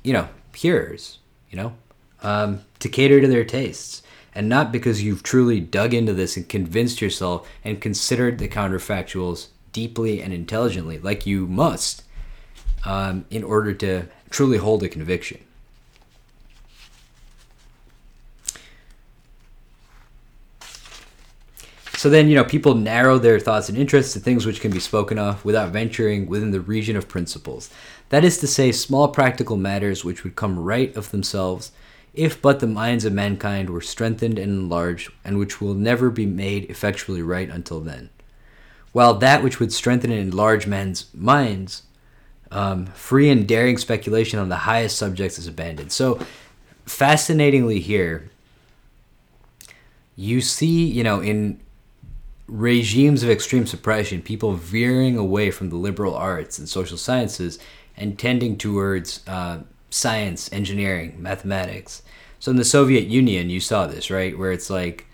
you 0.03 0.13
know, 0.13 0.27
hearers, 0.53 1.19
you 1.49 1.57
know, 1.57 1.73
um, 2.23 2.61
to 2.79 2.89
cater 2.89 3.21
to 3.21 3.27
their 3.27 3.45
tastes. 3.45 4.03
And 4.33 4.49
not 4.49 4.71
because 4.71 5.01
you've 5.01 5.23
truly 5.23 5.61
dug 5.61 5.93
into 5.93 6.13
this 6.13 6.35
and 6.35 6.47
convinced 6.47 7.01
yourself 7.01 7.47
and 7.63 7.79
considered 7.79 8.37
the 8.37 8.49
counterfactuals 8.49 9.47
deeply 9.75 10.21
and 10.21 10.31
intelligently, 10.31 10.97
like 10.97 11.25
you 11.25 11.45
must, 11.47 12.01
um, 12.85 13.25
in 13.29 13.43
order 13.43 13.73
to 13.73 14.05
truly 14.29 14.57
hold 14.57 14.81
a 14.83 14.87
conviction. 14.87 15.37
So 21.97 22.09
then, 22.09 22.29
you 22.29 22.35
know, 22.35 22.45
people 22.45 22.75
narrow 22.75 23.17
their 23.17 23.37
thoughts 23.37 23.67
and 23.67 23.77
interests 23.77 24.13
to 24.13 24.19
things 24.19 24.45
which 24.45 24.61
can 24.61 24.71
be 24.71 24.79
spoken 24.79 25.19
of 25.19 25.43
without 25.43 25.71
venturing 25.73 26.25
within 26.27 26.51
the 26.51 26.61
region 26.61 26.95
of 26.95 27.09
principles. 27.09 27.69
That 28.09 28.23
is 28.23 28.37
to 28.37 28.47
say, 28.47 28.71
small 28.71 29.09
practical 29.09 29.57
matters 29.57 30.05
which 30.05 30.23
would 30.23 30.37
come 30.37 30.57
right 30.57 30.95
of 30.95 31.11
themselves 31.11 31.73
if 32.13 32.41
but 32.41 32.61
the 32.61 32.67
minds 32.67 33.03
of 33.03 33.11
mankind 33.11 33.69
were 33.69 33.81
strengthened 33.81 34.39
and 34.39 34.49
enlarged, 34.49 35.11
and 35.25 35.37
which 35.37 35.59
will 35.59 35.73
never 35.73 36.09
be 36.09 36.25
made 36.25 36.69
effectually 36.69 37.21
right 37.21 37.49
until 37.49 37.81
then 37.81 38.09
while 38.95 39.15
that 39.15 39.43
which 39.43 39.59
would 39.59 39.73
strengthen 39.73 40.09
and 40.09 40.21
enlarge 40.21 40.65
men's 40.67 41.13
minds, 41.13 41.83
um, 42.49 42.85
free 42.85 43.29
and 43.29 43.45
daring 43.45 43.77
speculation 43.77 44.39
on 44.39 44.47
the 44.47 44.55
highest 44.55 44.97
subjects 44.97 45.37
is 45.37 45.47
abandoned. 45.47 45.91
So, 45.91 46.17
fascinatingly, 46.85 47.81
here, 47.81 48.31
you 50.15 50.39
see, 50.39 50.85
you 50.85 51.03
know, 51.03 51.19
in 51.19 51.59
regimes 52.47 53.21
of 53.21 53.29
extreme 53.29 53.67
suppression, 53.67 54.21
people 54.21 54.53
veering 54.53 55.17
away 55.17 55.51
from 55.51 55.71
the 55.71 55.75
liberal 55.75 56.15
arts 56.15 56.57
and 56.57 56.69
social 56.69 56.97
sciences 56.97 57.59
and 57.97 58.17
tending 58.17 58.57
towards 58.57 59.27
uh, 59.27 59.59
science, 59.89 60.49
engineering, 60.53 61.21
mathematics. 61.21 62.01
So, 62.39 62.49
in 62.49 62.55
the 62.55 62.63
Soviet 62.63 63.07
Union, 63.07 63.49
you 63.49 63.59
saw 63.59 63.87
this, 63.87 64.09
right? 64.09 64.39
Where 64.39 64.53
it's 64.53 64.69
like, 64.69 65.05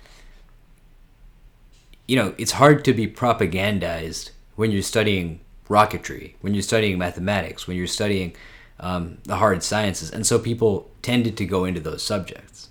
you 2.12 2.18
know, 2.18 2.36
it's 2.38 2.52
hard 2.52 2.84
to 2.84 2.94
be 2.94 3.08
propagandized 3.08 4.32
when 4.58 4.70
you're 4.70 4.82
studying 4.82 5.40
rocketry, 5.70 6.34
when 6.42 6.54
you're 6.54 6.62
studying 6.62 6.98
mathematics, 6.98 7.68
when 7.68 7.78
you're 7.78 7.88
studying 7.88 8.36
um, 8.82 9.20
the 9.24 9.38
hard 9.38 9.64
sciences. 9.64 10.12
And 10.12 10.28
so 10.28 10.38
people 10.38 10.92
tended 11.02 11.38
to 11.38 11.46
go 11.46 11.64
into 11.64 11.80
those 11.80 12.04
subjects. 12.04 12.68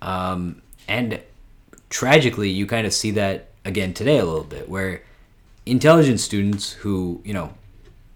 Um, 0.00 0.62
and 0.88 1.20
tragically, 1.90 2.48
you 2.48 2.66
kind 2.66 2.86
of 2.86 2.94
see 2.94 3.10
that 3.10 3.50
again 3.66 3.92
today 3.92 4.16
a 4.16 4.24
little 4.24 4.42
bit, 4.42 4.70
where 4.70 5.02
intelligent 5.66 6.18
students 6.20 6.72
who, 6.72 7.20
you 7.26 7.34
know, 7.34 7.52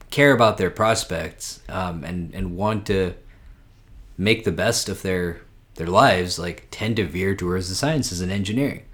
care 0.08 0.32
about 0.32 0.56
their 0.56 0.70
prospects 0.70 1.60
um, 1.68 2.02
and, 2.02 2.34
and 2.34 2.56
want 2.56 2.86
to 2.86 3.12
make 4.16 4.44
the 4.44 4.52
best 4.52 4.88
of 4.88 5.02
their 5.02 5.42
their 5.74 5.86
lives 5.86 6.38
like 6.38 6.66
tend 6.70 6.96
to 6.96 7.04
veer 7.04 7.34
towards 7.34 7.68
the 7.68 7.74
sciences 7.74 8.22
and 8.22 8.32
engineering 8.32 8.84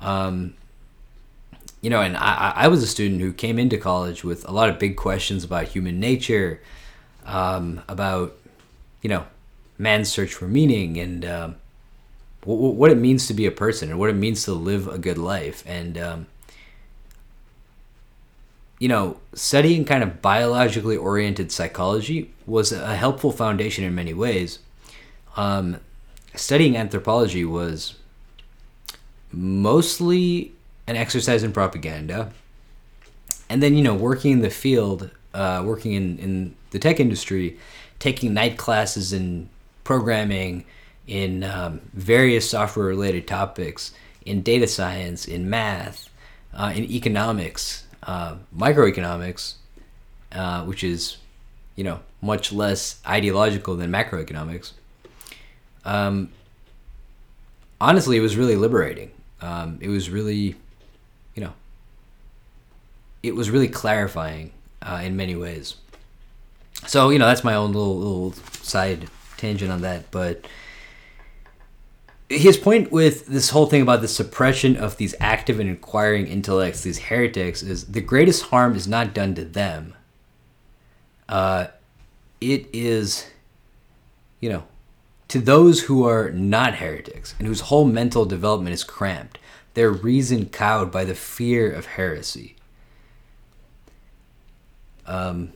um, 0.00 0.54
you 1.82 1.90
know, 1.90 2.00
and 2.00 2.16
I, 2.16 2.52
I 2.56 2.68
was 2.68 2.82
a 2.82 2.86
student 2.86 3.20
who 3.20 3.32
came 3.32 3.58
into 3.58 3.76
college 3.76 4.22
with 4.24 4.48
a 4.48 4.52
lot 4.52 4.68
of 4.68 4.78
big 4.78 4.96
questions 4.96 5.42
about 5.44 5.66
human 5.66 5.98
nature, 5.98 6.62
um, 7.26 7.82
about, 7.88 8.36
you 9.02 9.10
know, 9.10 9.26
man's 9.78 10.08
search 10.08 10.32
for 10.32 10.46
meaning 10.46 10.96
and 10.96 11.24
um, 11.24 11.56
w- 12.42 12.70
what 12.70 12.92
it 12.92 12.98
means 12.98 13.26
to 13.26 13.34
be 13.34 13.46
a 13.46 13.50
person 13.50 13.90
and 13.90 13.98
what 13.98 14.08
it 14.08 14.14
means 14.14 14.44
to 14.44 14.52
live 14.52 14.86
a 14.86 14.96
good 14.96 15.18
life. 15.18 15.64
And, 15.66 15.98
um, 15.98 16.26
you 18.78 18.86
know, 18.86 19.18
studying 19.34 19.84
kind 19.84 20.04
of 20.04 20.22
biologically 20.22 20.96
oriented 20.96 21.50
psychology 21.50 22.32
was 22.46 22.70
a 22.70 22.94
helpful 22.94 23.32
foundation 23.32 23.82
in 23.82 23.92
many 23.92 24.14
ways. 24.14 24.60
Um, 25.36 25.78
studying 26.36 26.76
anthropology 26.76 27.44
was 27.44 27.96
mostly 29.32 30.52
an 30.86 30.96
exercise 30.96 31.42
in 31.42 31.52
propaganda 31.52 32.32
and 33.52 33.62
then 33.62 33.76
you 33.76 33.82
know 33.82 33.94
working 33.94 34.32
in 34.32 34.40
the 34.40 34.48
field, 34.48 35.10
uh, 35.34 35.62
working 35.64 35.92
in 35.92 36.18
in 36.18 36.56
the 36.70 36.78
tech 36.78 36.98
industry, 36.98 37.58
taking 37.98 38.32
night 38.32 38.56
classes 38.56 39.12
in 39.12 39.46
programming, 39.84 40.64
in 41.06 41.44
um, 41.44 41.82
various 41.92 42.48
software 42.48 42.86
related 42.86 43.28
topics, 43.28 43.92
in 44.24 44.40
data 44.40 44.66
science, 44.66 45.26
in 45.26 45.50
math, 45.50 46.08
uh, 46.54 46.72
in 46.74 46.84
economics, 46.84 47.84
uh, 48.04 48.36
microeconomics, 48.56 49.56
uh, 50.32 50.64
which 50.64 50.82
is, 50.82 51.18
you 51.76 51.84
know, 51.84 52.00
much 52.22 52.54
less 52.54 53.02
ideological 53.06 53.76
than 53.76 53.90
macroeconomics. 53.90 54.72
Um, 55.84 56.30
honestly, 57.78 58.16
it 58.16 58.20
was 58.20 58.34
really 58.34 58.56
liberating. 58.56 59.10
Um, 59.42 59.78
it 59.82 59.88
was 59.88 60.08
really, 60.08 60.56
it 63.22 63.34
was 63.34 63.50
really 63.50 63.68
clarifying 63.68 64.52
uh, 64.82 65.00
in 65.02 65.16
many 65.16 65.36
ways. 65.36 65.76
So 66.86 67.10
you 67.10 67.18
know, 67.18 67.26
that's 67.26 67.44
my 67.44 67.54
own 67.54 67.72
little 67.72 67.98
little 67.98 68.32
side 68.62 69.08
tangent 69.36 69.70
on 69.70 69.82
that, 69.82 70.10
but 70.10 70.46
his 72.38 72.56
point 72.56 72.90
with 72.90 73.26
this 73.26 73.50
whole 73.50 73.66
thing 73.66 73.82
about 73.82 74.00
the 74.00 74.08
suppression 74.08 74.76
of 74.76 74.96
these 74.96 75.14
active 75.20 75.60
and 75.60 75.68
inquiring 75.68 76.26
intellects, 76.26 76.82
these 76.82 76.98
heretics, 76.98 77.62
is 77.62 77.86
the 77.86 78.00
greatest 78.00 78.44
harm 78.44 78.74
is 78.74 78.88
not 78.88 79.14
done 79.14 79.34
to 79.34 79.44
them. 79.44 79.94
Uh, 81.28 81.66
it 82.40 82.66
is, 82.72 83.30
you 84.40 84.48
know, 84.48 84.64
to 85.28 85.40
those 85.40 85.82
who 85.82 86.06
are 86.06 86.30
not 86.30 86.76
heretics 86.76 87.34
and 87.38 87.46
whose 87.46 87.62
whole 87.62 87.84
mental 87.84 88.24
development 88.24 88.74
is 88.74 88.84
cramped, 88.84 89.38
their 89.74 89.90
reason 89.90 90.46
cowed 90.46 90.90
by 90.90 91.04
the 91.04 91.14
fear 91.14 91.70
of 91.70 91.86
heresy. 91.86 92.56
Um, 95.06 95.52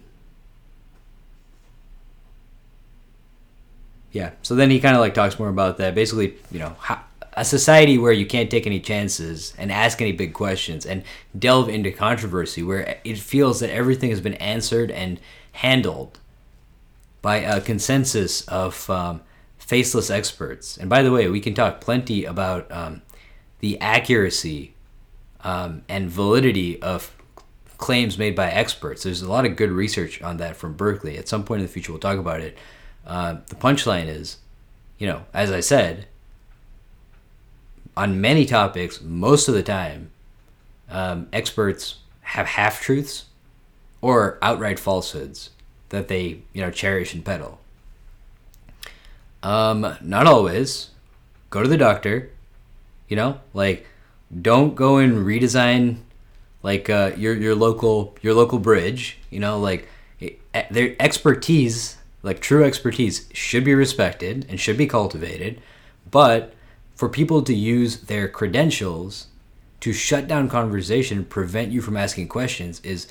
yeah. 4.12 4.30
So 4.42 4.54
then 4.54 4.70
he 4.70 4.80
kind 4.80 4.94
of 4.94 5.00
like 5.00 5.14
talks 5.14 5.38
more 5.38 5.48
about 5.48 5.78
that. 5.78 5.94
Basically, 5.94 6.36
you 6.50 6.58
know, 6.58 6.76
how, 6.78 7.02
a 7.34 7.44
society 7.44 7.98
where 7.98 8.12
you 8.12 8.24
can't 8.24 8.50
take 8.50 8.66
any 8.66 8.80
chances 8.80 9.52
and 9.58 9.70
ask 9.70 10.00
any 10.00 10.12
big 10.12 10.32
questions 10.32 10.86
and 10.86 11.04
delve 11.38 11.68
into 11.68 11.92
controversy, 11.92 12.62
where 12.62 12.98
it 13.04 13.18
feels 13.18 13.60
that 13.60 13.70
everything 13.70 14.10
has 14.10 14.22
been 14.22 14.34
answered 14.34 14.90
and 14.90 15.20
handled 15.52 16.18
by 17.20 17.36
a 17.36 17.60
consensus 17.60 18.46
of 18.48 18.88
um, 18.88 19.20
faceless 19.58 20.10
experts. 20.10 20.78
And 20.78 20.88
by 20.88 21.02
the 21.02 21.10
way, 21.10 21.28
we 21.28 21.40
can 21.40 21.54
talk 21.54 21.80
plenty 21.80 22.24
about 22.24 22.70
um, 22.72 23.02
the 23.60 23.78
accuracy 23.80 24.74
um, 25.42 25.82
and 25.88 26.08
validity 26.08 26.80
of 26.80 27.15
claims 27.78 28.18
made 28.18 28.34
by 28.34 28.50
experts. 28.50 29.02
There's 29.02 29.22
a 29.22 29.30
lot 29.30 29.44
of 29.44 29.56
good 29.56 29.70
research 29.70 30.22
on 30.22 30.38
that 30.38 30.56
from 30.56 30.74
Berkeley. 30.74 31.18
At 31.18 31.28
some 31.28 31.44
point 31.44 31.60
in 31.60 31.66
the 31.66 31.72
future, 31.72 31.92
we'll 31.92 32.00
talk 32.00 32.18
about 32.18 32.40
it. 32.40 32.56
Uh, 33.06 33.36
the 33.46 33.54
punchline 33.54 34.08
is, 34.08 34.38
you 34.98 35.06
know, 35.06 35.24
as 35.32 35.52
I 35.52 35.60
said, 35.60 36.06
on 37.96 38.20
many 38.20 38.44
topics, 38.44 39.00
most 39.00 39.48
of 39.48 39.54
the 39.54 39.62
time, 39.62 40.10
um, 40.90 41.28
experts 41.32 41.96
have 42.22 42.46
half 42.46 42.80
truths 42.80 43.26
or 44.00 44.38
outright 44.42 44.78
falsehoods 44.78 45.50
that 45.90 46.08
they, 46.08 46.42
you 46.52 46.62
know, 46.62 46.70
cherish 46.70 47.14
and 47.14 47.24
peddle. 47.24 47.60
Um, 49.42 49.96
not 50.00 50.26
always. 50.26 50.90
Go 51.50 51.62
to 51.62 51.68
the 51.68 51.76
doctor. 51.76 52.30
You 53.08 53.16
know, 53.16 53.40
like 53.54 53.86
don't 54.42 54.74
go 54.74 54.98
and 54.98 55.24
redesign 55.24 55.98
like 56.62 56.90
uh, 56.90 57.12
your 57.16 57.34
your 57.34 57.54
local 57.54 58.16
your 58.22 58.34
local 58.34 58.58
bridge. 58.58 59.18
You 59.30 59.40
know, 59.40 59.58
like 59.58 59.88
their 60.70 60.96
expertise 61.00 61.96
like 62.26 62.40
true 62.40 62.64
expertise 62.64 63.28
should 63.32 63.62
be 63.62 63.72
respected 63.72 64.46
and 64.48 64.58
should 64.58 64.76
be 64.76 64.88
cultivated, 64.88 65.62
but 66.10 66.52
for 66.96 67.08
people 67.08 67.40
to 67.42 67.54
use 67.54 68.00
their 68.00 68.26
credentials 68.26 69.28
to 69.78 69.92
shut 69.92 70.26
down 70.26 70.48
conversation, 70.48 71.24
prevent 71.24 71.70
you 71.70 71.80
from 71.80 71.96
asking 71.96 72.26
questions 72.26 72.80
is 72.80 73.06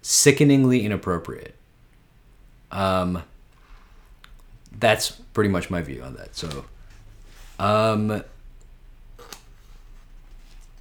sickeningly 0.00 0.82
inappropriate. 0.82 1.54
Um, 2.70 3.22
that's 4.78 5.10
pretty 5.10 5.50
much 5.50 5.68
my 5.68 5.82
view 5.82 6.02
on 6.02 6.14
that. 6.14 6.34
So, 6.34 6.64
um, 7.58 8.24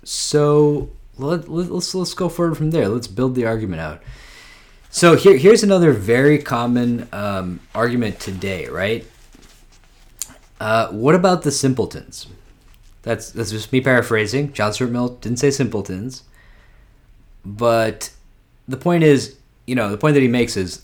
so 0.05 0.89
let, 1.18 1.47
let, 1.49 1.72
let's 1.72 1.93
let's 1.93 2.14
go 2.14 2.30
forward 2.30 2.55
from 2.55 2.72
there. 2.72 2.88
Let's 2.88 3.07
build 3.07 3.36
the 3.36 3.45
argument 3.45 3.82
out. 3.82 4.01
So 4.89 5.16
here, 5.16 5.38
here's 5.38 5.64
another 5.64 5.91
very 5.91 6.38
common 6.38 7.07
um, 7.11 7.59
argument 7.74 8.20
today, 8.20 8.68
right? 8.68 9.07
Uh, 10.59 10.89
what 10.89 11.16
about 11.16 11.41
the 11.41 11.51
simpletons? 11.51 12.28
That's 13.01 13.32
that's 13.32 13.51
just 13.51 13.72
me 13.72 13.82
paraphrasing. 13.82 14.53
John 14.53 14.72
Stuart 14.74 14.91
Mill 14.91 15.09
didn't 15.09 15.39
say 15.39 15.51
simpletons, 15.51 16.24
but 17.43 18.11
the 18.68 18.78
point 18.78 19.03
is, 19.03 19.36
you 19.66 19.76
know, 19.76 19.89
the 19.89 19.97
point 19.97 20.14
that 20.14 20.22
he 20.22 20.28
makes 20.28 20.55
is, 20.55 20.84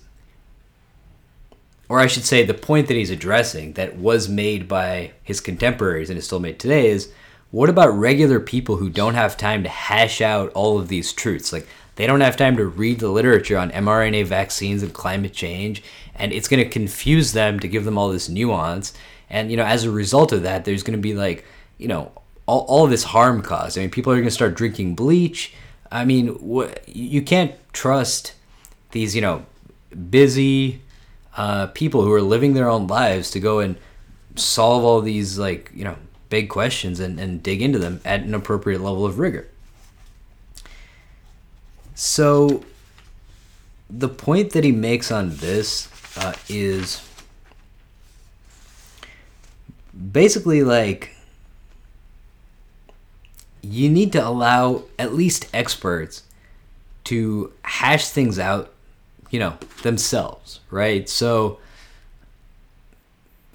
or 1.87 1.99
I 1.99 2.07
should 2.07 2.25
say, 2.25 2.43
the 2.43 2.53
point 2.53 2.87
that 2.87 2.97
he's 2.97 3.09
addressing 3.09 3.73
that 3.73 3.97
was 3.97 4.27
made 4.27 4.67
by 4.67 5.11
his 5.23 5.39
contemporaries 5.39 6.09
and 6.09 6.19
is 6.19 6.25
still 6.25 6.39
made 6.39 6.59
today 6.59 6.89
is, 6.89 7.11
what 7.51 7.69
about 7.69 7.97
regular 7.97 8.39
people 8.39 8.77
who 8.77 8.89
don't 8.89 9.15
have 9.15 9.35
time 9.35 9.63
to 9.63 9.69
hash 9.69 10.21
out 10.21 10.51
all 10.53 10.79
of 10.79 10.87
these 10.87 11.13
truths? 11.13 11.51
Like 11.51 11.67
they 11.95 12.05
don't 12.05 12.21
have 12.21 12.37
time 12.37 12.57
to 12.57 12.65
read 12.65 12.99
the 12.99 13.09
literature 13.09 13.57
on 13.57 13.71
mRNA 13.71 14.25
vaccines 14.25 14.83
and 14.83 14.93
climate 14.93 15.33
change, 15.33 15.83
and 16.15 16.31
it's 16.31 16.47
going 16.47 16.63
to 16.63 16.69
confuse 16.69 17.33
them 17.33 17.59
to 17.59 17.67
give 17.67 17.85
them 17.85 17.97
all 17.97 18.09
this 18.09 18.29
nuance. 18.29 18.93
And 19.29 19.49
you 19.49 19.57
know, 19.57 19.65
as 19.65 19.83
a 19.83 19.91
result 19.91 20.31
of 20.31 20.43
that, 20.43 20.65
there's 20.65 20.83
going 20.83 20.97
to 20.97 21.01
be 21.01 21.13
like, 21.13 21.45
you 21.77 21.87
know, 21.87 22.11
all, 22.45 22.65
all 22.67 22.87
this 22.87 23.03
harm 23.03 23.41
caused. 23.41 23.77
I 23.77 23.81
mean, 23.81 23.89
people 23.89 24.13
are 24.13 24.15
going 24.15 24.25
to 24.25 24.31
start 24.31 24.55
drinking 24.55 24.95
bleach. 24.95 25.53
I 25.91 26.05
mean, 26.05 26.37
wh- 26.39 26.71
you 26.87 27.21
can't 27.21 27.53
trust 27.73 28.33
these, 28.91 29.15
you 29.15 29.21
know, 29.21 29.45
busy 30.09 30.81
uh, 31.35 31.67
people 31.67 32.03
who 32.03 32.13
are 32.13 32.21
living 32.21 32.53
their 32.53 32.69
own 32.69 32.87
lives 32.87 33.31
to 33.31 33.39
go 33.39 33.59
and 33.59 33.75
solve 34.35 34.83
all 34.83 35.01
these 35.01 35.39
like, 35.39 35.71
you 35.73 35.83
know, 35.83 35.95
big 36.29 36.49
questions 36.49 36.99
and, 36.99 37.19
and 37.19 37.41
dig 37.43 37.61
into 37.61 37.79
them 37.79 38.01
at 38.05 38.21
an 38.21 38.33
appropriate 38.33 38.81
level 38.81 39.05
of 39.05 39.19
rigor. 39.19 39.47
So, 41.95 42.63
the 43.89 44.07
point 44.07 44.51
that 44.51 44.63
he 44.63 44.71
makes 44.71 45.11
on 45.11 45.35
this 45.37 45.89
uh, 46.17 46.33
is 46.47 47.05
basically 50.11 50.63
like 50.63 51.15
you 53.61 53.89
need 53.89 54.13
to 54.13 54.25
allow 54.25 54.83
at 54.97 55.13
least 55.13 55.49
experts 55.53 56.23
to 57.05 57.51
hash 57.63 58.09
things 58.09 58.39
out, 58.39 58.73
you 59.29 59.39
know, 59.39 59.57
themselves, 59.81 60.59
right? 60.69 61.09
So, 61.09 61.59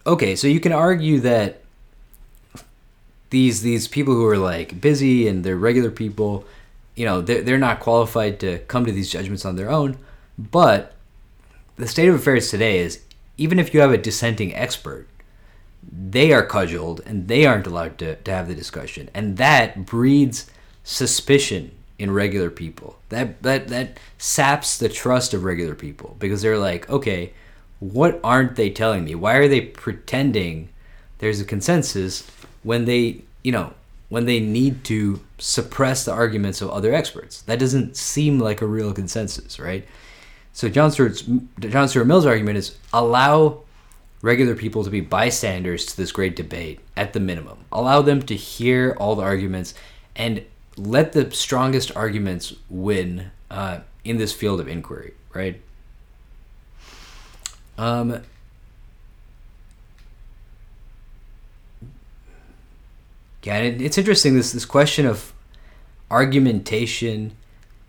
okay, 0.06 0.36
so 0.36 0.46
you 0.46 0.60
can 0.60 0.72
argue 0.72 1.20
that 1.20 1.63
these 3.34 3.62
these 3.62 3.88
people 3.88 4.14
who 4.14 4.24
are 4.26 4.38
like 4.38 4.80
busy 4.80 5.26
and 5.26 5.42
they're 5.42 5.56
regular 5.56 5.90
people 5.90 6.44
you 6.94 7.04
know 7.04 7.20
they're, 7.20 7.42
they're 7.42 7.58
not 7.58 7.80
qualified 7.80 8.38
to 8.38 8.58
come 8.72 8.86
to 8.86 8.92
these 8.92 9.10
judgments 9.10 9.44
on 9.44 9.56
their 9.56 9.70
own. 9.70 9.98
But 10.38 10.92
the 11.74 11.88
state 11.88 12.08
of 12.08 12.14
affairs 12.14 12.48
today 12.48 12.78
is 12.78 13.02
even 13.36 13.58
if 13.58 13.74
you 13.74 13.80
have 13.80 13.90
a 13.90 13.98
dissenting 13.98 14.54
expert 14.54 15.08
they 15.92 16.32
are 16.32 16.46
cudgeled 16.46 17.02
and 17.04 17.26
they 17.26 17.44
aren't 17.44 17.66
allowed 17.66 17.98
to, 17.98 18.14
to 18.16 18.30
have 18.30 18.48
the 18.48 18.54
discussion. 18.54 19.10
And 19.12 19.36
that 19.36 19.84
breeds 19.84 20.50
suspicion 20.82 21.72
in 21.98 22.12
regular 22.12 22.50
people. 22.50 23.00
That 23.08 23.42
that 23.42 23.66
that 23.66 23.98
saps 24.16 24.78
the 24.78 24.88
trust 24.88 25.34
of 25.34 25.42
regular 25.42 25.74
people 25.74 26.14
because 26.20 26.40
they're 26.40 26.64
like 26.70 26.88
okay 26.88 27.32
what 27.80 28.20
aren't 28.22 28.54
they 28.54 28.70
telling 28.70 29.04
me? 29.04 29.16
Why 29.16 29.34
are 29.34 29.48
they 29.48 29.60
pretending 29.60 30.68
there's 31.18 31.40
a 31.40 31.44
consensus 31.44 32.22
when 32.64 32.84
they 32.84 33.22
you 33.42 33.52
know 33.52 33.72
when 34.08 34.26
they 34.26 34.40
need 34.40 34.84
to 34.84 35.20
suppress 35.38 36.04
the 36.04 36.12
arguments 36.12 36.60
of 36.60 36.70
other 36.70 36.92
experts. 36.92 37.42
That 37.42 37.58
doesn't 37.58 37.96
seem 37.96 38.38
like 38.38 38.60
a 38.60 38.66
real 38.66 38.92
consensus, 38.92 39.58
right? 39.58 39.86
So 40.52 40.68
John 40.68 40.90
Stuart's 40.90 41.24
John 41.60 41.88
Stuart 41.88 42.04
Mill's 42.04 42.26
argument 42.26 42.58
is 42.58 42.76
allow 42.92 43.62
regular 44.22 44.54
people 44.54 44.84
to 44.84 44.90
be 44.90 45.00
bystanders 45.00 45.84
to 45.86 45.96
this 45.96 46.10
great 46.10 46.34
debate 46.34 46.80
at 46.96 47.12
the 47.12 47.20
minimum. 47.20 47.58
Allow 47.70 48.02
them 48.02 48.22
to 48.22 48.34
hear 48.34 48.96
all 48.98 49.16
the 49.16 49.22
arguments 49.22 49.74
and 50.16 50.44
let 50.76 51.12
the 51.12 51.30
strongest 51.30 51.94
arguments 51.94 52.54
win 52.70 53.30
uh, 53.50 53.80
in 54.04 54.16
this 54.16 54.32
field 54.32 54.60
of 54.60 54.68
inquiry, 54.68 55.12
right? 55.32 55.60
Um, 57.76 58.22
Yeah, 63.44 63.56
and 63.56 63.80
it, 63.80 63.84
it's 63.84 63.98
interesting 63.98 64.34
this 64.34 64.52
this 64.52 64.64
question 64.64 65.06
of 65.06 65.32
argumentation 66.10 67.36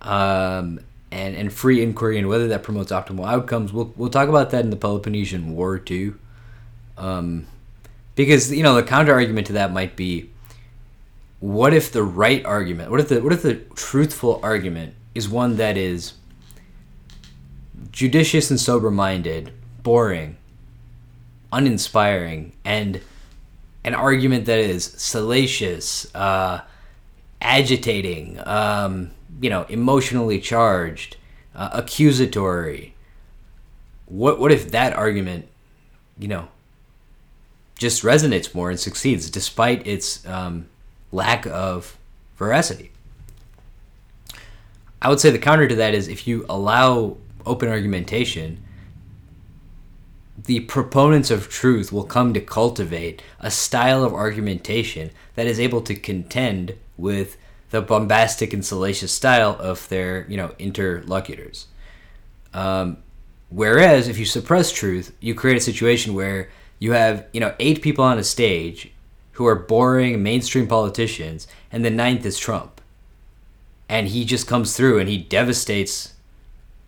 um, 0.02 0.80
and, 1.12 1.36
and 1.36 1.52
free 1.52 1.82
inquiry 1.82 2.18
and 2.18 2.28
whether 2.28 2.48
that 2.48 2.64
promotes 2.64 2.92
optimal 2.92 3.28
outcomes. 3.28 3.72
We'll, 3.72 3.94
we'll 3.96 4.10
talk 4.10 4.30
about 4.30 4.52
that 4.52 4.64
in 4.64 4.70
the 4.70 4.76
Peloponnesian 4.76 5.56
War 5.56 5.80
too. 5.80 6.20
Um, 6.98 7.48
because, 8.16 8.52
you 8.52 8.64
know, 8.64 8.76
the 8.76 8.84
counter 8.84 9.14
argument 9.14 9.48
to 9.48 9.54
that 9.54 9.74
might 9.74 9.96
be 9.96 10.30
what 11.40 11.74
if 11.74 11.92
the 11.92 12.04
right 12.04 12.44
argument, 12.46 12.90
what 12.90 13.00
if 13.00 13.10
the, 13.10 13.22
what 13.22 13.34
if 13.34 13.42
the 13.42 13.56
truthful 13.76 14.40
argument 14.42 14.96
is 15.14 15.28
one 15.30 15.58
that 15.58 15.78
is 15.78 16.14
judicious 17.92 18.50
and 18.50 18.60
sober 18.60 18.90
minded, 18.90 19.54
boring, 19.84 20.38
uninspiring, 21.52 22.54
and 22.64 23.02
an 23.86 23.94
argument 23.94 24.46
that 24.46 24.58
is 24.58 24.84
salacious, 24.98 26.14
uh, 26.16 26.62
agitating, 27.40 28.40
um, 28.44 29.12
you 29.40 29.50
know, 29.50 29.64
emotionally 29.70 30.40
charged, 30.40 31.18
uh, 31.54 31.70
accusatory. 31.72 32.96
What 34.08 34.40
what 34.40 34.52
if 34.52 34.72
that 34.72 34.94
argument, 34.94 35.48
you 36.18 36.28
know, 36.28 36.48
just 37.78 38.02
resonates 38.02 38.56
more 38.56 38.72
and 38.72 38.80
succeeds 38.80 39.30
despite 39.30 39.86
its 39.86 40.26
um, 40.26 40.66
lack 41.12 41.46
of 41.46 41.96
veracity? 42.38 42.92
I 45.00 45.10
would 45.10 45.20
say 45.20 45.30
the 45.30 45.38
counter 45.38 45.68
to 45.68 45.76
that 45.76 45.94
is 45.94 46.08
if 46.08 46.28
you 46.28 46.44
allow 46.50 47.18
open 47.46 47.70
argumentation, 47.70 48.64
the 50.38 50.62
proponents 50.62 51.32
of 51.32 51.50
truth 51.50 51.92
will 51.92 52.04
come 52.04 52.34
to 52.34 52.42
cultivate 52.42 53.22
a 53.40 53.50
style 53.50 54.04
of 54.04 54.14
argumentation 54.14 55.12
that 55.36 55.48
is 55.48 55.60
able 55.60 55.82
to 55.82 55.96
contend 55.96 56.76
with 56.98 57.38
the 57.70 57.82
bombastic 57.82 58.54
and 58.54 58.66
salacious 58.66 59.12
style 59.12 59.58
of 59.60 59.88
their 59.90 60.26
you 60.30 60.38
know 60.38 60.54
interlocutors. 60.60 61.68
Um, 62.54 62.98
whereas 63.50 64.08
if 64.08 64.18
you 64.18 64.26
suppress 64.26 64.72
truth, 64.72 65.14
you 65.20 65.36
create 65.36 65.58
a 65.58 65.62
situation 65.62 66.14
where 66.14 66.50
you 66.80 66.92
have 66.92 67.26
you 67.32 67.40
know 67.40 67.56
eight 67.60 67.82
people 67.82 68.04
on 68.04 68.20
a 68.20 68.24
stage 68.24 68.92
who 69.34 69.46
are 69.46 69.56
boring 69.56 70.22
mainstream 70.24 70.68
politicians, 70.68 71.48
and 71.72 71.84
the 71.84 71.90
ninth 71.90 72.26
is 72.26 72.38
Trump, 72.38 72.82
and 73.88 74.10
he 74.10 74.26
just 74.26 74.48
comes 74.48 74.76
through 74.76 75.00
and 75.00 75.10
he 75.10 75.18
devastates 75.18 76.15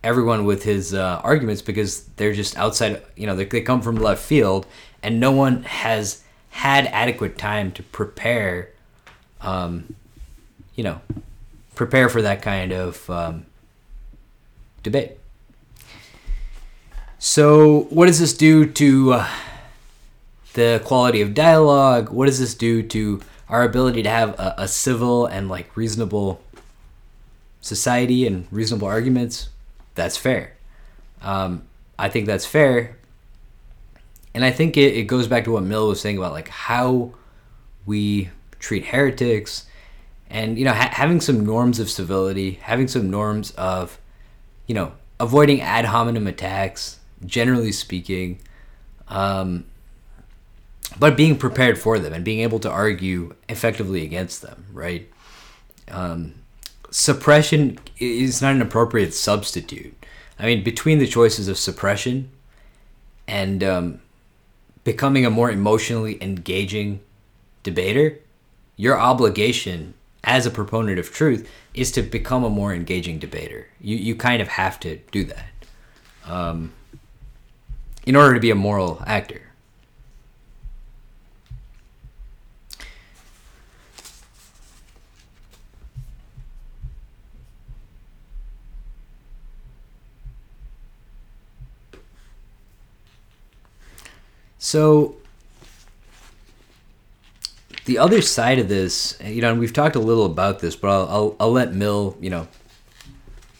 everyone 0.03 0.45
with 0.45 0.63
his 0.63 0.93
uh, 0.93 1.21
arguments 1.23 1.61
because 1.61 2.03
they're 2.17 2.33
just 2.33 2.57
outside. 2.57 3.01
You 3.15 3.27
know, 3.27 3.35
they, 3.35 3.45
they 3.45 3.61
come 3.61 3.81
from 3.81 3.95
left 3.95 4.23
field, 4.23 4.65
and 5.03 5.19
no 5.19 5.31
one 5.31 5.63
has 5.63 6.23
had 6.49 6.85
adequate 6.87 7.37
time 7.37 7.71
to 7.73 7.83
prepare. 7.83 8.69
Um, 9.41 9.95
you 10.75 10.83
know, 10.83 11.01
prepare 11.75 12.09
for 12.09 12.21
that 12.21 12.41
kind 12.41 12.71
of 12.71 13.09
um, 13.09 13.45
debate. 14.83 15.17
So, 17.19 17.81
what 17.89 18.05
does 18.05 18.19
this 18.19 18.33
do 18.33 18.65
to 18.65 19.13
uh, 19.13 19.29
the 20.53 20.81
quality 20.85 21.21
of 21.21 21.33
dialogue? 21.33 22.09
What 22.09 22.27
does 22.27 22.39
this 22.39 22.53
do 22.53 22.83
to 22.83 23.21
our 23.49 23.63
ability 23.63 24.03
to 24.03 24.09
have 24.09 24.39
a, 24.39 24.55
a 24.59 24.67
civil 24.67 25.25
and 25.25 25.49
like 25.49 25.75
reasonable 25.75 26.41
society 27.61 28.27
and 28.27 28.47
reasonable 28.51 28.87
arguments? 28.87 29.49
That's 29.97 30.15
fair. 30.15 30.53
Um, 31.21 31.63
I 31.99 32.07
think 32.07 32.25
that's 32.27 32.45
fair. 32.45 32.97
And 34.33 34.45
I 34.45 34.51
think 34.51 34.77
it, 34.77 34.95
it 34.95 35.03
goes 35.03 35.27
back 35.27 35.43
to 35.45 35.51
what 35.51 35.63
Mill 35.63 35.89
was 35.89 35.99
saying 35.99 36.17
about 36.17 36.31
like 36.31 36.47
how 36.47 37.11
we 37.85 38.29
treat 38.59 38.85
heretics 38.85 39.65
and, 40.29 40.57
you 40.57 40.65
know, 40.65 40.73
ha- 40.73 40.91
having 40.93 41.21
some 41.21 41.45
norms 41.45 41.79
of 41.79 41.89
civility, 41.89 42.59
having 42.61 42.87
some 42.87 43.09
norms 43.09 43.51
of, 43.51 43.99
you 44.67 44.75
know, 44.75 44.93
avoiding 45.19 45.61
ad 45.61 45.85
hominem 45.85 46.27
attacks, 46.27 46.99
generally 47.25 47.71
speaking, 47.71 48.39
um, 49.07 49.65
but 50.99 51.17
being 51.17 51.37
prepared 51.37 51.77
for 51.77 51.97
them 51.99 52.13
and 52.13 52.23
being 52.23 52.39
able 52.39 52.59
to 52.59 52.69
argue 52.69 53.35
effectively 53.49 54.03
against 54.03 54.41
them, 54.41 54.65
right? 54.71 55.09
Um, 55.89 56.35
suppression 56.89 57.79
is 57.99 58.41
not 58.41 58.55
an 58.55 58.61
appropriate 58.61 59.13
substitute. 59.13 59.93
I 60.39 60.45
mean, 60.45 60.63
between 60.63 60.99
the 60.99 61.07
choices 61.07 61.47
of 61.47 61.57
suppression 61.57 62.29
and 63.27 63.63
um, 63.63 64.01
becoming 64.83 65.25
a 65.25 65.29
more 65.29 65.51
emotionally 65.51 66.21
engaging 66.21 67.01
debater, 67.63 68.19
your 68.75 68.99
obligation 68.99 69.93
as 70.23 70.45
a 70.45 70.51
proponent 70.51 70.99
of 70.99 71.11
truth 71.11 71.49
is 71.73 71.91
to 71.91 72.01
become 72.01 72.43
a 72.43 72.49
more 72.49 72.73
engaging 72.73 73.19
debater. 73.19 73.67
You, 73.79 73.97
you 73.97 74.15
kind 74.15 74.41
of 74.41 74.47
have 74.49 74.79
to 74.81 74.97
do 75.11 75.23
that 75.25 75.49
um, 76.25 76.73
in 78.05 78.15
order 78.15 78.33
to 78.33 78.39
be 78.39 78.51
a 78.51 78.55
moral 78.55 79.01
actor. 79.05 79.41
So 94.67 95.15
the 97.85 97.97
other 97.99 98.21
side 98.21 98.59
of 98.59 98.67
this, 98.67 99.17
you 99.23 99.41
know, 99.41 99.51
and 99.51 99.61
we've 99.61 99.71
talked 99.71 99.95
a 99.95 100.01
little 100.01 100.25
about 100.25 100.59
this, 100.59 100.75
but 100.75 100.89
I'll, 100.89 101.07
I'll, 101.07 101.35
I'll 101.39 101.51
let 101.53 101.73
Mill, 101.73 102.17
you 102.19 102.29
know, 102.29 102.49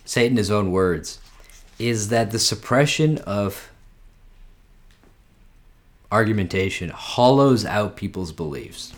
say 0.04 0.26
it 0.26 0.32
in 0.32 0.36
his 0.36 0.52
own 0.52 0.74
words, 0.74 1.22
is 1.80 2.10
that 2.10 2.32
the 2.32 2.40
suppression 2.40 3.20
of 3.20 3.72
argumentation 6.12 6.90
hollows 6.90 7.64
out 7.64 7.96
people's 7.96 8.34
beliefs. 8.34 8.92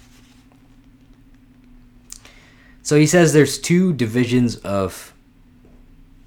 So 2.82 2.98
he 2.98 3.06
says 3.06 3.34
there's 3.34 3.60
two 3.60 3.94
divisions 3.94 4.56
of 4.56 5.14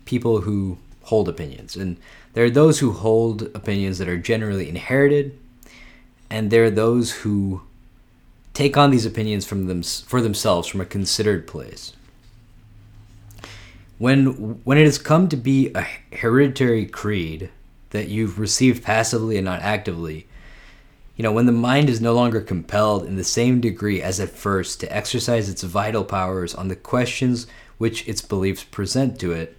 people 0.05 0.43
who 0.43 0.78
hold 1.03 1.28
opinions, 1.28 1.74
and 1.74 1.97
there 2.35 2.45
are 2.45 2.51
those 2.51 2.78
who 2.78 2.93
hold 2.93 3.51
opinions 3.57 3.99
that 3.99 4.09
are 4.09 4.16
generally 4.16 4.68
inherited 4.68 5.41
and 6.33 6.51
there 6.51 6.64
are 6.64 6.70
those 6.70 7.12
who 7.12 7.61
take 8.55 8.74
on 8.78 8.91
these 8.91 9.05
opinions 9.05 9.45
from 9.45 9.66
them 9.66 9.83
for 9.83 10.22
themselves 10.22 10.66
from 10.66 10.80
a 10.80 10.87
considered 10.87 11.47
place. 11.47 11.93
When 13.99 14.24
when 14.64 14.78
it 14.78 14.85
has 14.85 14.97
come 14.97 15.28
to 15.28 15.37
be 15.37 15.70
a 15.74 15.87
hereditary 16.16 16.87
creed 16.87 17.51
that 17.91 18.09
you've 18.09 18.39
received 18.39 18.83
passively 18.83 19.37
and 19.37 19.45
not 19.45 19.61
actively, 19.61 20.26
you 21.16 21.22
know, 21.22 21.33
when 21.33 21.45
the 21.45 21.53
mind 21.53 21.91
is 21.91 22.01
no 22.01 22.14
longer 22.14 22.41
compelled 22.41 23.05
in 23.05 23.16
the 23.16 23.24
same 23.24 23.61
degree 23.61 24.01
as 24.01 24.18
at 24.18 24.30
first 24.30 24.80
to 24.80 24.97
exercise 24.97 25.51
its 25.51 25.62
vital 25.62 26.03
powers 26.03 26.55
on 26.55 26.68
the 26.68 26.76
questions 26.76 27.47
which 27.76 28.09
its 28.09 28.22
beliefs 28.22 28.64
present 28.64 29.20
to 29.20 29.33
it, 29.33 29.59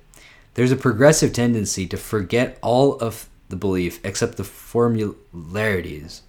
there's 0.56 0.72
a 0.72 0.76
progressive 0.76 1.34
tendency 1.34 1.86
to 1.86 1.98
forget 1.98 2.58
all 2.64 2.98
of 2.98 3.30
the 3.50 3.56
belief 3.56 4.04
except 4.04 4.38
the 4.38 4.44
formularities 4.44 6.24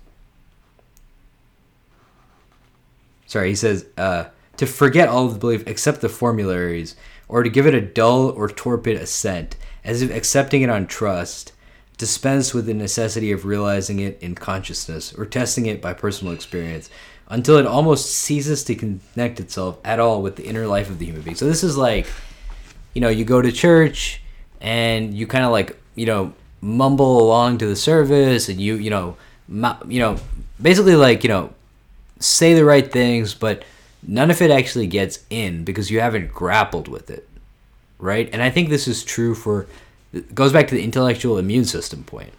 sorry, 3.34 3.48
he 3.48 3.56
says 3.56 3.84
uh, 3.98 4.26
to 4.56 4.64
forget 4.64 5.08
all 5.08 5.26
of 5.26 5.34
the 5.34 5.40
belief 5.40 5.66
except 5.66 6.00
the 6.00 6.08
formularies, 6.08 6.94
or 7.26 7.42
to 7.42 7.50
give 7.50 7.66
it 7.66 7.74
a 7.74 7.80
dull 7.80 8.30
or 8.30 8.48
torpid 8.48 8.96
assent, 8.96 9.56
as 9.82 10.02
if 10.02 10.14
accepting 10.14 10.62
it 10.62 10.70
on 10.70 10.86
trust, 10.86 11.52
dispense 11.98 12.54
with 12.54 12.66
the 12.66 12.74
necessity 12.74 13.32
of 13.32 13.44
realizing 13.44 13.98
it 13.98 14.22
in 14.22 14.36
consciousness 14.36 15.12
or 15.18 15.26
testing 15.26 15.66
it 15.66 15.82
by 15.82 15.92
personal 15.92 16.32
experience 16.32 16.88
until 17.28 17.56
it 17.56 17.66
almost 17.66 18.14
ceases 18.14 18.62
to 18.62 18.76
connect 18.76 19.40
itself 19.40 19.78
at 19.84 19.98
all 19.98 20.22
with 20.22 20.36
the 20.36 20.44
inner 20.44 20.66
life 20.68 20.88
of 20.88 21.00
the 21.00 21.06
human 21.06 21.22
being. 21.22 21.36
So 21.36 21.46
this 21.46 21.64
is 21.64 21.76
like, 21.76 22.06
you 22.94 23.00
know, 23.00 23.08
you 23.08 23.24
go 23.24 23.42
to 23.42 23.50
church 23.50 24.22
and 24.60 25.12
you 25.12 25.26
kind 25.26 25.44
of 25.44 25.50
like, 25.50 25.76
you 25.96 26.06
know, 26.06 26.34
mumble 26.60 27.20
along 27.20 27.58
to 27.58 27.66
the 27.66 27.76
service 27.76 28.48
and 28.48 28.60
you, 28.60 28.76
you 28.76 28.90
know, 28.90 29.16
you 29.48 29.98
know, 29.98 30.18
basically 30.62 30.94
like, 30.94 31.24
you 31.24 31.28
know, 31.28 31.52
say 32.18 32.54
the 32.54 32.64
right 32.64 32.90
things, 32.90 33.34
but 33.34 33.64
none 34.06 34.30
of 34.30 34.40
it 34.42 34.50
actually 34.50 34.86
gets 34.86 35.20
in 35.30 35.64
because 35.64 35.90
you 35.90 36.00
haven't 36.00 36.32
grappled 36.32 36.88
with 36.88 37.10
it, 37.10 37.28
right? 37.98 38.28
And 38.32 38.42
I 38.42 38.50
think 38.50 38.68
this 38.68 38.88
is 38.88 39.04
true 39.04 39.34
for 39.34 39.66
goes 40.32 40.52
back 40.52 40.68
to 40.68 40.74
the 40.74 40.84
intellectual 40.84 41.38
immune 41.38 41.64
system 41.64 42.04
point. 42.04 42.32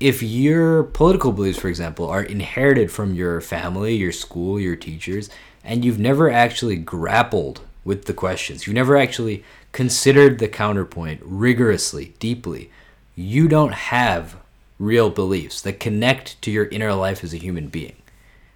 If 0.00 0.22
your 0.22 0.84
political 0.84 1.32
beliefs, 1.32 1.58
for 1.58 1.68
example, 1.68 2.08
are 2.08 2.22
inherited 2.22 2.90
from 2.90 3.14
your 3.14 3.40
family, 3.40 3.94
your 3.94 4.12
school, 4.12 4.58
your 4.58 4.76
teachers, 4.76 5.30
and 5.62 5.84
you've 5.84 5.98
never 5.98 6.30
actually 6.30 6.76
grappled 6.76 7.60
with 7.84 8.06
the 8.06 8.14
questions, 8.14 8.66
you've 8.66 8.74
never 8.74 8.96
actually 8.96 9.44
considered 9.72 10.38
the 10.38 10.48
counterpoint 10.48 11.20
rigorously, 11.24 12.14
deeply, 12.18 12.70
you 13.14 13.48
don't 13.48 13.74
have 13.74 14.36
real 14.78 15.10
beliefs 15.10 15.60
that 15.60 15.80
connect 15.80 16.40
to 16.42 16.50
your 16.50 16.66
inner 16.66 16.92
life 16.92 17.22
as 17.22 17.32
a 17.32 17.38
human 17.38 17.68
being. 17.68 17.96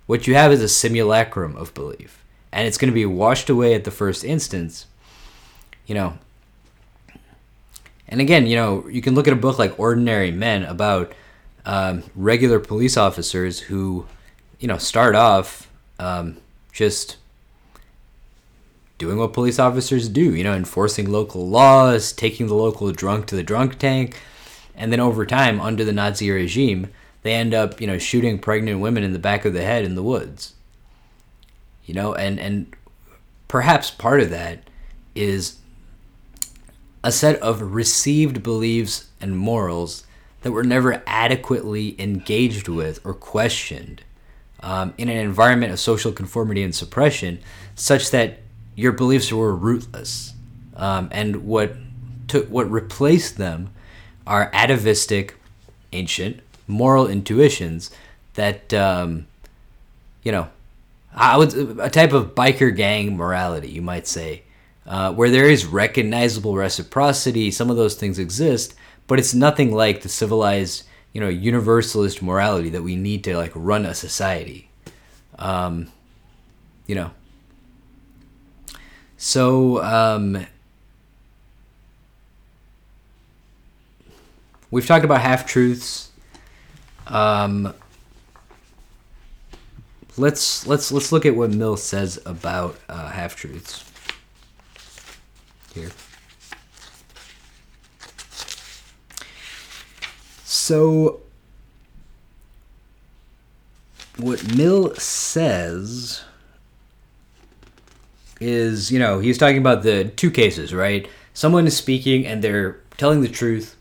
What 0.08 0.26
you 0.26 0.34
have 0.34 0.50
is 0.50 0.62
a 0.62 0.68
simulacrum 0.68 1.54
of 1.54 1.74
belief, 1.74 2.24
and 2.50 2.66
it's 2.66 2.78
going 2.78 2.90
to 2.90 2.94
be 2.94 3.04
washed 3.04 3.50
away 3.50 3.74
at 3.74 3.84
the 3.84 3.90
first 3.90 4.24
instance. 4.24 4.86
You 5.86 5.94
know, 5.94 6.18
And 8.08 8.20
again, 8.20 8.46
you 8.46 8.56
know, 8.56 8.88
you 8.88 9.02
can 9.02 9.14
look 9.14 9.26
at 9.26 9.34
a 9.34 9.36
book 9.36 9.58
like 9.58 9.78
Ordinary 9.78 10.30
Men 10.30 10.62
about 10.64 11.12
um, 11.66 12.04
regular 12.14 12.58
police 12.58 12.96
officers 12.96 13.60
who, 13.60 14.06
you 14.58 14.66
know, 14.66 14.78
start 14.78 15.14
off 15.14 15.70
um, 15.98 16.38
just 16.72 17.18
doing 18.96 19.18
what 19.18 19.34
police 19.34 19.58
officers 19.58 20.08
do, 20.08 20.34
you 20.34 20.42
know, 20.42 20.54
enforcing 20.54 21.10
local 21.12 21.48
laws, 21.48 22.12
taking 22.12 22.46
the 22.46 22.54
local 22.54 22.90
drunk 22.92 23.26
to 23.26 23.36
the 23.36 23.42
drunk 23.42 23.78
tank, 23.78 24.18
and 24.74 24.90
then 24.90 25.00
over 25.00 25.26
time, 25.26 25.60
under 25.60 25.84
the 25.84 25.92
Nazi 25.92 26.30
regime, 26.30 26.88
they 27.28 27.34
end 27.34 27.52
up, 27.52 27.78
you 27.78 27.86
know, 27.86 27.98
shooting 27.98 28.38
pregnant 28.38 28.80
women 28.80 29.04
in 29.04 29.12
the 29.12 29.18
back 29.18 29.44
of 29.44 29.52
the 29.52 29.62
head 29.62 29.84
in 29.84 29.94
the 29.94 30.02
woods. 30.02 30.54
You 31.84 31.92
know, 31.92 32.14
and 32.14 32.40
and 32.40 32.74
perhaps 33.48 33.90
part 33.90 34.20
of 34.20 34.30
that 34.30 34.60
is 35.14 35.58
a 37.04 37.12
set 37.12 37.38
of 37.40 37.74
received 37.74 38.42
beliefs 38.42 39.08
and 39.20 39.36
morals 39.36 40.04
that 40.40 40.52
were 40.52 40.64
never 40.64 41.02
adequately 41.06 42.00
engaged 42.00 42.66
with 42.66 43.04
or 43.04 43.12
questioned 43.12 44.02
um, 44.60 44.94
in 44.96 45.10
an 45.10 45.18
environment 45.18 45.72
of 45.72 45.78
social 45.78 46.12
conformity 46.12 46.62
and 46.62 46.74
suppression, 46.74 47.40
such 47.74 48.10
that 48.10 48.38
your 48.74 48.92
beliefs 48.92 49.30
were 49.30 49.54
rootless, 49.54 50.32
um, 50.76 51.08
and 51.12 51.44
what 51.44 51.76
took 52.26 52.48
what 52.48 52.70
replaced 52.70 53.36
them 53.36 53.70
are 54.26 54.50
atavistic, 54.54 55.36
ancient 55.92 56.40
moral 56.68 57.06
intuitions 57.06 57.90
that 58.34 58.72
um, 58.72 59.26
you 60.22 60.32
know, 60.32 60.48
I 61.14 61.36
would 61.36 61.80
a 61.80 61.90
type 61.90 62.12
of 62.12 62.34
biker 62.34 62.74
gang 62.74 63.16
morality, 63.16 63.70
you 63.70 63.82
might 63.82 64.06
say, 64.06 64.42
uh, 64.86 65.12
where 65.12 65.30
there 65.30 65.48
is 65.48 65.64
recognizable 65.66 66.54
reciprocity. 66.54 67.50
Some 67.50 67.70
of 67.70 67.76
those 67.76 67.94
things 67.94 68.18
exist, 68.18 68.74
but 69.06 69.18
it's 69.18 69.34
nothing 69.34 69.72
like 69.74 70.02
the 70.02 70.08
civilized, 70.08 70.84
you 71.12 71.20
know, 71.20 71.28
universalist 71.28 72.22
morality 72.22 72.68
that 72.70 72.82
we 72.82 72.94
need 72.94 73.24
to 73.24 73.36
like 73.36 73.52
run 73.54 73.86
a 73.86 73.94
society. 73.94 74.68
Um, 75.38 75.90
you 76.86 76.94
know, 76.94 77.10
so 79.16 79.82
um, 79.82 80.46
we've 84.70 84.86
talked 84.86 85.04
about 85.04 85.20
half 85.20 85.46
truths. 85.46 86.07
Um, 87.08 87.74
let's 90.16 90.66
let's 90.66 90.92
let's 90.92 91.10
look 91.12 91.24
at 91.26 91.34
what 91.34 91.50
Mill 91.50 91.76
says 91.76 92.20
about 92.26 92.76
uh, 92.88 93.08
half 93.08 93.36
truths 93.36 93.84
here. 95.74 95.90
So, 100.44 101.20
what 104.18 104.54
Mill 104.54 104.94
says 104.96 106.24
is, 108.38 108.90
you 108.90 108.98
know, 108.98 109.18
he's 109.18 109.38
talking 109.38 109.56
about 109.56 109.82
the 109.82 110.04
two 110.04 110.30
cases, 110.30 110.74
right? 110.74 111.08
Someone 111.32 111.66
is 111.66 111.74
speaking 111.74 112.26
and 112.26 112.44
they're 112.44 112.80
telling 112.98 113.22
the 113.22 113.28
truth, 113.28 113.77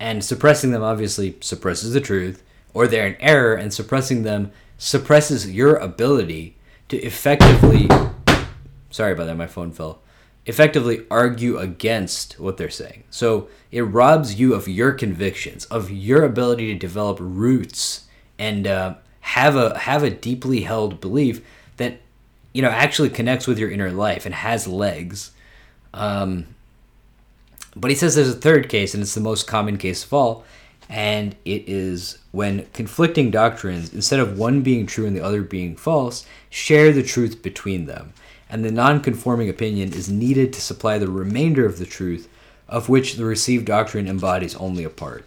and 0.00 0.24
suppressing 0.24 0.70
them 0.70 0.82
obviously 0.82 1.36
suppresses 1.40 1.92
the 1.92 2.00
truth, 2.00 2.42
or 2.74 2.86
they're 2.86 3.06
in 3.06 3.16
error 3.20 3.54
and 3.54 3.72
suppressing 3.72 4.22
them 4.22 4.52
suppresses 4.76 5.50
your 5.50 5.76
ability 5.76 6.56
to 6.88 6.96
effectively. 6.98 7.88
Sorry 8.90 9.12
about 9.12 9.26
that, 9.26 9.36
my 9.36 9.46
phone 9.46 9.72
fell. 9.72 10.00
Effectively 10.46 11.04
argue 11.10 11.58
against 11.58 12.40
what 12.40 12.56
they're 12.56 12.70
saying. 12.70 13.04
So 13.10 13.48
it 13.70 13.82
robs 13.82 14.40
you 14.40 14.54
of 14.54 14.66
your 14.66 14.92
convictions, 14.92 15.66
of 15.66 15.90
your 15.90 16.24
ability 16.24 16.72
to 16.72 16.78
develop 16.78 17.18
roots 17.20 18.06
and 18.38 18.66
uh, 18.66 18.94
have 19.20 19.56
a 19.56 19.78
have 19.78 20.02
a 20.02 20.10
deeply 20.10 20.62
held 20.62 21.00
belief 21.00 21.44
that 21.76 22.00
you 22.54 22.62
know 22.62 22.70
actually 22.70 23.10
connects 23.10 23.46
with 23.46 23.58
your 23.58 23.70
inner 23.70 23.90
life 23.90 24.24
and 24.24 24.34
has 24.34 24.66
legs. 24.66 25.32
Um, 25.92 26.46
but 27.80 27.90
he 27.90 27.96
says 27.96 28.14
there's 28.14 28.28
a 28.28 28.34
third 28.34 28.68
case, 28.68 28.94
and 28.94 29.02
it's 29.02 29.14
the 29.14 29.20
most 29.20 29.46
common 29.46 29.78
case 29.78 30.04
of 30.04 30.12
all, 30.12 30.44
and 30.88 31.36
it 31.44 31.68
is 31.68 32.18
when 32.32 32.66
conflicting 32.72 33.30
doctrines, 33.30 33.92
instead 33.92 34.20
of 34.20 34.38
one 34.38 34.62
being 34.62 34.86
true 34.86 35.06
and 35.06 35.16
the 35.16 35.24
other 35.24 35.42
being 35.42 35.76
false, 35.76 36.26
share 36.50 36.92
the 36.92 37.02
truth 37.02 37.42
between 37.42 37.86
them, 37.86 38.12
and 38.48 38.64
the 38.64 38.72
non-conforming 38.72 39.48
opinion 39.48 39.92
is 39.92 40.10
needed 40.10 40.52
to 40.52 40.60
supply 40.60 40.98
the 40.98 41.08
remainder 41.08 41.66
of 41.66 41.78
the 41.78 41.86
truth, 41.86 42.28
of 42.68 42.88
which 42.88 43.16
the 43.16 43.24
received 43.24 43.64
doctrine 43.64 44.08
embodies 44.08 44.54
only 44.56 44.84
a 44.84 44.90
part. 44.90 45.24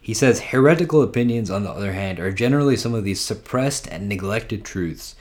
He 0.00 0.14
says 0.14 0.40
heretical 0.40 1.02
opinions, 1.02 1.50
on 1.50 1.64
the 1.64 1.70
other 1.70 1.92
hand, 1.92 2.18
are 2.18 2.32
generally 2.32 2.76
some 2.76 2.94
of 2.94 3.04
these 3.04 3.20
suppressed 3.20 3.86
and 3.88 4.08
neglected 4.08 4.64
truths, 4.64 5.14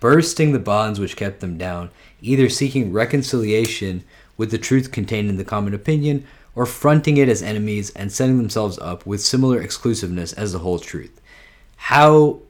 bursting 0.00 0.50
the 0.50 0.58
bonds 0.58 0.98
which 0.98 1.16
kept 1.16 1.38
them 1.38 1.56
down, 1.56 1.90
either 2.26 2.48
seeking 2.48 2.92
reconciliation 2.92 4.04
with 4.36 4.50
the 4.50 4.58
truth 4.58 4.92
contained 4.92 5.30
in 5.30 5.36
the 5.36 5.44
common 5.44 5.74
opinion, 5.74 6.26
or 6.54 6.66
fronting 6.66 7.16
it 7.16 7.28
as 7.28 7.42
enemies 7.42 7.90
and 7.90 8.12
setting 8.12 8.38
themselves 8.38 8.78
up 8.78 9.04
with 9.06 9.20
similar 9.20 9.60
exclusiveness 9.60 10.32
as 10.32 10.52
the 10.52 10.60
whole 10.60 10.78
truth. 10.78 11.20
How 11.76 12.40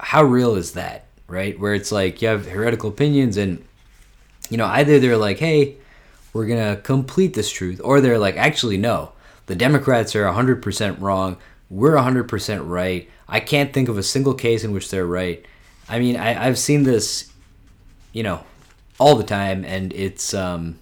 how 0.00 0.24
real 0.24 0.56
is 0.56 0.72
that, 0.72 1.06
right? 1.28 1.58
Where 1.58 1.74
it's 1.74 1.92
like 1.92 2.22
you 2.22 2.28
have 2.28 2.46
heretical 2.46 2.90
opinions 2.90 3.36
and 3.36 3.64
you 4.50 4.56
know, 4.56 4.66
either 4.66 4.98
they're 4.98 5.16
like, 5.16 5.38
"Hey, 5.38 5.76
we're 6.32 6.46
going 6.46 6.74
to 6.74 6.80
complete 6.82 7.34
this 7.34 7.50
truth," 7.50 7.80
or 7.82 8.00
they're 8.00 8.18
like, 8.18 8.36
"Actually, 8.36 8.76
no 8.76 9.12
the 9.46 9.54
Democrats 9.54 10.14
are 10.14 10.24
100% 10.24 11.00
wrong. 11.00 11.36
We're 11.68 11.96
100% 11.96 12.68
right. 12.68 13.08
I 13.28 13.40
can't 13.40 13.72
think 13.72 13.88
of 13.88 13.98
a 13.98 14.02
single 14.02 14.34
case 14.34 14.64
in 14.64 14.72
which 14.72 14.90
they're 14.90 15.06
right. 15.06 15.44
I 15.88 15.98
mean, 15.98 16.16
I, 16.16 16.46
I've 16.46 16.58
seen 16.58 16.84
this, 16.84 17.30
you 18.12 18.22
know, 18.22 18.44
all 19.02 19.16
the 19.16 19.24
time, 19.24 19.64
and 19.64 19.92
it's 19.94 20.32
um, 20.32 20.78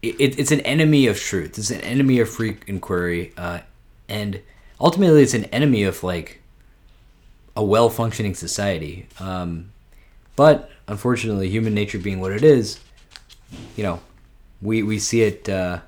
it, 0.00 0.38
it's 0.38 0.52
an 0.52 0.60
enemy 0.60 1.08
of 1.08 1.18
truth. 1.18 1.58
It's 1.58 1.70
an 1.70 1.80
enemy 1.80 2.20
of 2.20 2.30
free 2.30 2.56
inquiry, 2.68 3.32
uh, 3.36 3.60
and 4.08 4.40
ultimately, 4.80 5.22
it's 5.22 5.34
an 5.34 5.46
enemy 5.46 5.82
of 5.82 6.04
like 6.04 6.40
a 7.56 7.64
well-functioning 7.64 8.36
society. 8.36 9.08
Um, 9.18 9.72
but 10.36 10.70
unfortunately, 10.86 11.48
human 11.50 11.74
nature 11.74 11.98
being 11.98 12.20
what 12.20 12.30
it 12.30 12.44
is, 12.44 12.78
you 13.76 13.82
know, 13.82 14.00
we 14.62 14.84
we 14.84 14.98
see 14.98 15.22
it. 15.22 15.48
Uh, 15.48 15.80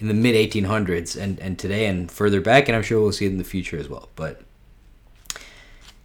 in 0.00 0.08
the 0.08 0.12
mid 0.14 0.34
1800s 0.34 1.18
and, 1.18 1.38
and 1.38 1.56
today 1.56 1.86
and 1.86 2.10
further 2.10 2.40
back, 2.40 2.68
and 2.68 2.76
I'm 2.76 2.82
sure 2.82 3.00
we'll 3.00 3.12
see 3.12 3.26
it 3.26 3.30
in 3.30 3.38
the 3.38 3.44
future 3.44 3.78
as 3.78 3.88
well. 3.88 4.08
But 4.16 4.42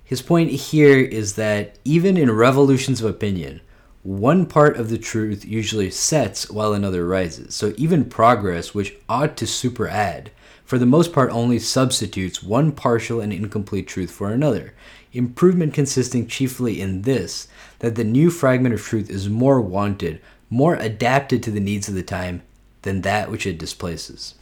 his 0.05 0.21
point 0.21 0.51
here 0.51 0.99
is 0.99 1.35
that 1.35 1.77
even 1.83 2.15
in 2.15 2.31
revolutions 2.31 3.01
of 3.01 3.09
opinion, 3.09 3.61
one 4.03 4.45
part 4.45 4.77
of 4.77 4.89
the 4.89 4.97
truth 4.97 5.43
usually 5.43 5.91
sets 5.91 6.49
while 6.49 6.73
another 6.73 7.05
rises. 7.05 7.53
So 7.53 7.73
even 7.77 8.05
progress, 8.05 8.73
which 8.73 8.95
ought 9.09 9.35
to 9.37 9.45
superadd, 9.45 10.27
for 10.63 10.77
the 10.77 10.85
most 10.85 11.11
part 11.11 11.31
only 11.31 11.59
substitutes 11.59 12.41
one 12.41 12.71
partial 12.71 13.19
and 13.19 13.33
incomplete 13.33 13.87
truth 13.87 14.11
for 14.11 14.31
another. 14.31 14.73
Improvement 15.11 15.73
consisting 15.73 16.27
chiefly 16.27 16.79
in 16.79 17.01
this 17.01 17.47
that 17.79 17.95
the 17.95 18.03
new 18.03 18.29
fragment 18.29 18.75
of 18.75 18.81
truth 18.81 19.09
is 19.09 19.27
more 19.27 19.59
wanted, 19.59 20.21
more 20.49 20.75
adapted 20.75 21.41
to 21.43 21.51
the 21.51 21.59
needs 21.59 21.89
of 21.89 21.95
the 21.95 22.03
time, 22.03 22.43
than 22.83 23.01
that 23.01 23.29
which 23.29 23.45
it 23.45 23.57
displaces. 23.57 24.35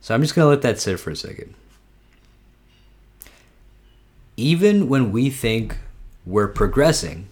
So 0.00 0.14
I'm 0.14 0.22
just 0.22 0.34
going 0.34 0.44
to 0.44 0.50
let 0.50 0.62
that 0.62 0.80
sit 0.80 1.00
for 1.00 1.10
a 1.10 1.16
second. 1.16 1.54
Even 4.36 4.88
when 4.88 5.10
we 5.12 5.30
think 5.30 5.78
we're 6.26 6.48
progressing, 6.48 7.28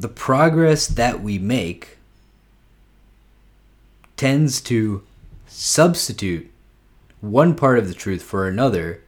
the 0.00 0.08
progress 0.08 0.86
that 0.86 1.22
we 1.22 1.38
make 1.38 1.98
tends 4.16 4.60
to 4.60 5.02
substitute 5.46 6.50
one 7.20 7.54
part 7.54 7.78
of 7.78 7.88
the 7.88 7.94
truth 7.94 8.22
for 8.22 8.46
another 8.46 9.02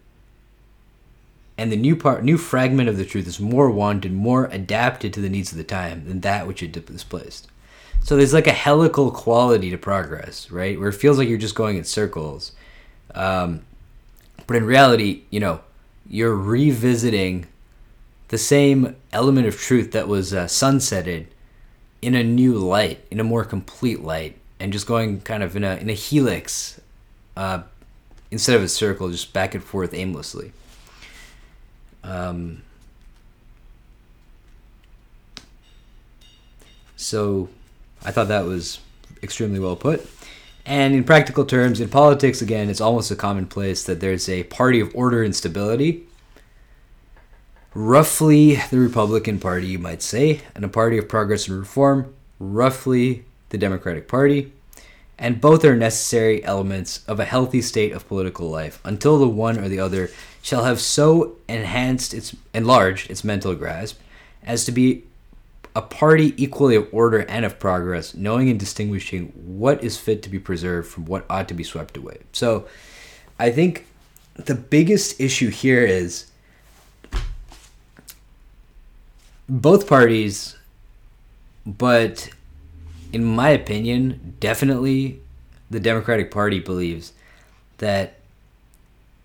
and 1.60 1.70
the 1.70 1.76
new 1.76 1.94
part, 1.94 2.24
new 2.24 2.38
fragment 2.38 2.88
of 2.88 2.96
the 2.96 3.04
truth 3.04 3.26
is 3.26 3.38
more 3.38 3.70
wanted, 3.70 4.14
more 4.14 4.46
adapted 4.46 5.12
to 5.12 5.20
the 5.20 5.28
needs 5.28 5.52
of 5.52 5.58
the 5.58 5.64
time 5.64 6.06
than 6.06 6.20
that 6.20 6.46
which 6.46 6.62
it 6.62 6.72
displaced. 6.72 7.48
So 8.02 8.16
there's 8.16 8.32
like 8.32 8.46
a 8.46 8.52
helical 8.52 9.10
quality 9.10 9.68
to 9.70 9.76
progress, 9.76 10.50
right? 10.50 10.80
Where 10.80 10.88
it 10.88 10.94
feels 10.94 11.18
like 11.18 11.28
you're 11.28 11.36
just 11.36 11.54
going 11.54 11.76
in 11.76 11.84
circles, 11.84 12.52
um, 13.14 13.60
but 14.46 14.56
in 14.56 14.64
reality, 14.64 15.24
you 15.28 15.38
know, 15.38 15.60
you're 16.08 16.34
revisiting 16.34 17.46
the 18.30 18.38
same 18.38 18.96
element 19.12 19.46
of 19.46 19.56
truth 19.56 19.92
that 19.92 20.08
was 20.08 20.34
uh, 20.34 20.46
sunsetted 20.46 21.26
in 22.02 22.14
a 22.14 22.24
new 22.24 22.54
light, 22.54 23.04
in 23.10 23.20
a 23.20 23.24
more 23.24 23.44
complete 23.44 24.02
light, 24.02 24.36
and 24.58 24.72
just 24.72 24.86
going 24.86 25.20
kind 25.20 25.42
of 25.42 25.54
in 25.54 25.62
a 25.62 25.76
in 25.76 25.88
a 25.88 25.94
helix 25.94 26.80
uh, 27.36 27.62
instead 28.30 28.56
of 28.56 28.62
a 28.62 28.68
circle, 28.68 29.10
just 29.10 29.32
back 29.32 29.54
and 29.54 29.62
forth 29.62 29.94
aimlessly. 29.94 30.52
Um, 32.02 32.62
So 37.00 37.48
I 38.04 38.10
thought 38.10 38.28
that 38.28 38.44
was 38.44 38.78
extremely 39.22 39.58
well 39.58 39.74
put. 39.74 40.06
And 40.66 40.94
in 40.94 41.02
practical 41.02 41.46
terms, 41.46 41.80
in 41.80 41.88
politics, 41.88 42.42
again, 42.42 42.68
it's 42.68 42.80
almost 42.80 43.10
a 43.10 43.16
commonplace 43.16 43.84
that 43.84 44.00
there's 44.00 44.28
a 44.28 44.44
party 44.44 44.80
of 44.80 44.94
order 44.94 45.22
and 45.22 45.34
stability. 45.34 46.06
Roughly 47.72 48.56
the 48.56 48.78
Republican 48.78 49.38
Party, 49.38 49.68
you 49.68 49.78
might 49.78 50.02
say, 50.02 50.40
and 50.54 50.64
a 50.64 50.68
party 50.68 50.98
of 50.98 51.08
progress 51.08 51.46
and 51.46 51.58
reform, 51.58 52.12
roughly 52.40 53.24
the 53.50 53.58
Democratic 53.58 54.08
Party. 54.08 54.52
And 55.18 55.40
both 55.40 55.64
are 55.64 55.76
necessary 55.76 56.42
elements 56.44 57.04
of 57.06 57.20
a 57.20 57.24
healthy 57.24 57.60
state 57.62 57.92
of 57.92 58.08
political 58.08 58.48
life 58.48 58.80
until 58.84 59.18
the 59.18 59.28
one 59.28 59.58
or 59.58 59.68
the 59.68 59.78
other 59.78 60.10
shall 60.42 60.64
have 60.64 60.80
so 60.80 61.36
enhanced 61.46 62.14
its 62.14 62.34
enlarged 62.54 63.10
its 63.10 63.22
mental 63.22 63.54
grasp 63.54 64.00
as 64.42 64.64
to 64.64 64.72
be 64.72 65.04
a 65.76 65.82
party 65.82 66.34
equally 66.42 66.74
of 66.74 66.88
order 66.90 67.18
and 67.18 67.44
of 67.44 67.58
progress, 67.60 68.14
knowing 68.14 68.48
and 68.48 68.58
distinguishing 68.58 69.26
what 69.36 69.84
is 69.84 69.96
fit 69.96 70.22
to 70.22 70.28
be 70.28 70.38
preserved 70.38 70.88
from 70.88 71.04
what 71.04 71.24
ought 71.30 71.46
to 71.48 71.54
be 71.54 71.62
swept 71.62 71.96
away. 71.96 72.18
So 72.32 72.66
I 73.38 73.50
think 73.50 73.86
the 74.34 74.54
biggest 74.54 75.20
issue 75.20 75.50
here 75.50 75.84
is 75.84 76.29
both 79.50 79.88
parties, 79.88 80.56
but 81.66 82.30
in 83.12 83.24
my 83.24 83.50
opinion, 83.50 84.36
definitely 84.38 85.20
the 85.68 85.80
Democratic 85.80 86.30
Party 86.30 86.60
believes 86.60 87.12
that 87.78 88.14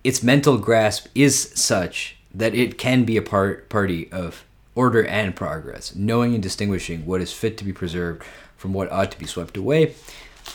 its 0.02 0.22
mental 0.22 0.58
grasp 0.58 1.06
is 1.14 1.52
such 1.54 2.16
that 2.34 2.54
it 2.54 2.76
can 2.76 3.04
be 3.04 3.16
a 3.16 3.22
part 3.22 3.68
party 3.68 4.10
of 4.10 4.44
order 4.74 5.04
and 5.04 5.34
progress, 5.36 5.94
knowing 5.94 6.34
and 6.34 6.42
distinguishing 6.42 7.06
what 7.06 7.20
is 7.20 7.32
fit 7.32 7.56
to 7.58 7.64
be 7.64 7.72
preserved 7.72 8.22
from 8.56 8.72
what 8.72 8.90
ought 8.90 9.12
to 9.12 9.18
be 9.18 9.26
swept 9.26 9.56
away. 9.56 9.94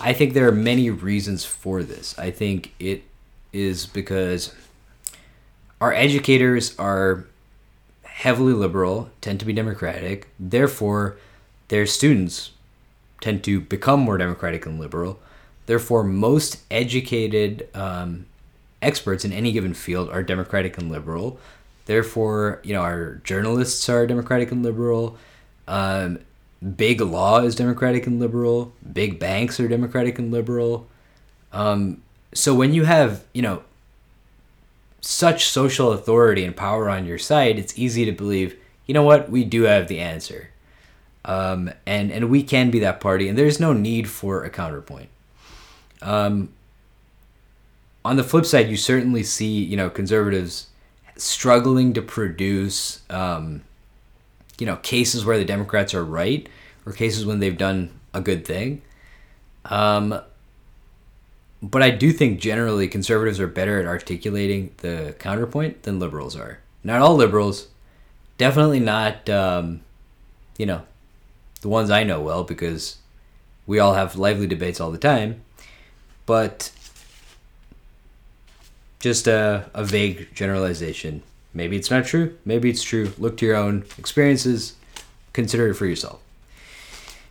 I 0.02 0.12
think 0.14 0.34
there 0.34 0.48
are 0.48 0.54
many 0.54 0.90
reasons 0.90 1.46
for 1.46 1.82
this. 1.82 2.18
I 2.20 2.30
think 2.30 2.74
it 2.78 3.04
is 3.54 3.86
because 3.86 4.54
our 5.80 5.94
educators 5.94 6.78
are 6.78 7.26
heavily 8.22 8.54
liberal, 8.54 9.10
tend 9.20 9.40
to 9.40 9.46
be 9.48 9.52
democratic, 9.52 10.28
therefore, 10.40 11.18
their 11.70 11.88
students 11.88 12.52
tend 13.20 13.44
to 13.44 13.60
become 13.60 14.00
more 14.00 14.16
democratic 14.16 14.64
and 14.68 14.80
liberal. 14.80 15.20
Therefore, 15.66 16.04
most 16.04 16.62
educated 16.70 17.68
um, 17.74 18.28
experts 18.80 19.26
in 19.26 19.34
any 19.34 19.52
given 19.52 19.74
field 19.74 20.08
are 20.12 20.22
democratic 20.22 20.78
and 20.78 20.92
liberal. 20.92 21.40
Therefore, 21.88 22.62
you 22.64 22.76
know, 22.76 22.82
our 22.82 23.16
journalists 23.24 23.90
are 23.90 24.06
democratic 24.06 24.52
and 24.52 24.62
liberal. 24.62 25.18
Um, 25.68 26.20
big 26.76 27.02
law 27.02 27.40
is 27.42 27.56
democratic 27.56 28.06
and 28.06 28.20
liberal. 28.20 28.72
Big 28.94 29.18
banks 29.18 29.60
are 29.60 29.68
democratic 29.68 30.20
and 30.20 30.32
liberal. 30.32 30.88
Um, 31.52 32.04
so 32.36 32.54
when 32.54 32.76
you 32.76 32.84
have, 32.84 33.24
you 33.34 33.42
know, 33.42 33.64
such 35.02 35.46
social 35.46 35.92
authority 35.92 36.46
and 36.46 36.56
power 36.56 36.90
on 36.90 37.06
your 37.06 37.18
side, 37.18 37.58
it's 37.58 37.78
easy 37.78 38.06
to 38.06 38.12
believe, 38.12 38.56
you 38.86 38.94
know 38.94 39.04
what, 39.04 39.30
we 39.30 39.44
do 39.44 39.64
have 39.64 39.88
the 39.88 40.00
answer. 40.00 40.50
Um, 41.26 41.72
and, 41.86 42.12
and 42.12 42.30
we 42.30 42.44
can 42.44 42.72
be 42.72 42.80
that 42.80 43.00
party, 43.00 43.28
and 43.28 43.38
there's 43.38 43.60
no 43.60 43.74
need 43.74 44.10
for 44.10 44.44
a 44.44 44.50
counterpoint. 44.50 45.10
Um, 46.02 46.50
on 48.04 48.16
the 48.16 48.24
flip 48.24 48.46
side, 48.46 48.70
you 48.70 48.78
certainly 48.78 49.24
see, 49.24 49.64
you 49.64 49.78
know, 49.78 49.90
conservatives 49.90 50.68
struggling 51.18 51.94
to 51.94 52.02
produce, 52.02 53.02
um, 53.10 53.62
you 54.58 54.66
know, 54.66 54.78
cases 54.78 55.26
where 55.26 55.38
the 55.38 55.46
Democrats 55.46 55.94
are 55.94 56.04
right 56.04 56.48
or 56.86 56.94
cases 56.94 57.26
when 57.26 57.40
they've 57.40 57.58
done 57.58 57.92
a 58.14 58.22
good 58.22 58.46
thing. 58.46 58.82
Um, 59.66 60.20
but 61.62 61.84
I 61.84 61.92
do 61.92 62.12
think 62.12 62.40
generally 62.40 62.88
conservatives 62.88 63.40
are 63.40 63.48
better 63.48 63.80
at 63.80 63.86
articulating 63.86 64.72
the 64.78 65.16
counterpoint 65.20 65.84
than 65.84 66.00
liberals 66.00 66.36
are. 66.36 66.60
Not 66.84 67.02
all 67.02 67.16
liberals, 67.16 67.68
definitely 68.38 68.80
not, 68.80 69.30
um, 69.30 69.82
you 70.58 70.66
know, 70.66 70.82
the 71.62 71.70
ones 71.70 71.92
I 71.92 72.04
know 72.04 72.20
well 72.22 72.44
because 72.44 72.98
we 73.68 73.80
all 73.80 73.94
have 73.94 74.16
lively 74.16 74.48
debates 74.48 74.80
all 74.80 74.92
the 74.92 74.98
time. 74.98 75.42
But 76.26 76.72
just 79.00 79.28
a, 79.28 79.70
a 79.74 79.84
vague 79.84 80.34
generalization. 80.34 81.24
Maybe 81.54 81.76
it's 81.76 81.92
not 81.92 82.06
true. 82.06 82.38
Maybe 82.46 82.70
it's 82.70 82.84
true. 82.84 83.12
Look 83.18 83.38
to 83.38 83.46
your 83.46 83.56
own 83.56 83.84
experiences. 83.98 84.76
Consider 85.34 85.68
it 85.70 85.74
for 85.74 85.86
yourself. 85.86 86.22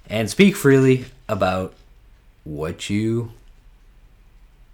And 0.08 0.28
speak 0.28 0.56
freely 0.56 1.06
about 1.28 1.74
what 2.44 2.90
you, 2.90 3.32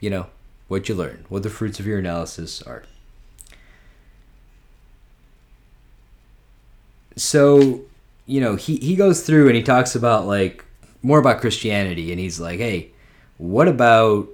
you 0.01 0.11
know, 0.11 0.27
what 0.69 0.89
you 0.89 0.95
learn, 0.95 1.25
what 1.29 1.43
the 1.43 1.51
fruits 1.51 1.81
of 1.81 1.87
your 1.87 1.99
analysis 1.99 2.63
are. 2.63 2.83
So, 7.17 7.83
you 8.27 8.41
know, 8.41 8.57
he, 8.57 8.77
he 8.77 8.95
goes 8.95 9.23
through 9.23 9.47
and 9.47 9.57
he 9.57 9.63
talks 9.63 9.95
about 9.95 10.27
like 10.27 10.65
more 11.03 11.19
about 11.19 11.41
Christianity 11.41 12.11
and 12.11 12.21
he's 12.21 12.39
like, 12.39 12.59
hey, 12.59 12.91
what 13.39 13.69
about 13.69 14.29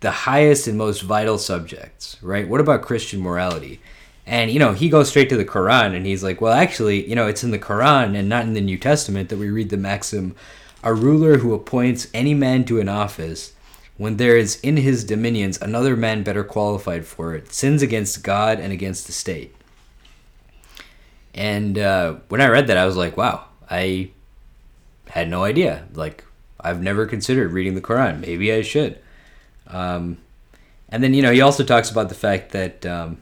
the 0.00 0.10
highest 0.10 0.66
and 0.66 0.78
most 0.78 1.02
vital 1.02 1.38
subjects, 1.38 2.16
right? 2.22 2.48
What 2.48 2.60
about 2.60 2.82
Christian 2.82 3.20
morality? 3.20 3.80
And 4.26 4.50
you 4.50 4.58
know, 4.58 4.72
he 4.72 4.88
goes 4.88 5.08
straight 5.08 5.28
to 5.30 5.36
the 5.36 5.44
Quran 5.44 5.94
and 5.94 6.06
he's 6.06 6.24
like, 6.24 6.40
well, 6.40 6.52
actually, 6.52 7.08
you 7.08 7.14
know, 7.14 7.26
it's 7.26 7.44
in 7.44 7.50
the 7.50 7.58
Quran 7.58 8.16
and 8.16 8.28
not 8.28 8.44
in 8.44 8.54
the 8.54 8.60
New 8.60 8.78
Testament 8.78 9.28
that 9.28 9.38
we 9.38 9.48
read 9.48 9.70
the 9.70 9.76
maxim 9.76 10.34
a 10.82 10.94
ruler 10.94 11.38
who 11.38 11.54
appoints 11.54 12.06
any 12.14 12.34
man 12.34 12.64
to 12.64 12.80
an 12.80 12.88
office 12.88 13.52
when 13.98 14.16
there 14.16 14.36
is 14.36 14.58
in 14.60 14.78
his 14.78 15.04
dominions 15.04 15.60
another 15.60 15.96
man 15.96 16.22
better 16.22 16.44
qualified 16.44 17.04
for 17.04 17.34
it 17.34 17.52
sins 17.52 17.82
against 17.82 18.22
God 18.24 18.58
and 18.58 18.72
against 18.72 19.06
the 19.06 19.12
state. 19.12 19.54
And 21.34 21.78
uh, 21.78 22.14
when 22.28 22.40
I 22.40 22.48
read 22.48 22.68
that, 22.68 22.78
I 22.78 22.86
was 22.86 22.96
like, 22.96 23.16
wow, 23.16 23.44
I 23.70 24.10
had 25.10 25.28
no 25.28 25.44
idea. 25.44 25.86
Like, 25.94 26.24
I've 26.60 26.82
never 26.82 27.06
considered 27.06 27.52
reading 27.52 27.74
the 27.74 27.80
Quran. 27.80 28.20
Maybe 28.20 28.52
I 28.52 28.62
should. 28.62 28.98
Um, 29.66 30.18
and 30.88 31.02
then, 31.02 31.14
you 31.14 31.22
know, 31.22 31.30
he 31.30 31.40
also 31.40 31.62
talks 31.62 31.90
about 31.90 32.08
the 32.08 32.14
fact 32.14 32.52
that 32.52 32.84
um, 32.86 33.18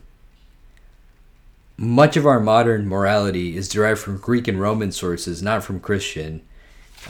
much 1.76 2.16
of 2.16 2.26
our 2.26 2.40
modern 2.40 2.88
morality 2.88 3.56
is 3.56 3.68
derived 3.68 4.00
from 4.00 4.18
Greek 4.18 4.48
and 4.48 4.60
Roman 4.60 4.92
sources, 4.92 5.42
not 5.42 5.64
from 5.64 5.80
Christian. 5.80 6.42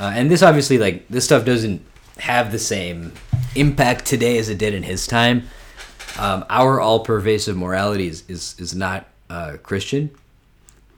Uh, 0.01 0.13
and 0.15 0.31
this 0.31 0.43
obviously, 0.43 0.79
like, 0.79 1.07
this 1.09 1.25
stuff 1.25 1.45
doesn't 1.45 1.85
have 2.19 2.53
the 2.53 2.59
same 2.59 3.13
impact 3.55 4.05
today 4.05 4.39
as 4.39 4.49
it 4.49 4.59
did 4.59 4.75
in 4.75 4.83
his 4.83 5.07
time. 5.07 5.49
Um, 6.19 6.45
our 6.49 6.81
all 6.81 7.01
pervasive 7.01 7.57
morality 7.57 8.09
is, 8.09 8.25
is, 8.29 8.57
is 8.59 8.75
not 8.75 9.07
uh, 9.29 9.57
Christian, 9.63 10.11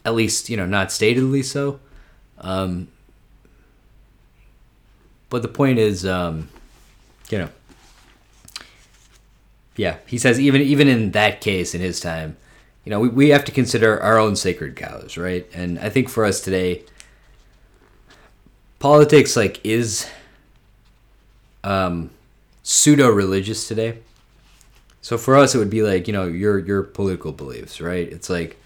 at 0.05 0.15
least, 0.15 0.49
you 0.49 0.57
know, 0.57 0.67
not 0.67 0.89
statedly 0.89 1.45
so. 1.45 1.81
Um, 2.39 2.89
but 5.31 5.43
the 5.43 5.49
point 5.49 5.79
is, 5.79 6.07
um, 6.07 6.49
you 7.31 7.39
know, 7.39 7.49
yeah, 9.77 9.97
he 10.07 10.19
says 10.19 10.41
even 10.41 10.61
even 10.61 10.89
in 10.89 11.13
that 11.13 11.41
case, 11.41 11.75
in 11.75 11.81
his 11.81 12.01
time, 12.01 12.37
you 12.85 12.91
know, 12.91 13.01
we, 13.01 13.09
we 13.09 13.29
have 13.29 13.45
to 13.45 13.53
consider 13.53 14.03
our 14.03 14.19
own 14.19 14.35
sacred 14.35 14.77
cows, 14.77 15.17
right? 15.17 15.47
And 15.53 15.79
I 15.79 15.89
think 15.89 16.09
for 16.09 16.25
us 16.25 16.41
today, 16.41 16.83
politics 18.79 19.37
like 19.37 19.65
is 19.65 20.09
um, 21.65 22.11
pseudo 22.63 23.09
religious 23.09 23.67
today. 23.67 23.99
So 25.01 25.17
for 25.17 25.37
us, 25.37 25.55
it 25.55 25.59
would 25.59 25.71
be 25.71 25.83
like 25.83 26.07
you 26.07 26.13
know 26.13 26.27
your 26.27 26.59
your 26.59 26.83
political 26.83 27.33
beliefs, 27.33 27.81
right? 27.81 28.07
It's 28.11 28.29
like 28.29 28.59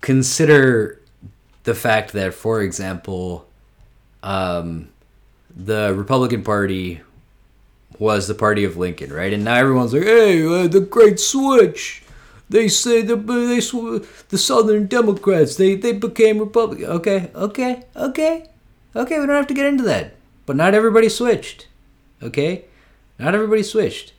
consider 0.00 1.00
the 1.64 1.74
fact 1.74 2.12
that, 2.12 2.32
for 2.32 2.62
example, 2.62 3.46
um, 4.22 4.88
the 5.54 5.94
Republican 5.96 6.42
Party 6.42 7.02
was 7.98 8.28
the 8.28 8.34
party 8.34 8.64
of 8.64 8.76
Lincoln, 8.76 9.12
right? 9.12 9.32
And 9.32 9.44
now 9.44 9.54
everyone's 9.54 9.92
like, 9.92 10.04
"Hey, 10.04 10.44
uh, 10.46 10.66
the 10.66 10.80
Great 10.80 11.20
Switch." 11.20 12.02
They 12.48 12.68
say 12.68 13.02
the 13.02 13.16
they 13.16 13.60
the 14.28 14.38
Southern 14.38 14.86
Democrats 14.86 15.56
they 15.56 15.74
they 15.74 15.92
became 15.92 16.38
Republican. 16.38 16.86
Okay, 16.86 17.30
okay, 17.34 17.84
okay, 17.96 18.46
okay. 18.94 19.20
We 19.20 19.26
don't 19.26 19.36
have 19.36 19.48
to 19.48 19.54
get 19.54 19.66
into 19.66 19.84
that. 19.84 20.15
But 20.46 20.56
not 20.56 20.74
everybody 20.74 21.08
switched. 21.08 21.66
Okay, 22.22 22.64
not 23.18 23.34
everybody 23.34 23.62
switched. 23.62 24.12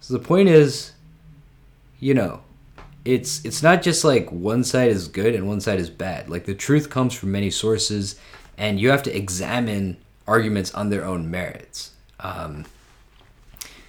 So 0.00 0.14
the 0.14 0.20
point 0.20 0.48
is, 0.48 0.92
you 2.00 2.14
know, 2.14 2.40
it's 3.04 3.44
it's 3.44 3.62
not 3.62 3.82
just 3.82 4.04
like 4.04 4.30
one 4.32 4.64
side 4.64 4.90
is 4.90 5.08
good 5.08 5.34
and 5.34 5.46
one 5.46 5.60
side 5.60 5.78
is 5.78 5.90
bad. 5.90 6.28
Like 6.28 6.44
the 6.44 6.54
truth 6.54 6.90
comes 6.90 7.14
from 7.14 7.32
many 7.32 7.50
sources, 7.50 8.18
and 8.58 8.80
you 8.80 8.90
have 8.90 9.02
to 9.04 9.16
examine 9.16 9.98
arguments 10.26 10.74
on 10.74 10.90
their 10.90 11.04
own 11.04 11.30
merits. 11.30 11.92
Um, 12.18 12.64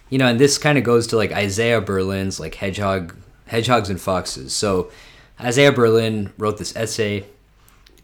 you 0.10 0.18
know, 0.18 0.28
and 0.28 0.40
this 0.40 0.58
kind 0.58 0.78
of 0.78 0.84
goes 0.84 1.08
to 1.08 1.18
like 1.18 1.32
Isaiah 1.32 1.82
Berlin's 1.82 2.40
like 2.40 2.56
hedgehog, 2.56 3.16
hedgehogs 3.48 3.90
and 3.90 4.00
foxes. 4.00 4.54
So 4.54 4.92
Isaiah 5.40 5.72
Berlin 5.72 6.32
wrote 6.38 6.58
this 6.58 6.76
essay, 6.76 7.26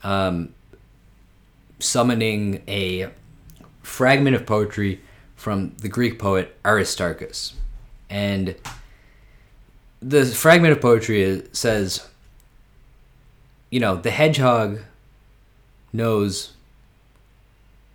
um, 0.04 0.54
summoning 1.80 2.62
a 2.68 3.10
fragment 3.84 4.36
of 4.36 4.46
poetry 4.46 5.02
from 5.36 5.76
the 5.82 5.90
Greek 5.90 6.18
poet 6.18 6.58
Aristarchus. 6.66 7.54
And 8.10 8.56
the 10.02 10.26
fragment 10.26 10.72
of 10.72 10.82
poetry 10.82 11.44
says, 11.52 12.08
you 13.70 13.80
know, 13.80 13.96
the 13.96 14.12
hedgehog 14.12 14.80
knows 15.92 16.54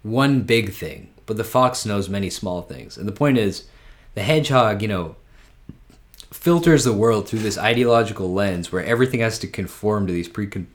one 0.03 0.43
big 0.43 0.73
thing, 0.73 1.11
but 1.27 1.37
the 1.37 1.45
fox 1.45 1.85
knows 1.85 2.09
many 2.09 2.31
small 2.31 2.63
things. 2.63 2.97
And 2.97 3.09
the 3.09 3.13
point 3.13 3.39
is, 3.39 3.65
the 4.15 4.23
hedgehog, 4.23 4.83
you 4.83 4.89
know, 4.89 5.17
filters 6.31 6.85
the 6.85 6.93
world 6.93 7.29
through 7.29 7.39
this 7.41 7.59
ideological 7.59 8.33
lens 8.33 8.71
where 8.71 8.85
everything 8.85 9.21
has 9.21 9.39
to 9.39 9.47
conform 9.47 10.07
to 10.07 10.13
these 10.13 10.29
precon- 10.29 10.67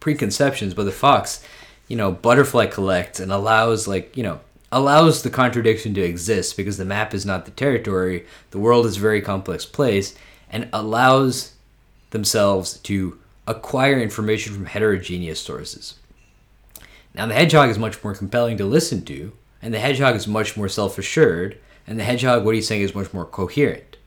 preconceptions, 0.00 0.74
but 0.74 0.84
the 0.84 0.92
fox, 0.92 1.44
you 1.92 1.98
know, 1.98 2.10
butterfly 2.10 2.64
collects 2.64 3.20
and 3.20 3.30
allows, 3.30 3.86
like, 3.86 4.16
you 4.16 4.22
know, 4.22 4.40
allows 4.72 5.22
the 5.22 5.28
contradiction 5.28 5.92
to 5.92 6.00
exist 6.00 6.56
because 6.56 6.78
the 6.78 6.86
map 6.86 7.12
is 7.12 7.26
not 7.26 7.44
the 7.44 7.50
territory, 7.50 8.24
the 8.50 8.58
world 8.58 8.86
is 8.86 8.96
a 8.96 9.00
very 9.00 9.20
complex 9.20 9.66
place, 9.66 10.14
and 10.48 10.70
allows 10.72 11.52
themselves 12.08 12.78
to 12.78 13.18
acquire 13.46 14.00
information 14.00 14.54
from 14.54 14.64
heterogeneous 14.64 15.38
sources. 15.38 15.96
Now, 17.14 17.26
the 17.26 17.34
hedgehog 17.34 17.68
is 17.68 17.78
much 17.78 18.02
more 18.02 18.14
compelling 18.14 18.56
to 18.56 18.64
listen 18.64 19.04
to, 19.04 19.34
and 19.60 19.74
the 19.74 19.78
hedgehog 19.78 20.16
is 20.16 20.26
much 20.26 20.56
more 20.56 20.70
self 20.70 20.96
assured, 20.96 21.58
and 21.86 22.00
the 22.00 22.04
hedgehog, 22.04 22.42
what 22.42 22.54
he's 22.54 22.66
saying, 22.66 22.80
is 22.80 22.94
much 22.94 23.12
more 23.12 23.26
coherent. 23.26 23.98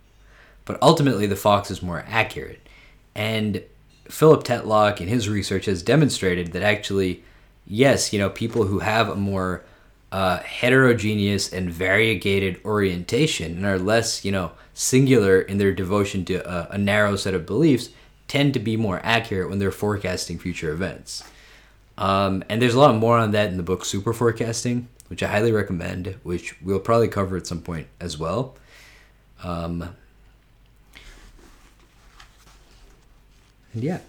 But 0.65 0.81
ultimately, 0.81 1.27
the 1.27 1.35
fox 1.35 1.69
is 1.69 1.83
more 1.83 2.03
accurate. 2.07 2.67
And 3.13 3.61
Philip 4.09 4.43
Tetlock, 4.43 5.01
in 5.01 5.07
his 5.07 5.29
research, 5.29 5.65
has 5.65 5.83
demonstrated 5.83 6.51
that 6.53 6.63
actually, 6.63 7.23
yes, 7.67 8.13
you 8.13 8.19
know, 8.19 8.29
people 8.29 8.63
who 8.65 8.79
have 8.79 9.09
a 9.09 9.15
more 9.15 9.63
uh, 10.11 10.39
heterogeneous 10.39 11.51
and 11.51 11.69
variegated 11.69 12.59
orientation 12.63 13.57
and 13.57 13.65
are 13.65 13.79
less, 13.79 14.23
you 14.23 14.31
know, 14.31 14.51
singular 14.73 15.41
in 15.41 15.57
their 15.57 15.73
devotion 15.73 16.25
to 16.25 16.35
a, 16.49 16.75
a 16.75 16.77
narrow 16.77 17.15
set 17.15 17.33
of 17.33 17.45
beliefs 17.45 17.89
tend 18.27 18.53
to 18.53 18.59
be 18.59 18.77
more 18.77 18.99
accurate 19.03 19.49
when 19.49 19.59
they're 19.59 19.71
forecasting 19.71 20.39
future 20.39 20.71
events. 20.71 21.23
Um, 21.97 22.43
and 22.49 22.61
there's 22.61 22.73
a 22.73 22.79
lot 22.79 22.95
more 22.95 23.17
on 23.17 23.31
that 23.31 23.49
in 23.49 23.57
the 23.57 23.63
book 23.63 23.85
Super 23.85 24.13
Forecasting, 24.13 24.87
which 25.07 25.23
I 25.23 25.27
highly 25.27 25.51
recommend, 25.51 26.15
which 26.23 26.61
we'll 26.61 26.79
probably 26.79 27.07
cover 27.07 27.37
at 27.37 27.47
some 27.47 27.61
point 27.61 27.87
as 27.99 28.17
well. 28.17 28.55
Um, 29.43 29.95
and 33.73 33.83
yeah. 33.83 33.99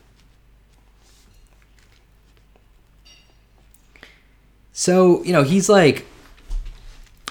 So, 4.78 5.24
you 5.24 5.32
know, 5.32 5.42
he's 5.42 5.70
like, 5.70 6.04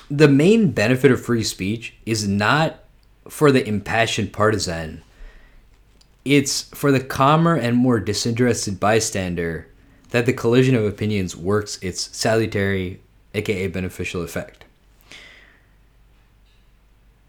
the 0.09 0.27
main 0.27 0.71
benefit 0.71 1.11
of 1.11 1.23
free 1.23 1.43
speech 1.43 1.93
is 2.03 2.27
not 2.27 2.79
for 3.29 3.51
the 3.51 3.63
impassioned 3.63 4.33
partisan, 4.33 5.03
it's 6.25 6.63
for 6.73 6.91
the 6.91 6.99
calmer 6.99 7.53
and 7.53 7.77
more 7.77 7.99
disinterested 7.99 8.79
bystander 8.79 9.67
that 10.09 10.25
the 10.25 10.33
collision 10.33 10.73
of 10.73 10.85
opinions 10.85 11.35
works 11.35 11.77
its 11.83 12.17
salutary, 12.17 12.99
aka 13.35 13.67
beneficial 13.67 14.23
effect. 14.23 14.65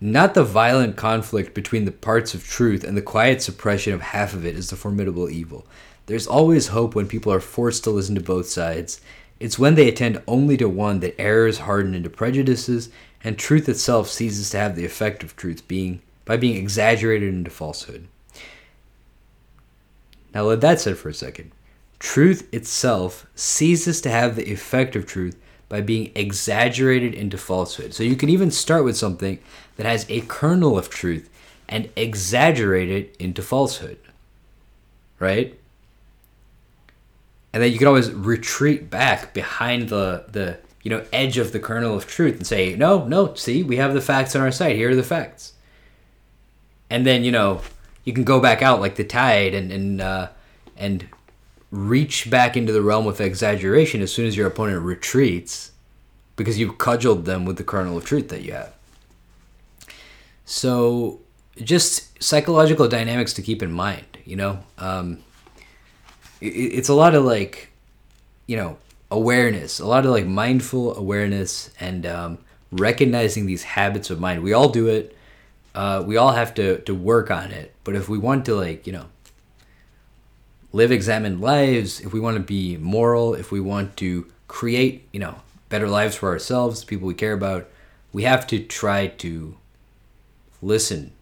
Not 0.00 0.32
the 0.32 0.44
violent 0.44 0.96
conflict 0.96 1.52
between 1.52 1.84
the 1.84 1.92
parts 1.92 2.32
of 2.32 2.42
truth 2.42 2.84
and 2.84 2.96
the 2.96 3.02
quiet 3.02 3.42
suppression 3.42 3.92
of 3.92 4.00
half 4.00 4.32
of 4.32 4.46
it 4.46 4.56
is 4.56 4.70
the 4.70 4.76
formidable 4.76 5.28
evil. 5.28 5.66
There's 6.06 6.26
always 6.26 6.68
hope 6.68 6.94
when 6.94 7.06
people 7.06 7.34
are 7.34 7.40
forced 7.40 7.84
to 7.84 7.90
listen 7.90 8.14
to 8.14 8.22
both 8.22 8.46
sides. 8.46 9.02
It's 9.38 9.58
when 9.58 9.74
they 9.74 9.88
attend 9.88 10.22
only 10.26 10.56
to 10.56 10.68
one 10.68 11.00
that 11.00 11.20
errors 11.20 11.58
harden 11.58 11.94
into 11.94 12.08
prejudices 12.08 12.88
and 13.22 13.38
truth 13.38 13.68
itself 13.68 14.08
ceases 14.08 14.50
to 14.50 14.58
have 14.58 14.76
the 14.76 14.84
effect 14.84 15.22
of 15.22 15.36
truth 15.36 15.66
being 15.68 16.00
by 16.24 16.36
being 16.36 16.56
exaggerated 16.56 17.32
into 17.32 17.50
falsehood. 17.50 18.08
Now 20.34 20.42
let 20.42 20.60
that 20.60 20.80
sit 20.80 20.96
for 20.98 21.08
a 21.08 21.14
second. 21.14 21.52
Truth 21.98 22.52
itself 22.52 23.26
ceases 23.34 24.00
to 24.02 24.10
have 24.10 24.36
the 24.36 24.50
effect 24.52 24.96
of 24.96 25.06
truth 25.06 25.36
by 25.68 25.80
being 25.80 26.12
exaggerated 26.14 27.14
into 27.14 27.38
falsehood. 27.38 27.94
So 27.94 28.02
you 28.02 28.16
can 28.16 28.28
even 28.28 28.50
start 28.50 28.84
with 28.84 28.96
something 28.96 29.38
that 29.76 29.86
has 29.86 30.06
a 30.08 30.20
kernel 30.22 30.78
of 30.78 30.90
truth 30.90 31.30
and 31.68 31.88
exaggerate 31.96 32.90
it 32.90 33.16
into 33.18 33.42
falsehood. 33.42 33.98
Right? 35.18 35.58
And 37.56 37.62
then 37.62 37.72
you 37.72 37.78
can 37.78 37.88
always 37.88 38.12
retreat 38.12 38.90
back 38.90 39.32
behind 39.32 39.88
the 39.88 40.26
the 40.28 40.58
you 40.82 40.90
know 40.90 41.02
edge 41.10 41.38
of 41.38 41.52
the 41.52 41.58
kernel 41.58 41.96
of 41.96 42.06
truth 42.06 42.36
and 42.36 42.46
say, 42.46 42.76
"No, 42.76 43.06
no, 43.06 43.32
see, 43.32 43.62
we 43.62 43.76
have 43.76 43.94
the 43.94 44.02
facts 44.02 44.36
on 44.36 44.42
our 44.42 44.52
side. 44.52 44.76
Here 44.76 44.90
are 44.90 44.94
the 44.94 45.02
facts." 45.02 45.54
And 46.90 47.06
then, 47.06 47.24
you 47.24 47.32
know, 47.32 47.62
you 48.04 48.12
can 48.12 48.24
go 48.24 48.40
back 48.40 48.60
out 48.60 48.82
like 48.82 48.96
the 48.96 49.04
tide 49.04 49.54
and 49.54 49.72
and 49.72 50.02
uh, 50.02 50.28
and 50.76 51.08
reach 51.70 52.28
back 52.28 52.58
into 52.58 52.74
the 52.74 52.82
realm 52.82 53.06
of 53.06 53.22
exaggeration 53.22 54.02
as 54.02 54.12
soon 54.12 54.26
as 54.26 54.36
your 54.36 54.46
opponent 54.46 54.82
retreats 54.82 55.72
because 56.36 56.58
you've 56.58 56.76
cudgeled 56.76 57.24
them 57.24 57.46
with 57.46 57.56
the 57.56 57.64
kernel 57.64 57.96
of 57.96 58.04
truth 58.04 58.28
that 58.28 58.42
you 58.42 58.52
have. 58.52 58.74
So, 60.44 61.20
just 61.56 62.22
psychological 62.22 62.86
dynamics 62.86 63.32
to 63.32 63.40
keep 63.40 63.62
in 63.62 63.72
mind, 63.72 64.18
you 64.26 64.36
know? 64.36 64.58
Um, 64.76 65.22
it, 66.40 66.46
it's 66.46 66.88
a 66.88 66.94
lot 66.94 67.14
of 67.14 67.24
like, 67.24 67.70
you 68.46 68.56
know, 68.56 68.78
awareness, 69.10 69.78
a 69.78 69.86
lot 69.86 70.04
of 70.04 70.10
like 70.10 70.26
mindful 70.26 70.96
awareness 70.96 71.70
and 71.80 72.06
um, 72.06 72.38
recognizing 72.70 73.46
these 73.46 73.62
habits 73.62 74.10
of 74.10 74.20
mind. 74.20 74.42
We 74.42 74.52
all 74.52 74.68
do 74.68 74.88
it. 74.88 75.16
Uh, 75.74 76.02
we 76.06 76.16
all 76.16 76.32
have 76.32 76.54
to, 76.54 76.78
to 76.80 76.94
work 76.94 77.30
on 77.30 77.50
it. 77.50 77.74
But 77.84 77.94
if 77.94 78.08
we 78.08 78.18
want 78.18 78.46
to, 78.46 78.54
like, 78.54 78.86
you 78.86 78.92
know, 78.92 79.06
live 80.72 80.90
examined 80.90 81.40
lives, 81.40 82.00
if 82.00 82.12
we 82.12 82.20
want 82.20 82.36
to 82.36 82.42
be 82.42 82.76
moral, 82.78 83.34
if 83.34 83.52
we 83.52 83.60
want 83.60 83.96
to 83.98 84.26
create, 84.48 85.06
you 85.12 85.20
know, 85.20 85.36
better 85.68 85.88
lives 85.88 86.16
for 86.16 86.30
ourselves, 86.30 86.84
people 86.84 87.06
we 87.06 87.14
care 87.14 87.32
about, 87.32 87.68
we 88.12 88.22
have 88.22 88.46
to 88.46 88.58
try 88.58 89.06
to 89.06 89.56
listen 90.62 91.12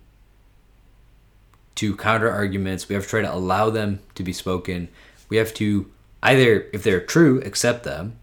to 1.74 1.96
counter 1.96 2.30
arguments. 2.30 2.88
We 2.88 2.94
have 2.94 3.04
to 3.04 3.08
try 3.08 3.22
to 3.22 3.34
allow 3.34 3.70
them 3.70 4.00
to 4.14 4.22
be 4.22 4.32
spoken. 4.32 4.88
We 5.28 5.36
have 5.38 5.54
to 5.54 5.90
either, 6.22 6.66
if 6.72 6.82
they're 6.82 7.00
true, 7.00 7.40
accept 7.42 7.84
them, 7.84 8.18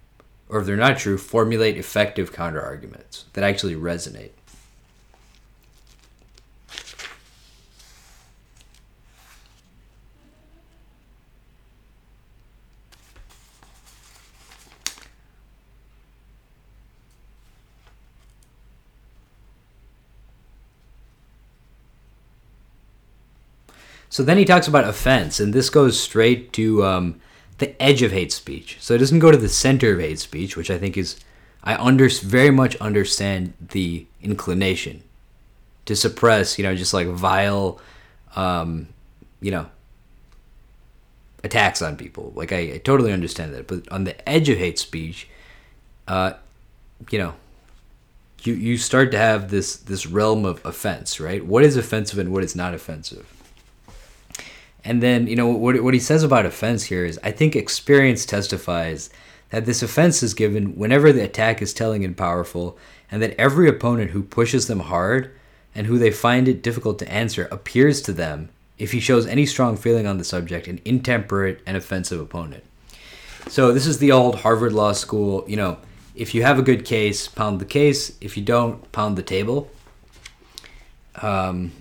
or 0.49 0.59
if 0.59 0.65
they're 0.65 0.75
not 0.75 0.97
true, 0.97 1.17
formulate 1.17 1.77
effective 1.77 2.33
counter 2.33 2.61
arguments 2.61 3.25
that 3.33 3.43
actually 3.43 3.75
resonate. 3.75 4.31
So 24.11 24.23
then 24.23 24.37
he 24.37 24.43
talks 24.43 24.67
about 24.67 24.83
offense, 24.83 25.39
and 25.39 25.53
this 25.53 25.69
goes 25.69 25.97
straight 25.97 26.51
to 26.53 26.83
um, 26.83 27.21
the 27.59 27.81
edge 27.81 28.01
of 28.01 28.11
hate 28.11 28.33
speech. 28.33 28.75
So 28.81 28.93
it 28.93 28.97
doesn't 28.97 29.19
go 29.19 29.31
to 29.31 29.37
the 29.37 29.47
center 29.47 29.93
of 29.93 30.01
hate 30.01 30.19
speech, 30.19 30.57
which 30.57 30.69
I 30.69 30.77
think 30.77 30.97
is, 30.97 31.17
I 31.63 31.75
under, 31.75 32.09
very 32.09 32.51
much 32.51 32.75
understand 32.75 33.53
the 33.61 34.05
inclination 34.21 35.03
to 35.85 35.95
suppress, 35.95 36.57
you 36.57 36.65
know, 36.65 36.75
just 36.75 36.93
like 36.93 37.07
vile, 37.07 37.79
um, 38.35 38.89
you 39.39 39.49
know, 39.49 39.67
attacks 41.45 41.81
on 41.81 41.95
people. 41.95 42.33
Like 42.35 42.51
I, 42.51 42.73
I, 42.73 42.81
totally 42.83 43.13
understand 43.13 43.53
that. 43.53 43.65
But 43.65 43.89
on 43.89 44.03
the 44.03 44.27
edge 44.27 44.49
of 44.49 44.57
hate 44.57 44.77
speech, 44.77 45.29
uh, 46.09 46.33
you 47.09 47.17
know, 47.17 47.35
you 48.43 48.55
you 48.55 48.77
start 48.77 49.11
to 49.11 49.17
have 49.17 49.51
this 49.51 49.77
this 49.77 50.05
realm 50.05 50.43
of 50.43 50.65
offense, 50.65 51.17
right? 51.17 51.45
What 51.45 51.63
is 51.63 51.77
offensive 51.77 52.19
and 52.19 52.33
what 52.33 52.43
is 52.43 52.57
not 52.57 52.73
offensive? 52.73 53.40
And 54.83 55.01
then, 55.01 55.27
you 55.27 55.35
know, 55.35 55.47
what, 55.47 55.81
what 55.83 55.93
he 55.93 55.99
says 55.99 56.23
about 56.23 56.45
offense 56.45 56.83
here 56.83 57.05
is 57.05 57.19
I 57.23 57.31
think 57.31 57.55
experience 57.55 58.25
testifies 58.25 59.09
that 59.49 59.65
this 59.65 59.83
offense 59.83 60.23
is 60.23 60.33
given 60.33 60.75
whenever 60.75 61.11
the 61.11 61.23
attack 61.23 61.61
is 61.61 61.73
telling 61.73 62.03
and 62.03 62.17
powerful, 62.17 62.77
and 63.11 63.21
that 63.21 63.35
every 63.37 63.67
opponent 63.67 64.11
who 64.11 64.23
pushes 64.23 64.67
them 64.67 64.79
hard 64.79 65.31
and 65.75 65.87
who 65.87 65.99
they 65.99 66.11
find 66.11 66.47
it 66.47 66.63
difficult 66.63 66.97
to 66.99 67.11
answer 67.11 67.47
appears 67.51 68.01
to 68.01 68.13
them, 68.13 68.49
if 68.77 68.93
he 68.93 68.99
shows 68.99 69.27
any 69.27 69.45
strong 69.45 69.77
feeling 69.77 70.07
on 70.07 70.17
the 70.17 70.23
subject, 70.23 70.67
an 70.67 70.79
intemperate 70.85 71.61
and 71.65 71.77
offensive 71.77 72.19
opponent. 72.19 72.63
So, 73.47 73.73
this 73.73 73.85
is 73.85 73.99
the 73.99 74.11
old 74.11 74.35
Harvard 74.35 74.73
Law 74.73 74.93
School, 74.93 75.43
you 75.47 75.57
know, 75.57 75.77
if 76.15 76.35
you 76.35 76.43
have 76.43 76.59
a 76.59 76.61
good 76.61 76.85
case, 76.85 77.27
pound 77.27 77.59
the 77.59 77.65
case. 77.65 78.17
If 78.21 78.37
you 78.37 78.43
don't, 78.43 78.91
pound 78.91 79.17
the 79.17 79.23
table. 79.23 79.69
Um, 81.15 81.71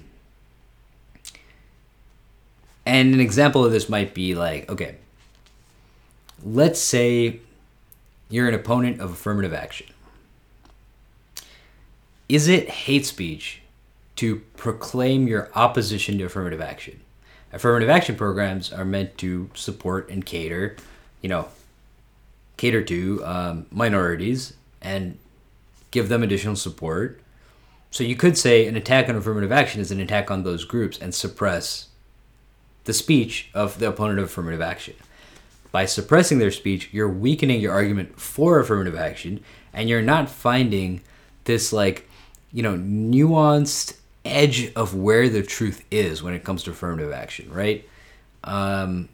and 2.90 3.14
an 3.14 3.20
example 3.20 3.64
of 3.64 3.70
this 3.70 3.88
might 3.88 4.14
be 4.14 4.34
like, 4.34 4.68
okay, 4.68 4.96
let's 6.42 6.80
say 6.80 7.38
you're 8.28 8.48
an 8.48 8.54
opponent 8.54 9.00
of 9.00 9.12
affirmative 9.12 9.54
action. 9.54 9.86
Is 12.28 12.48
it 12.48 12.68
hate 12.68 13.06
speech 13.06 13.62
to 14.16 14.40
proclaim 14.56 15.28
your 15.28 15.50
opposition 15.54 16.18
to 16.18 16.24
affirmative 16.24 16.60
action? 16.60 17.00
Affirmative 17.52 17.88
action 17.88 18.16
programs 18.16 18.72
are 18.72 18.84
meant 18.84 19.16
to 19.18 19.50
support 19.54 20.10
and 20.10 20.26
cater, 20.26 20.74
you 21.20 21.28
know, 21.28 21.46
cater 22.56 22.82
to 22.82 23.24
um, 23.24 23.66
minorities 23.70 24.54
and 24.82 25.16
give 25.92 26.08
them 26.08 26.24
additional 26.24 26.56
support. 26.56 27.20
So 27.92 28.02
you 28.02 28.16
could 28.16 28.36
say 28.36 28.66
an 28.66 28.74
attack 28.74 29.08
on 29.08 29.14
affirmative 29.14 29.52
action 29.52 29.80
is 29.80 29.92
an 29.92 30.00
attack 30.00 30.28
on 30.28 30.42
those 30.42 30.64
groups 30.64 30.98
and 30.98 31.14
suppress 31.14 31.86
the 32.84 32.92
speech 32.92 33.50
of 33.54 33.78
the 33.78 33.88
opponent 33.88 34.18
of 34.18 34.26
affirmative 34.26 34.60
action. 34.60 34.94
By 35.72 35.84
suppressing 35.86 36.38
their 36.38 36.50
speech, 36.50 36.88
you're 36.92 37.08
weakening 37.08 37.60
your 37.60 37.72
argument 37.72 38.18
for 38.18 38.58
affirmative 38.58 38.96
action, 38.96 39.40
and 39.72 39.88
you're 39.88 40.02
not 40.02 40.28
finding 40.28 41.00
this, 41.44 41.72
like, 41.72 42.08
you 42.52 42.62
know, 42.62 42.74
nuanced 42.76 43.96
edge 44.24 44.72
of 44.74 44.94
where 44.94 45.28
the 45.28 45.42
truth 45.42 45.84
is 45.90 46.22
when 46.22 46.34
it 46.34 46.44
comes 46.44 46.62
to 46.64 46.70
affirmative 46.70 47.12
action, 47.12 47.50
right? 47.52 47.88
Um, 48.42 49.08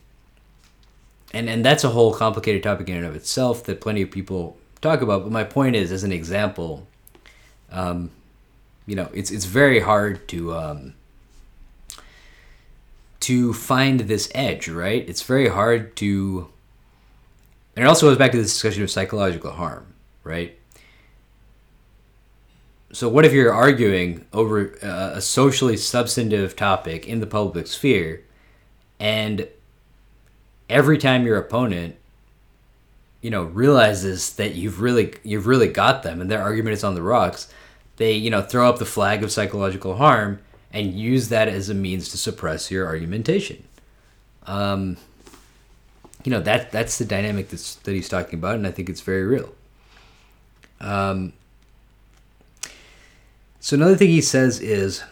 and 1.32 1.48
and 1.48 1.64
that's 1.64 1.84
a 1.84 1.90
whole 1.90 2.14
complicated 2.14 2.62
topic 2.62 2.88
in 2.88 2.97
and 2.97 3.06
of 3.06 3.16
itself 3.16 3.64
that 3.64 3.80
plenty 3.80 4.02
of 4.02 4.10
people 4.10 4.56
talk 4.80 5.02
about. 5.02 5.24
But 5.24 5.32
my 5.32 5.44
point 5.44 5.76
is, 5.76 5.93
as 5.93 6.05
an 6.05 6.12
example, 6.12 6.86
um, 7.70 8.10
you 8.86 8.97
know, 8.97 9.10
it's 9.12 9.30
it's 9.30 9.44
very 9.44 9.80
hard 9.80 10.26
to 10.28 10.55
um, 10.55 10.94
to 13.27 13.53
find 13.53 14.01
this 14.01 14.31
edge, 14.36 14.69
right? 14.69 15.05
It's 15.09 15.23
very 15.23 15.48
hard 15.48 15.97
to, 15.97 16.48
and 17.74 17.85
it 17.85 17.89
also 17.89 18.09
goes 18.09 18.16
back 18.16 18.31
to 18.31 18.39
this 18.39 18.53
discussion 18.53 18.85
of 18.85 18.90
psychological 18.90 19.51
harm, 19.51 19.94
right? 20.23 20.57
So, 22.93 23.09
what 23.09 23.24
if 23.24 23.32
you're 23.32 23.53
arguing 23.53 24.27
over 24.32 24.77
uh, 24.81 25.16
a 25.16 25.20
socially 25.20 25.77
substantive 25.77 26.55
topic 26.55 27.09
in 27.09 27.19
the 27.19 27.27
public 27.27 27.66
sphere, 27.66 28.23
and 29.01 29.48
every 30.70 30.97
time 30.97 31.27
your 31.27 31.36
opponent, 31.36 31.97
you 33.23 33.31
know, 33.31 33.43
realizes 33.43 34.35
that 34.36 34.55
you've 34.55 34.81
really 34.81 35.15
you've 35.24 35.48
really 35.48 35.66
got 35.66 36.05
them, 36.05 36.20
and 36.20 36.31
their 36.31 36.43
argument 36.43 36.74
is 36.74 36.85
on 36.85 36.94
the 36.94 37.03
rocks, 37.03 37.53
they 37.97 38.12
you 38.12 38.31
know 38.31 38.40
throw 38.40 38.69
up 38.69 38.78
the 38.78 38.86
flag 38.86 39.24
of 39.24 39.32
psychological 39.32 39.97
harm 39.97 40.39
and 40.77 40.93
use 40.93 41.31
that 41.31 41.48
as 41.48 41.70
a 41.70 41.74
means 41.74 42.11
to 42.11 42.19
suppress 42.19 42.70
your 42.70 42.86
argumentation. 42.86 43.65
Um, 44.47 44.98
you 46.23 46.31
know 46.31 46.40
that 46.40 46.70
that's 46.70 46.98
the 46.98 47.07
dynamic 47.07 47.48
that's, 47.48 47.77
that 47.77 47.93
he's 47.93 48.11
talking 48.11 48.39
about, 48.39 48.57
and 48.57 48.66
I 48.66 48.73
think 48.73 48.90
it's 48.90 49.01
very 49.01 49.24
real. 49.24 49.55
Um, 50.78 51.32
so 53.59 53.74
another 53.74 53.97
thing 53.97 54.09
he 54.11 54.20
says 54.20 54.61
is, 54.61 55.03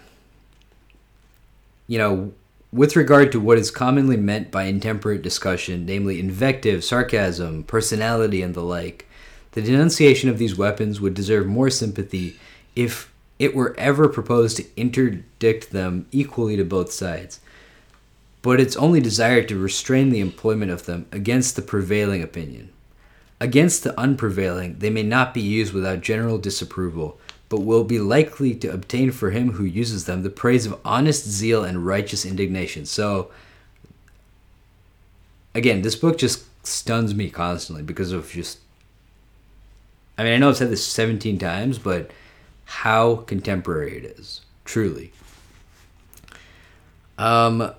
you 1.87 1.97
know, 1.97 2.35
with 2.71 2.95
regard 2.95 3.33
to 3.33 3.41
what 3.41 3.57
is 3.57 3.71
commonly 3.71 4.19
meant 4.19 4.51
by 4.51 4.65
intemperate 4.65 5.23
discussion, 5.23 5.87
namely 5.87 6.21
invective, 6.21 6.85
sarcasm, 6.85 7.63
personality, 7.63 8.43
and 8.43 8.55
the 8.55 8.63
like, 8.63 9.09
the 9.53 9.63
denunciation 9.63 10.29
of 10.29 10.37
these 10.37 10.59
weapons 10.59 11.01
would 11.01 11.15
deserve 11.15 11.47
more 11.47 11.71
sympathy 11.71 12.39
if 12.77 13.14
it 13.39 13.55
were 13.55 13.75
ever 13.79 14.09
proposed 14.09 14.57
to 14.57 14.67
interdict 14.77 15.71
them 15.71 16.07
equally 16.13 16.57
to 16.57 16.65
both 16.65 16.93
sides. 16.93 17.41
But 18.43 18.61
it's 18.61 18.77
only 18.77 19.01
desired 19.01 19.49
to 19.49 19.59
restrain 19.59 20.11
the 20.11 20.21
employment 20.21 20.71
of 20.71 20.87
them 20.87 21.07
against 21.11 21.57
the 21.57 21.63
prevailing 21.63 22.23
opinion. 22.23 22.71
Against 23.41 23.83
the 23.83 23.99
unprevailing, 23.99 24.79
they 24.79 24.91
may 24.91 25.03
not 25.03 25.35
be 25.35 25.41
used 25.41 25.73
without 25.73 26.01
general 26.01 26.39
disapproval, 26.39 27.19
but 27.49 27.61
will 27.61 27.85
be 27.85 27.99
likely 27.99 28.55
to 28.55 28.73
obtain 28.73 29.11
for 29.11 29.31
him 29.31 29.53
who 29.53 29.65
uses 29.65 30.05
them 30.05 30.23
the 30.23 30.31
praise 30.31 30.67
of 30.67 30.79
honest 30.85 31.27
zeal 31.27 31.65
and 31.65 31.87
righteous 31.87 32.25
indignation. 32.25 32.87
So, 32.87 33.31
again, 35.55 35.83
this 35.83 35.97
book 35.97 36.19
just 36.19 36.45
stuns 36.67 37.15
me 37.15 37.31
constantly 37.31 37.83
because 37.83 38.13
of 38.13 38.31
just. 38.31 38.59
I 40.17 40.23
mean, 40.23 40.35
I 40.35 40.37
know 40.37 40.51
I've 40.51 40.57
said 40.57 40.71
this 40.71 40.87
17 40.87 41.39
times, 41.39 41.79
but 41.79 42.11
how 42.65 43.17
contemporary 43.17 43.99
it 43.99 44.05
is, 44.19 44.41
truly. 44.65 45.13
Um, 47.19 47.73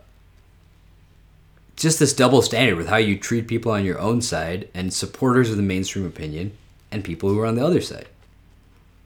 just 1.76 2.00
this 2.00 2.14
double 2.14 2.42
standard 2.42 2.78
with 2.78 2.88
how 2.88 2.98
you 2.98 3.18
treat 3.18 3.48
people 3.48 3.72
on 3.72 3.84
your 3.84 4.00
own 4.00 4.22
side 4.22 4.70
and 4.74 4.94
supporters 4.94 5.50
of 5.52 5.58
the 5.58 5.64
mainstream 5.64 6.06
opinion 6.06 6.56
and 6.92 7.04
people 7.04 7.30
who 7.30 7.40
are 7.40 7.46
on 7.46 7.56
the 7.56 7.66
other 7.66 7.82
side. 7.82 8.08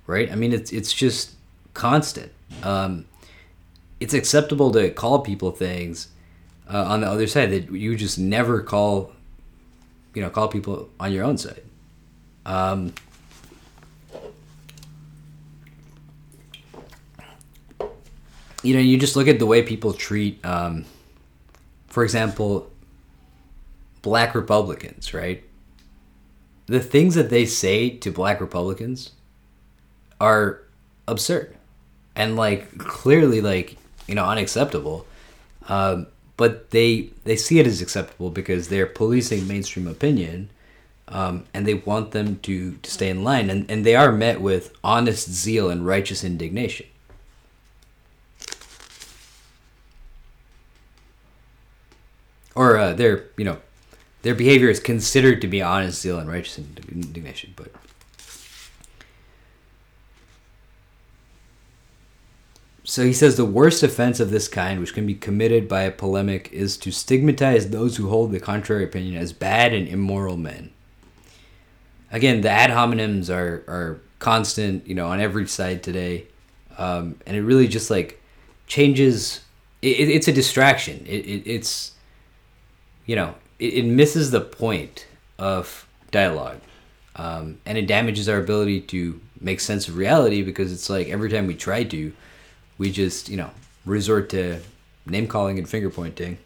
Right? 0.06 0.32
I 0.32 0.36
mean, 0.36 0.54
it's 0.54 0.72
it's 0.72 0.94
just 0.94 1.36
constant. 1.74 2.32
Um, 2.64 3.06
it's 4.00 4.14
acceptable 4.14 4.72
to 4.72 4.90
call 4.92 5.20
people 5.20 5.52
things 5.52 6.08
uh, 6.72 6.84
on 6.84 7.02
the 7.02 7.08
other 7.08 7.28
side 7.28 7.52
that 7.52 7.72
you 7.72 7.96
just 7.96 8.18
never 8.18 8.62
call, 8.62 9.12
you 10.14 10.22
know, 10.22 10.30
call 10.30 10.48
people 10.48 10.90
on 11.00 11.12
your 11.12 11.26
own 11.26 11.38
side. 11.38 11.62
Um, 12.46 12.94
you 18.64 18.74
know, 18.74 18.80
you 18.80 18.98
just 18.98 19.16
look 19.16 19.28
at 19.28 19.40
the 19.40 19.46
way 19.46 19.62
people 19.64 19.94
treat, 19.94 20.44
um, 20.46 20.86
for 21.88 22.04
example, 22.04 22.70
black 24.02 24.36
Republicans, 24.36 25.14
right? 25.14 25.44
The 26.66 26.80
things 26.80 27.16
that 27.16 27.30
they 27.30 27.46
say 27.46 27.90
to 27.90 28.12
black 28.12 28.42
Republicans 28.42 29.12
are 30.20 30.62
absurd 31.08 31.56
and 32.16 32.36
like 32.36 32.78
clearly 32.78 33.42
like 33.42 33.78
you 34.08 34.16
know 34.16 34.26
unacceptable. 34.26 35.08
Um, 35.68 36.08
but 36.38 36.72
they 36.72 37.10
they 37.24 37.36
see 37.36 37.60
it 37.60 37.68
as 37.68 37.82
acceptable 37.82 38.30
because 38.30 38.68
they're 38.68 38.86
policing 38.86 39.48
mainstream 39.48 39.88
opinion. 39.88 40.50
Um, 41.12 41.46
and 41.56 41.66
they 41.66 41.74
want 41.74 42.12
them 42.12 42.38
to, 42.42 42.74
to 42.76 42.92
stay 42.92 43.10
in 43.10 43.24
line, 43.24 43.50
and, 43.50 43.72
and 43.72 43.84
they 43.84 43.96
are 43.96 44.12
met 44.12 44.42
with 44.42 44.72
honest 44.84 45.28
zeal 45.28 45.72
and 45.72 45.84
righteous 45.84 46.24
indignation. 46.24 46.86
Or 52.56 52.78
uh, 52.78 52.94
their 52.94 53.26
you 53.38 53.46
know 53.46 53.58
their 54.22 54.36
behavior 54.36 54.70
is 54.70 54.80
considered 54.80 55.42
to 55.42 55.48
be 55.48 55.62
honest 55.62 56.02
zeal 56.02 56.20
and 56.20 56.30
righteous 56.30 56.58
indignation 56.58 57.54
but 57.56 57.72
so 62.84 63.06
he 63.06 63.14
says 63.14 63.38
the 63.38 63.46
worst 63.46 63.84
offense 63.84 64.20
of 64.20 64.32
this 64.32 64.48
kind 64.48 64.80
which 64.80 64.94
can 64.94 65.06
be 65.06 65.14
committed 65.14 65.68
by 65.68 65.84
a 65.84 65.92
polemic 65.92 66.52
is 66.52 66.76
to 66.78 66.92
stigmatize 66.92 67.70
those 67.70 67.98
who 67.98 68.10
hold 68.10 68.32
the 68.32 68.40
contrary 68.40 68.84
opinion 68.84 69.16
as 69.16 69.32
bad 69.32 69.74
and 69.74 69.88
immoral 69.88 70.38
men. 70.38 70.72
Again 72.12 72.42
the 72.42 72.50
ad 72.50 72.72
hominems 72.72 73.30
are 73.30 73.64
are 73.68 74.02
constant 74.18 74.88
you 74.88 74.96
know 74.96 75.08
on 75.08 75.20
every 75.20 75.48
side 75.48 75.84
today. 75.84 76.26
Um, 76.78 77.18
and 77.28 77.36
it 77.36 77.42
really 77.42 77.68
just 77.68 77.90
like 77.92 78.22
changes 78.66 79.42
it, 79.82 80.10
it's 80.10 80.28
a 80.28 80.34
distraction. 80.34 81.06
It, 81.06 81.26
it, 81.26 81.50
it's 81.50 81.94
you 83.10 83.16
know, 83.16 83.34
it, 83.58 83.74
it 83.74 83.86
misses 83.86 84.30
the 84.30 84.40
point 84.40 85.08
of 85.40 85.88
dialogue. 86.12 86.60
Um, 87.16 87.58
and 87.66 87.76
it 87.76 87.88
damages 87.88 88.30
our 88.30 88.38
ability 88.38 88.82
to 88.82 89.20
make 89.42 89.62
sense 89.62 89.88
of 89.88 89.98
reality 89.98 90.44
because 90.44 90.72
it's 90.72 90.92
like 90.92 91.08
every 91.08 91.28
time 91.28 91.48
we 91.48 91.56
try 91.56 91.84
to, 91.86 92.14
we 92.78 92.92
just, 92.92 93.28
you 93.28 93.36
know, 93.36 93.50
resort 93.84 94.30
to 94.30 94.60
name 95.08 95.26
calling 95.26 95.58
and 95.58 95.68
finger 95.68 95.90
pointing. 95.90 96.38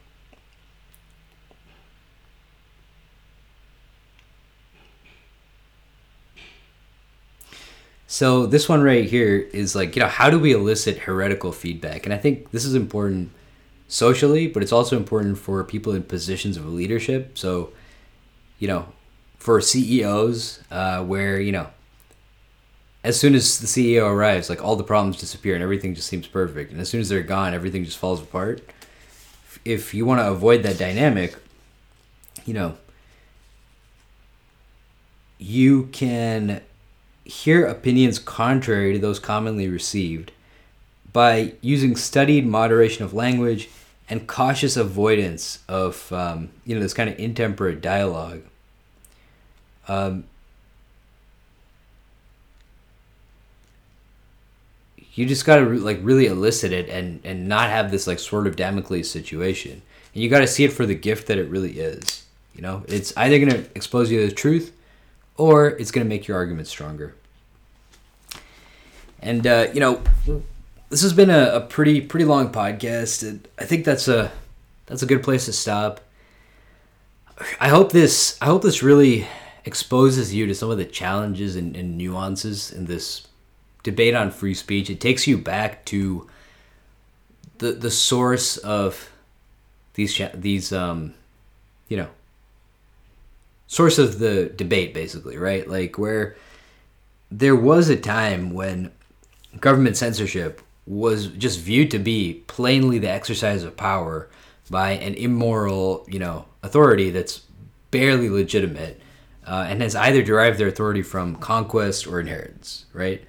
So 8.07 8.45
this 8.45 8.69
one 8.69 8.81
right 8.81 9.03
here 9.03 9.35
is 9.38 9.76
like, 9.76 9.98
you 9.98 10.02
know, 10.02 10.07
how 10.07 10.30
do 10.30 10.40
we 10.40 10.53
elicit 10.53 10.99
heretical 10.99 11.52
feedback? 11.52 12.06
And 12.06 12.14
I 12.14 12.18
think 12.18 12.52
this 12.52 12.64
is 12.64 12.73
important 12.73 13.31
socially, 13.94 14.48
but 14.48 14.64
it's 14.64 14.72
also 14.72 14.98
important 14.98 15.38
for 15.38 15.64
people 15.64 15.94
in 15.94 16.02
positions 16.02 16.57
of 16.57 16.65
leadership. 16.65 17.38
So, 17.38 17.72
you 18.57 18.68
know, 18.68 18.88
for 19.38 19.61
CEOs, 19.61 20.61
uh, 20.72 21.03
where, 21.03 21.40
you 21.40 21.52
know, 21.52 21.68
as 23.03 23.20
soon 23.20 23.36
as 23.36 23.60
the 23.60 23.68
CEO 23.68 24.10
arrives, 24.10 24.49
like 24.49 24.64
all 24.64 24.76
the 24.76 24.84
problems 24.84 25.20
disappear 25.20 25.53
and 25.53 25.61
everything 25.61 25.94
just 25.94 26.07
seems 26.07 26.26
perfect. 26.26 26.72
And 26.72 26.82
as 26.82 26.90
soon 26.90 27.02
as 27.02 27.10
they're 27.10 27.22
gone, 27.22 27.53
everything 27.53 27.86
just 27.86 27.99
falls 27.99 28.20
apart. 28.20 28.61
If 29.64 29.94
you 29.94 30.06
want 30.06 30.22
to 30.22 30.28
avoid 30.28 30.64
that 30.64 30.80
dynamic, 30.80 31.36
you 32.45 32.56
know, 32.56 32.78
you 35.38 35.84
can 35.91 36.61
hear 37.26 37.68
opinions 37.68 38.18
contrary 38.18 38.94
to 38.94 38.99
those 38.99 39.20
commonly 39.20 39.70
received 39.70 40.32
by 41.11 41.53
using 41.61 41.95
studied 41.95 42.48
moderation 42.48 43.06
of 43.06 43.14
language 43.14 43.70
and 44.09 44.27
cautious 44.27 44.77
avoidance 44.77 45.59
of 45.67 46.11
um, 46.11 46.49
you 46.65 46.75
know 46.75 46.81
this 46.81 46.93
kind 46.93 47.09
of 47.09 47.17
intemperate 47.19 47.81
dialogue. 47.81 48.41
Um, 49.88 50.25
you 55.13 55.25
just 55.25 55.45
got 55.45 55.57
to 55.57 55.65
re- 55.65 55.77
like 55.77 55.99
really 56.01 56.25
elicit 56.25 56.71
it 56.71 56.89
and 56.89 57.21
and 57.23 57.47
not 57.47 57.69
have 57.69 57.91
this 57.91 58.07
like 58.07 58.19
sword 58.19 58.47
of 58.47 58.55
Damocles 58.55 59.09
situation. 59.09 59.81
And 60.13 60.23
you 60.23 60.30
got 60.30 60.39
to 60.39 60.47
see 60.47 60.63
it 60.63 60.73
for 60.73 60.85
the 60.85 60.95
gift 60.95 61.27
that 61.27 61.38
it 61.38 61.49
really 61.49 61.80
is. 61.80 62.25
You 62.55 62.61
know, 62.61 62.84
it's 62.88 63.15
either 63.17 63.39
going 63.39 63.51
to 63.51 63.69
expose 63.75 64.11
you 64.11 64.21
to 64.21 64.27
the 64.27 64.35
truth, 64.35 64.75
or 65.38 65.69
it's 65.69 65.91
going 65.91 66.05
to 66.05 66.09
make 66.09 66.27
your 66.27 66.38
argument 66.38 66.67
stronger. 66.67 67.15
And 69.21 69.47
uh, 69.47 69.67
you 69.73 69.80
know, 69.80 70.01
this 70.94 71.02
has 71.02 71.14
been 71.14 71.32
a, 71.32 71.56
a 71.56 71.61
pretty 71.61 72.02
pretty 72.02 72.24
long 72.24 72.52
podcast. 72.52 73.28
And 73.28 73.48
I 73.57 73.65
think 73.65 73.84
that's 73.84 74.07
a 74.07 74.32
that's 74.86 75.02
a 75.02 75.07
good 75.07 75.24
place 75.24 75.45
to 75.45 75.53
stop. 75.53 76.02
I 77.60 77.70
hope 77.70 77.91
this 77.91 78.38
I 78.40 78.45
hope 78.45 78.61
this 78.61 78.84
really 78.84 79.26
exposes 79.65 80.36
you 80.36 80.45
to 80.45 80.53
some 80.53 80.70
of 80.70 80.78
the 80.78 80.86
challenges 80.86 81.56
and, 81.56 81.76
and 81.76 81.98
nuances 81.98 82.72
in 82.72 82.86
this 82.86 83.26
debate 83.82 84.14
on 84.14 84.30
free 84.30 84.53
speech. 84.53 84.88
It 84.88 85.02
takes 85.02 85.26
you 85.26 85.36
back 85.36 85.84
to 85.86 86.30
the 87.57 87.72
the 87.72 87.90
source 87.90 88.57
of 88.57 89.11
these 89.95 90.22
these 90.36 90.72
um 90.72 91.15
you 91.88 91.98
know 91.98 92.10
source 93.65 93.98
of 93.98 94.20
the 94.20 94.45
debate 94.56 94.94
basically 94.94 95.38
right 95.38 95.68
like 95.68 95.98
where 95.98 96.36
there 97.32 97.56
was 97.56 97.90
a 97.90 97.95
time 97.95 98.53
when 98.53 98.91
government 99.60 99.98
censorship 99.98 100.61
was 100.85 101.27
just 101.27 101.60
viewed 101.60 101.91
to 101.91 101.99
be 101.99 102.43
plainly 102.47 102.99
the 102.99 103.10
exercise 103.10 103.64
of 103.64 103.77
power 103.77 104.30
by 104.69 104.91
an 104.91 105.14
immoral, 105.14 106.05
you 106.10 106.19
know, 106.19 106.45
authority 106.61 107.10
that's 107.10 107.41
barely 107.91 108.30
legitimate 108.30 108.99
uh, 109.45 109.65
and 109.68 109.81
has 109.81 109.95
either 109.95 110.22
derived 110.22 110.57
their 110.57 110.68
authority 110.68 111.01
from 111.01 111.35
conquest 111.35 112.07
or 112.07 112.19
inheritance, 112.19 112.85
right? 112.93 113.26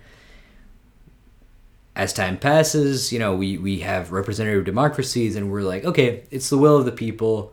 As 1.96 2.12
time 2.12 2.38
passes, 2.38 3.12
you 3.12 3.18
know, 3.18 3.36
we, 3.36 3.56
we 3.58 3.80
have 3.80 4.10
representative 4.10 4.64
democracies 4.64 5.36
and 5.36 5.50
we're 5.50 5.62
like, 5.62 5.84
okay, 5.84 6.24
it's 6.30 6.50
the 6.50 6.58
will 6.58 6.76
of 6.76 6.84
the 6.84 6.92
people. 6.92 7.52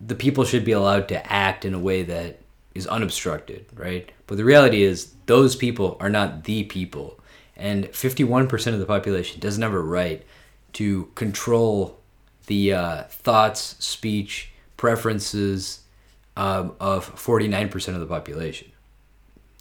The 0.00 0.14
people 0.14 0.44
should 0.44 0.64
be 0.64 0.72
allowed 0.72 1.08
to 1.08 1.32
act 1.32 1.66
in 1.66 1.74
a 1.74 1.78
way 1.78 2.02
that 2.04 2.40
is 2.74 2.86
unobstructed, 2.86 3.66
right? 3.74 4.10
But 4.26 4.38
the 4.38 4.44
reality 4.44 4.82
is, 4.82 5.14
those 5.26 5.56
people 5.56 5.96
are 6.00 6.08
not 6.08 6.44
the 6.44 6.64
people 6.64 7.19
and 7.60 7.86
51% 7.86 8.72
of 8.72 8.78
the 8.78 8.86
population 8.86 9.38
doesn't 9.38 9.62
have 9.62 9.72
a 9.72 9.80
right 9.80 10.24
to 10.74 11.10
control 11.14 11.98
the 12.46 12.72
uh, 12.72 13.02
thoughts, 13.04 13.76
speech, 13.78 14.50
preferences 14.76 15.80
um, 16.36 16.74
of 16.80 17.14
49% 17.14 17.88
of 17.94 18.00
the 18.00 18.06
population. 18.06 18.72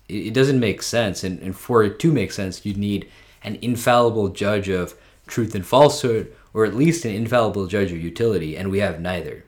It, 0.08 0.28
it 0.28 0.34
doesn't 0.34 0.60
make 0.60 0.82
sense, 0.82 1.24
and, 1.24 1.40
and 1.40 1.56
for 1.56 1.84
it 1.84 2.00
to 2.00 2.12
make 2.12 2.32
sense, 2.32 2.66
you 2.66 2.74
need 2.74 3.10
an 3.44 3.58
infallible 3.62 4.30
judge 4.30 4.70
of 4.70 4.96
truth 5.28 5.54
and 5.54 5.66
falsehood, 5.66 6.34
or 6.54 6.66
at 6.66 6.74
least 6.74 7.06
an 7.06 7.14
infallible 7.14 7.68
judge 7.68 7.92
of 7.92 8.02
utility, 8.02 8.58
and 8.58 8.72
we 8.72 8.80
have 8.80 9.00
neither. 9.00 9.46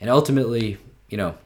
And 0.00 0.08
ultimately, 0.08 0.78
you 1.08 1.16
know, 1.16 1.36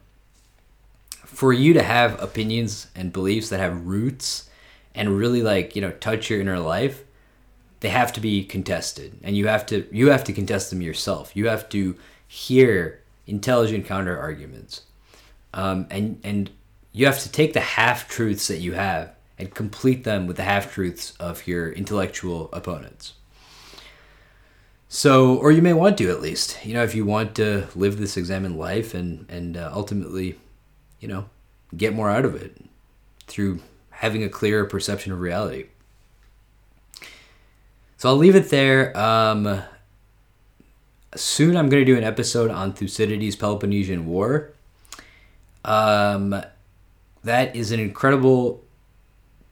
for 1.25 1.53
you 1.53 1.73
to 1.73 1.83
have 1.83 2.23
opinions 2.23 2.89
and 2.95 3.13
beliefs 3.13 3.49
that 3.49 3.59
have 3.59 3.87
roots 3.87 4.51
and 4.95 5.17
really 5.17 5.43
like 5.43 5.75
you 5.75 5.83
know 5.83 5.91
touch 5.93 6.31
your 6.31 6.41
inner 6.41 6.59
life 6.59 7.05
they 7.83 7.89
have 7.89 8.13
to 8.13 8.21
be 8.21 8.45
contested. 8.45 9.19
And 9.25 9.37
you 9.37 9.49
have 9.49 9.67
to 9.67 9.87
you 9.91 10.11
have 10.11 10.25
to 10.25 10.33
contest 10.33 10.71
them 10.71 10.81
yourself. 10.81 11.37
You 11.37 11.49
have 11.49 11.69
to 11.71 11.97
hear 12.29 13.03
intelligent 13.27 13.87
counter 13.87 14.19
arguments 14.19 14.83
um, 15.53 15.87
and 15.91 16.19
and 16.25 16.51
you 16.93 17.07
have 17.07 17.21
to 17.21 17.31
take 17.31 17.53
the 17.53 17.61
half 17.61 18.09
truths 18.09 18.49
that 18.49 18.59
you 18.59 18.73
have 18.73 19.13
and 19.39 19.53
complete 19.55 20.05
them 20.05 20.27
with 20.27 20.37
the 20.37 20.45
half 20.45 20.73
truths 20.73 21.13
of 21.19 21.47
your 21.47 21.73
intellectual 21.73 22.49
opponents. 22.53 23.15
So 24.89 25.37
or 25.37 25.51
you 25.51 25.63
may 25.63 25.73
want 25.73 25.99
to 25.99 26.09
at 26.09 26.21
least. 26.21 26.65
You 26.65 26.75
know 26.75 26.85
if 26.85 26.95
you 26.95 27.05
want 27.05 27.35
to 27.37 27.67
live 27.75 27.99
this 27.99 28.17
examined 28.17 28.59
life 28.59 28.95
and 28.95 29.27
and 29.29 29.57
uh, 29.57 29.71
ultimately 29.75 30.39
you 31.01 31.09
know 31.09 31.25
get 31.77 31.95
more 31.95 32.11
out 32.11 32.25
of 32.25 32.37
it 32.37 32.57
through 33.27 33.59
having 34.03 34.25
a 34.25 34.29
clearer 34.29 34.65
perception 34.65 35.13
of 35.13 35.21
reality. 35.21 35.67
So 37.97 38.09
I'll 38.09 38.17
leave 38.17 38.35
it 38.35 38.51
there. 38.51 38.95
Um, 38.99 39.63
soon 41.15 41.57
I'm 41.57 41.69
going 41.69 41.81
to 41.81 41.93
do 41.93 41.97
an 41.97 42.03
episode 42.03 42.51
on 42.51 42.73
Thucydides' 42.73 43.37
Peloponnesian 43.37 44.07
War. 44.07 44.55
Um, 45.65 46.35
that 47.23 47.55
is 47.55 47.71
an 47.71 47.79
incredible 47.79 48.65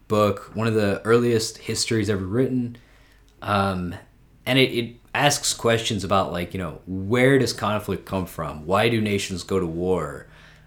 book, 0.09 0.51
one 0.55 0.67
of 0.67 0.75
the 0.75 1.01
earliest 1.05 1.59
histories 1.59 2.11
ever 2.11 2.25
written. 2.25 2.77
Um, 3.43 3.95
and 4.45 4.59
it, 4.59 4.73
it 4.73 4.97
asks 5.15 5.55
questions 5.55 6.03
about, 6.03 6.33
like, 6.33 6.53
you 6.55 6.59
know, 6.59 6.81
where 6.89 7.39
does 7.39 7.53
conflict 7.53 8.05
come 8.05 8.27
from? 8.27 8.67
Why 8.67 8.89
do 8.89 9.01
nations 9.01 9.45
go 9.45 9.61
to 9.61 9.67
war? 9.67 10.27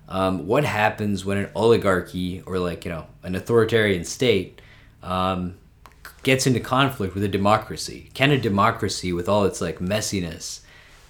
Um, 0.09 0.47
what 0.47 0.63
happens 0.65 1.25
when 1.25 1.37
an 1.37 1.49
oligarchy 1.55 2.41
or 2.45 2.59
like 2.59 2.85
you 2.85 2.91
know 2.91 3.07
an 3.23 3.35
authoritarian 3.35 4.03
state 4.03 4.61
um, 5.01 5.55
gets 6.23 6.45
into 6.45 6.59
conflict 6.59 7.13
with 7.13 7.23
a 7.23 7.27
democracy? 7.27 8.09
Can 8.13 8.31
a 8.31 8.37
democracy 8.37 9.13
with 9.13 9.29
all 9.29 9.45
its 9.45 9.61
like 9.61 9.79
messiness 9.79 10.61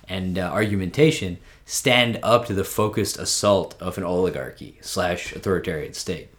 and 0.07 0.37
uh, 0.37 0.43
argumentation 0.43 1.37
stand 1.65 2.19
up 2.23 2.45
to 2.47 2.53
the 2.53 2.63
focused 2.63 3.17
assault 3.17 3.75
of 3.79 3.97
an 3.97 4.03
oligarchy 4.03 4.77
slash 4.81 5.33
authoritarian 5.35 5.93
state? 5.93 6.29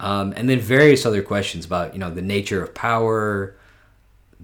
Um, 0.00 0.32
and 0.36 0.48
then 0.48 0.60
various 0.60 1.04
other 1.04 1.22
questions 1.22 1.64
about 1.64 1.92
you 1.92 1.98
know 1.98 2.10
the 2.10 2.22
nature 2.22 2.62
of 2.62 2.74
power 2.74 3.56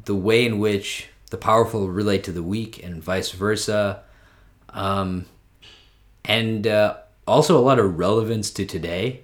the 0.05 0.15
way 0.15 0.45
in 0.45 0.59
which 0.59 1.09
the 1.31 1.37
powerful 1.37 1.89
relate 1.89 2.25
to 2.25 2.33
the 2.33 2.43
weak 2.43 2.83
and 2.83 3.03
vice 3.03 3.31
versa. 3.31 4.03
Um, 4.71 5.27
and 6.25 6.67
uh, 6.67 6.99
also 7.27 7.59
a 7.59 7.61
lot 7.61 7.79
of 7.79 7.99
relevance 7.99 8.51
to 8.53 8.65
today, 8.65 9.23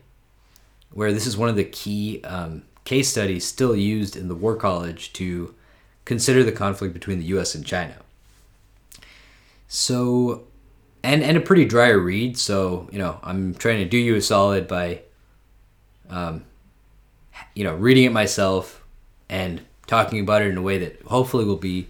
where 0.93 1.13
this 1.13 1.27
is 1.27 1.37
one 1.37 1.49
of 1.49 1.57
the 1.57 1.65
key 1.65 2.23
um, 2.25 2.63
case 2.85 3.09
studies 3.09 3.47
still 3.47 3.77
used 3.77 4.17
in 4.17 4.29
the 4.29 4.35
War 4.35 4.57
College 4.57 5.13
to 5.15 5.55
consider 6.05 6.43
the 6.43 6.53
conflict 6.53 6.95
between 6.95 7.19
the 7.19 7.27
U.S. 7.27 7.55
and 7.55 7.65
China. 7.65 7.97
So, 9.69 10.45
and 11.03 11.23
and 11.23 11.37
a 11.37 11.41
pretty 11.41 11.65
dry 11.65 11.89
read. 11.89 12.37
So 12.37 12.89
you 12.91 12.99
know, 12.99 13.21
I'm 13.23 13.55
trying 13.55 13.79
to 13.79 13.85
do 13.85 13.97
you 13.97 14.17
a 14.17 14.21
solid 14.21 14.67
by, 14.67 15.03
um, 16.09 16.45
you 17.55 17.65
know, 17.65 17.75
reading 17.75 18.05
it 18.05 18.13
myself 18.13 18.83
and 19.29 19.61
talking 19.87 20.21
about 20.21 20.43
it 20.43 20.49
in 20.49 20.57
a 20.57 20.63
way 20.63 20.79
that 20.79 21.01
hopefully 21.03 21.45
will 21.45 21.57
be 21.57 21.89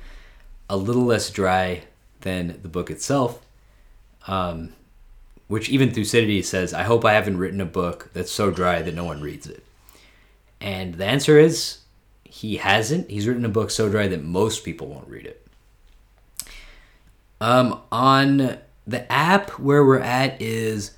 a 0.68 0.76
little 0.76 1.04
less 1.04 1.30
dry 1.30 1.84
than 2.20 2.60
the 2.62 2.68
book 2.68 2.90
itself. 2.90 3.40
Um, 4.26 4.74
which 5.50 5.68
even 5.68 5.90
Thucydides 5.90 6.48
says, 6.48 6.72
I 6.72 6.84
hope 6.84 7.04
I 7.04 7.14
haven't 7.14 7.38
written 7.38 7.60
a 7.60 7.66
book 7.66 8.10
that's 8.12 8.30
so 8.30 8.52
dry 8.52 8.82
that 8.82 8.94
no 8.94 9.02
one 9.02 9.20
reads 9.20 9.48
it. 9.48 9.64
And 10.60 10.94
the 10.94 11.04
answer 11.04 11.40
is 11.40 11.78
he 12.22 12.58
hasn't. 12.58 13.10
He's 13.10 13.26
written 13.26 13.44
a 13.44 13.48
book 13.48 13.72
so 13.72 13.88
dry 13.88 14.06
that 14.06 14.22
most 14.22 14.64
people 14.64 14.86
won't 14.86 15.08
read 15.08 15.26
it. 15.26 15.44
Um, 17.40 17.80
on 17.90 18.58
the 18.86 19.10
app, 19.10 19.50
where 19.58 19.84
we're 19.84 19.98
at 19.98 20.40
is 20.40 20.92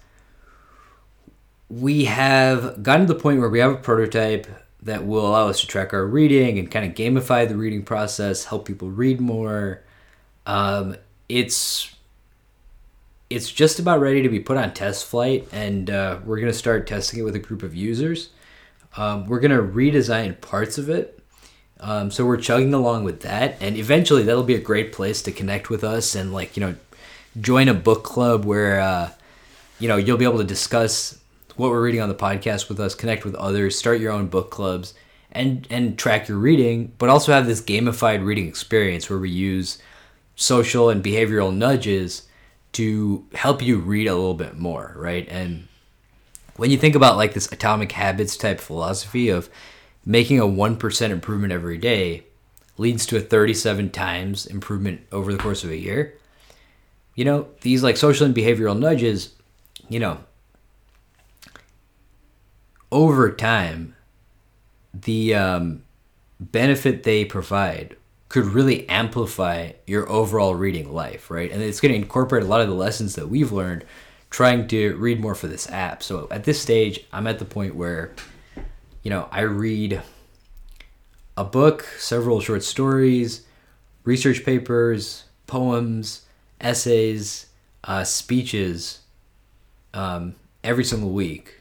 we 1.70 2.04
have 2.04 2.82
gotten 2.82 3.06
to 3.06 3.14
the 3.14 3.18
point 3.18 3.40
where 3.40 3.48
we 3.48 3.60
have 3.60 3.72
a 3.72 3.76
prototype 3.76 4.46
that 4.82 5.06
will 5.06 5.26
allow 5.26 5.48
us 5.48 5.62
to 5.62 5.66
track 5.66 5.94
our 5.94 6.04
reading 6.04 6.58
and 6.58 6.70
kind 6.70 6.84
of 6.84 6.94
gamify 6.94 7.48
the 7.48 7.56
reading 7.56 7.84
process, 7.84 8.44
help 8.44 8.66
people 8.66 8.90
read 8.90 9.18
more. 9.18 9.82
Um, 10.44 10.96
it's 11.30 11.94
it's 13.34 13.50
just 13.50 13.78
about 13.78 14.00
ready 14.00 14.22
to 14.22 14.28
be 14.28 14.40
put 14.40 14.56
on 14.56 14.72
test 14.74 15.06
flight, 15.06 15.48
and 15.52 15.90
uh, 15.90 16.18
we're 16.24 16.36
going 16.36 16.52
to 16.52 16.58
start 16.58 16.86
testing 16.86 17.20
it 17.20 17.22
with 17.22 17.34
a 17.34 17.40
group 17.40 17.62
of 17.62 17.74
users. 17.74 18.30
Um, 18.96 19.26
we're 19.26 19.40
going 19.40 19.50
to 19.50 19.62
redesign 19.62 20.40
parts 20.40 20.78
of 20.78 20.88
it. 20.88 21.18
Um, 21.80 22.10
so 22.10 22.24
we're 22.24 22.36
chugging 22.36 22.72
along 22.74 23.04
with 23.04 23.22
that, 23.22 23.56
and 23.60 23.76
eventually 23.76 24.22
that'll 24.22 24.44
be 24.44 24.54
a 24.54 24.60
great 24.60 24.92
place 24.92 25.20
to 25.22 25.32
connect 25.32 25.68
with 25.68 25.82
us 25.82 26.14
and 26.14 26.32
like 26.32 26.56
you 26.56 26.60
know 26.60 26.76
join 27.40 27.68
a 27.68 27.74
book 27.74 28.04
club 28.04 28.44
where 28.44 28.80
uh, 28.80 29.10
you 29.80 29.88
know 29.88 29.96
you'll 29.96 30.18
be 30.18 30.24
able 30.24 30.38
to 30.38 30.44
discuss 30.44 31.18
what 31.56 31.70
we're 31.70 31.82
reading 31.82 32.00
on 32.00 32.08
the 32.08 32.14
podcast 32.14 32.68
with 32.68 32.78
us, 32.78 32.94
connect 32.94 33.24
with 33.24 33.34
others, 33.34 33.76
start 33.76 34.00
your 34.00 34.12
own 34.12 34.28
book 34.28 34.50
clubs, 34.50 34.94
and 35.32 35.66
and 35.70 35.98
track 35.98 36.28
your 36.28 36.38
reading, 36.38 36.92
but 36.98 37.08
also 37.08 37.32
have 37.32 37.46
this 37.46 37.60
gamified 37.60 38.24
reading 38.24 38.46
experience 38.46 39.10
where 39.10 39.18
we 39.18 39.30
use 39.30 39.78
social 40.36 40.88
and 40.88 41.02
behavioral 41.02 41.54
nudges 41.54 42.28
to 42.72 43.26
help 43.34 43.62
you 43.62 43.78
read 43.78 44.06
a 44.06 44.14
little 44.14 44.34
bit 44.34 44.56
more, 44.56 44.94
right? 44.96 45.28
And 45.28 45.68
when 46.56 46.70
you 46.70 46.78
think 46.78 46.94
about 46.94 47.16
like 47.16 47.34
this 47.34 47.50
atomic 47.50 47.92
habits 47.92 48.36
type 48.36 48.60
philosophy 48.60 49.28
of 49.28 49.48
making 50.04 50.38
a 50.38 50.44
1% 50.44 51.10
improvement 51.10 51.52
every 51.52 51.78
day 51.78 52.24
leads 52.78 53.06
to 53.06 53.16
a 53.16 53.20
37 53.20 53.90
times 53.90 54.46
improvement 54.46 55.02
over 55.12 55.32
the 55.32 55.38
course 55.38 55.64
of 55.64 55.70
a 55.70 55.76
year. 55.76 56.18
You 57.14 57.24
know, 57.24 57.48
these 57.60 57.82
like 57.82 57.96
social 57.96 58.26
and 58.26 58.34
behavioral 58.34 58.78
nudges, 58.78 59.34
you 59.88 60.00
know, 60.00 60.18
over 62.90 63.30
time, 63.30 63.94
the 64.94 65.34
um, 65.34 65.82
benefit 66.40 67.02
they 67.02 67.24
provide 67.24 67.96
could 68.32 68.46
really 68.46 68.88
amplify 68.88 69.70
your 69.86 70.08
overall 70.08 70.54
reading 70.54 70.90
life, 70.90 71.30
right? 71.30 71.52
And 71.52 71.60
it's 71.60 71.80
going 71.80 71.92
to 71.92 71.98
incorporate 71.98 72.42
a 72.42 72.46
lot 72.46 72.62
of 72.62 72.68
the 72.68 72.74
lessons 72.74 73.14
that 73.16 73.28
we've 73.28 73.52
learned 73.52 73.84
trying 74.30 74.66
to 74.68 74.96
read 74.96 75.20
more 75.20 75.34
for 75.34 75.48
this 75.48 75.70
app. 75.70 76.02
So 76.02 76.28
at 76.30 76.44
this 76.44 76.58
stage, 76.58 77.04
I'm 77.12 77.26
at 77.26 77.38
the 77.38 77.44
point 77.44 77.74
where, 77.74 78.14
you 79.02 79.10
know, 79.10 79.28
I 79.30 79.42
read 79.42 80.00
a 81.36 81.44
book, 81.44 81.82
several 81.98 82.40
short 82.40 82.62
stories, 82.62 83.44
research 84.04 84.46
papers, 84.46 85.24
poems, 85.46 86.24
essays, 86.58 87.48
uh, 87.84 88.02
speeches 88.02 89.00
um, 89.92 90.36
every 90.64 90.84
single 90.84 91.10
week. 91.10 91.60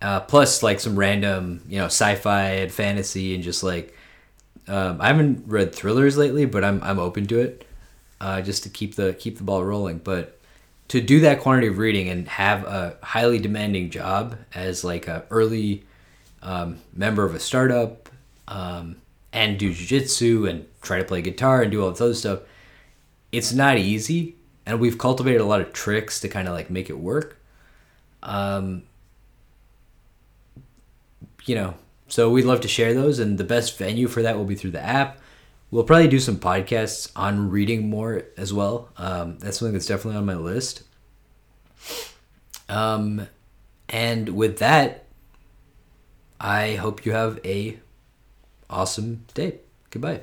Uh, 0.00 0.20
plus, 0.20 0.62
like 0.62 0.78
some 0.78 0.96
random, 0.96 1.64
you 1.68 1.78
know, 1.78 1.86
sci-fi 1.86 2.50
and 2.50 2.70
fantasy, 2.70 3.34
and 3.34 3.42
just 3.42 3.64
like 3.64 3.93
um, 4.68 5.00
I 5.00 5.08
haven't 5.08 5.44
read 5.46 5.74
thrillers 5.74 6.16
lately, 6.16 6.46
but 6.46 6.64
I'm 6.64 6.82
I'm 6.82 6.98
open 6.98 7.26
to 7.28 7.40
it, 7.40 7.66
uh, 8.20 8.40
just 8.40 8.62
to 8.64 8.68
keep 8.68 8.94
the 8.94 9.14
keep 9.14 9.38
the 9.38 9.44
ball 9.44 9.64
rolling. 9.64 9.98
But 9.98 10.38
to 10.88 11.00
do 11.00 11.20
that 11.20 11.40
quantity 11.40 11.68
of 11.68 11.78
reading 11.78 12.08
and 12.08 12.28
have 12.28 12.64
a 12.64 12.96
highly 13.02 13.38
demanding 13.38 13.90
job 13.90 14.36
as 14.54 14.84
like 14.84 15.08
a 15.08 15.24
early 15.30 15.84
um, 16.42 16.78
member 16.94 17.24
of 17.24 17.34
a 17.34 17.40
startup 17.40 18.08
um, 18.48 18.96
and 19.32 19.58
do 19.58 19.70
jujitsu 19.70 20.48
and 20.48 20.66
try 20.82 20.98
to 20.98 21.04
play 21.04 21.22
guitar 21.22 21.62
and 21.62 21.70
do 21.72 21.82
all 21.82 21.90
this 21.90 22.00
other 22.00 22.14
stuff, 22.14 22.40
it's 23.32 23.52
not 23.52 23.78
easy. 23.78 24.36
And 24.66 24.80
we've 24.80 24.96
cultivated 24.98 25.40
a 25.40 25.44
lot 25.44 25.60
of 25.60 25.72
tricks 25.72 26.20
to 26.20 26.28
kind 26.28 26.48
of 26.48 26.54
like 26.54 26.70
make 26.70 26.88
it 26.88 26.98
work. 26.98 27.38
Um, 28.22 28.84
you 31.44 31.54
know, 31.54 31.74
so 32.08 32.30
we'd 32.30 32.44
love 32.44 32.60
to 32.62 32.68
share 32.68 32.94
those, 32.94 33.18
and 33.18 33.38
the 33.38 33.44
best 33.44 33.78
venue 33.78 34.08
for 34.08 34.22
that 34.22 34.36
will 34.36 34.44
be 34.44 34.54
through 34.54 34.72
the 34.72 34.84
app. 34.84 35.18
We'll 35.70 35.84
probably 35.84 36.08
do 36.08 36.20
some 36.20 36.36
podcasts 36.36 37.10
on 37.16 37.50
reading 37.50 37.88
more 37.88 38.24
as 38.36 38.52
well. 38.52 38.90
Um, 38.96 39.38
that's 39.38 39.58
something 39.58 39.72
that's 39.72 39.86
definitely 39.86 40.18
on 40.18 40.26
my 40.26 40.36
list. 40.36 40.84
Um, 42.68 43.26
and 43.88 44.28
with 44.30 44.58
that, 44.58 45.06
I 46.38 46.74
hope 46.74 47.04
you 47.04 47.12
have 47.12 47.40
a 47.44 47.78
awesome 48.70 49.24
day. 49.34 49.60
Goodbye. 49.90 50.20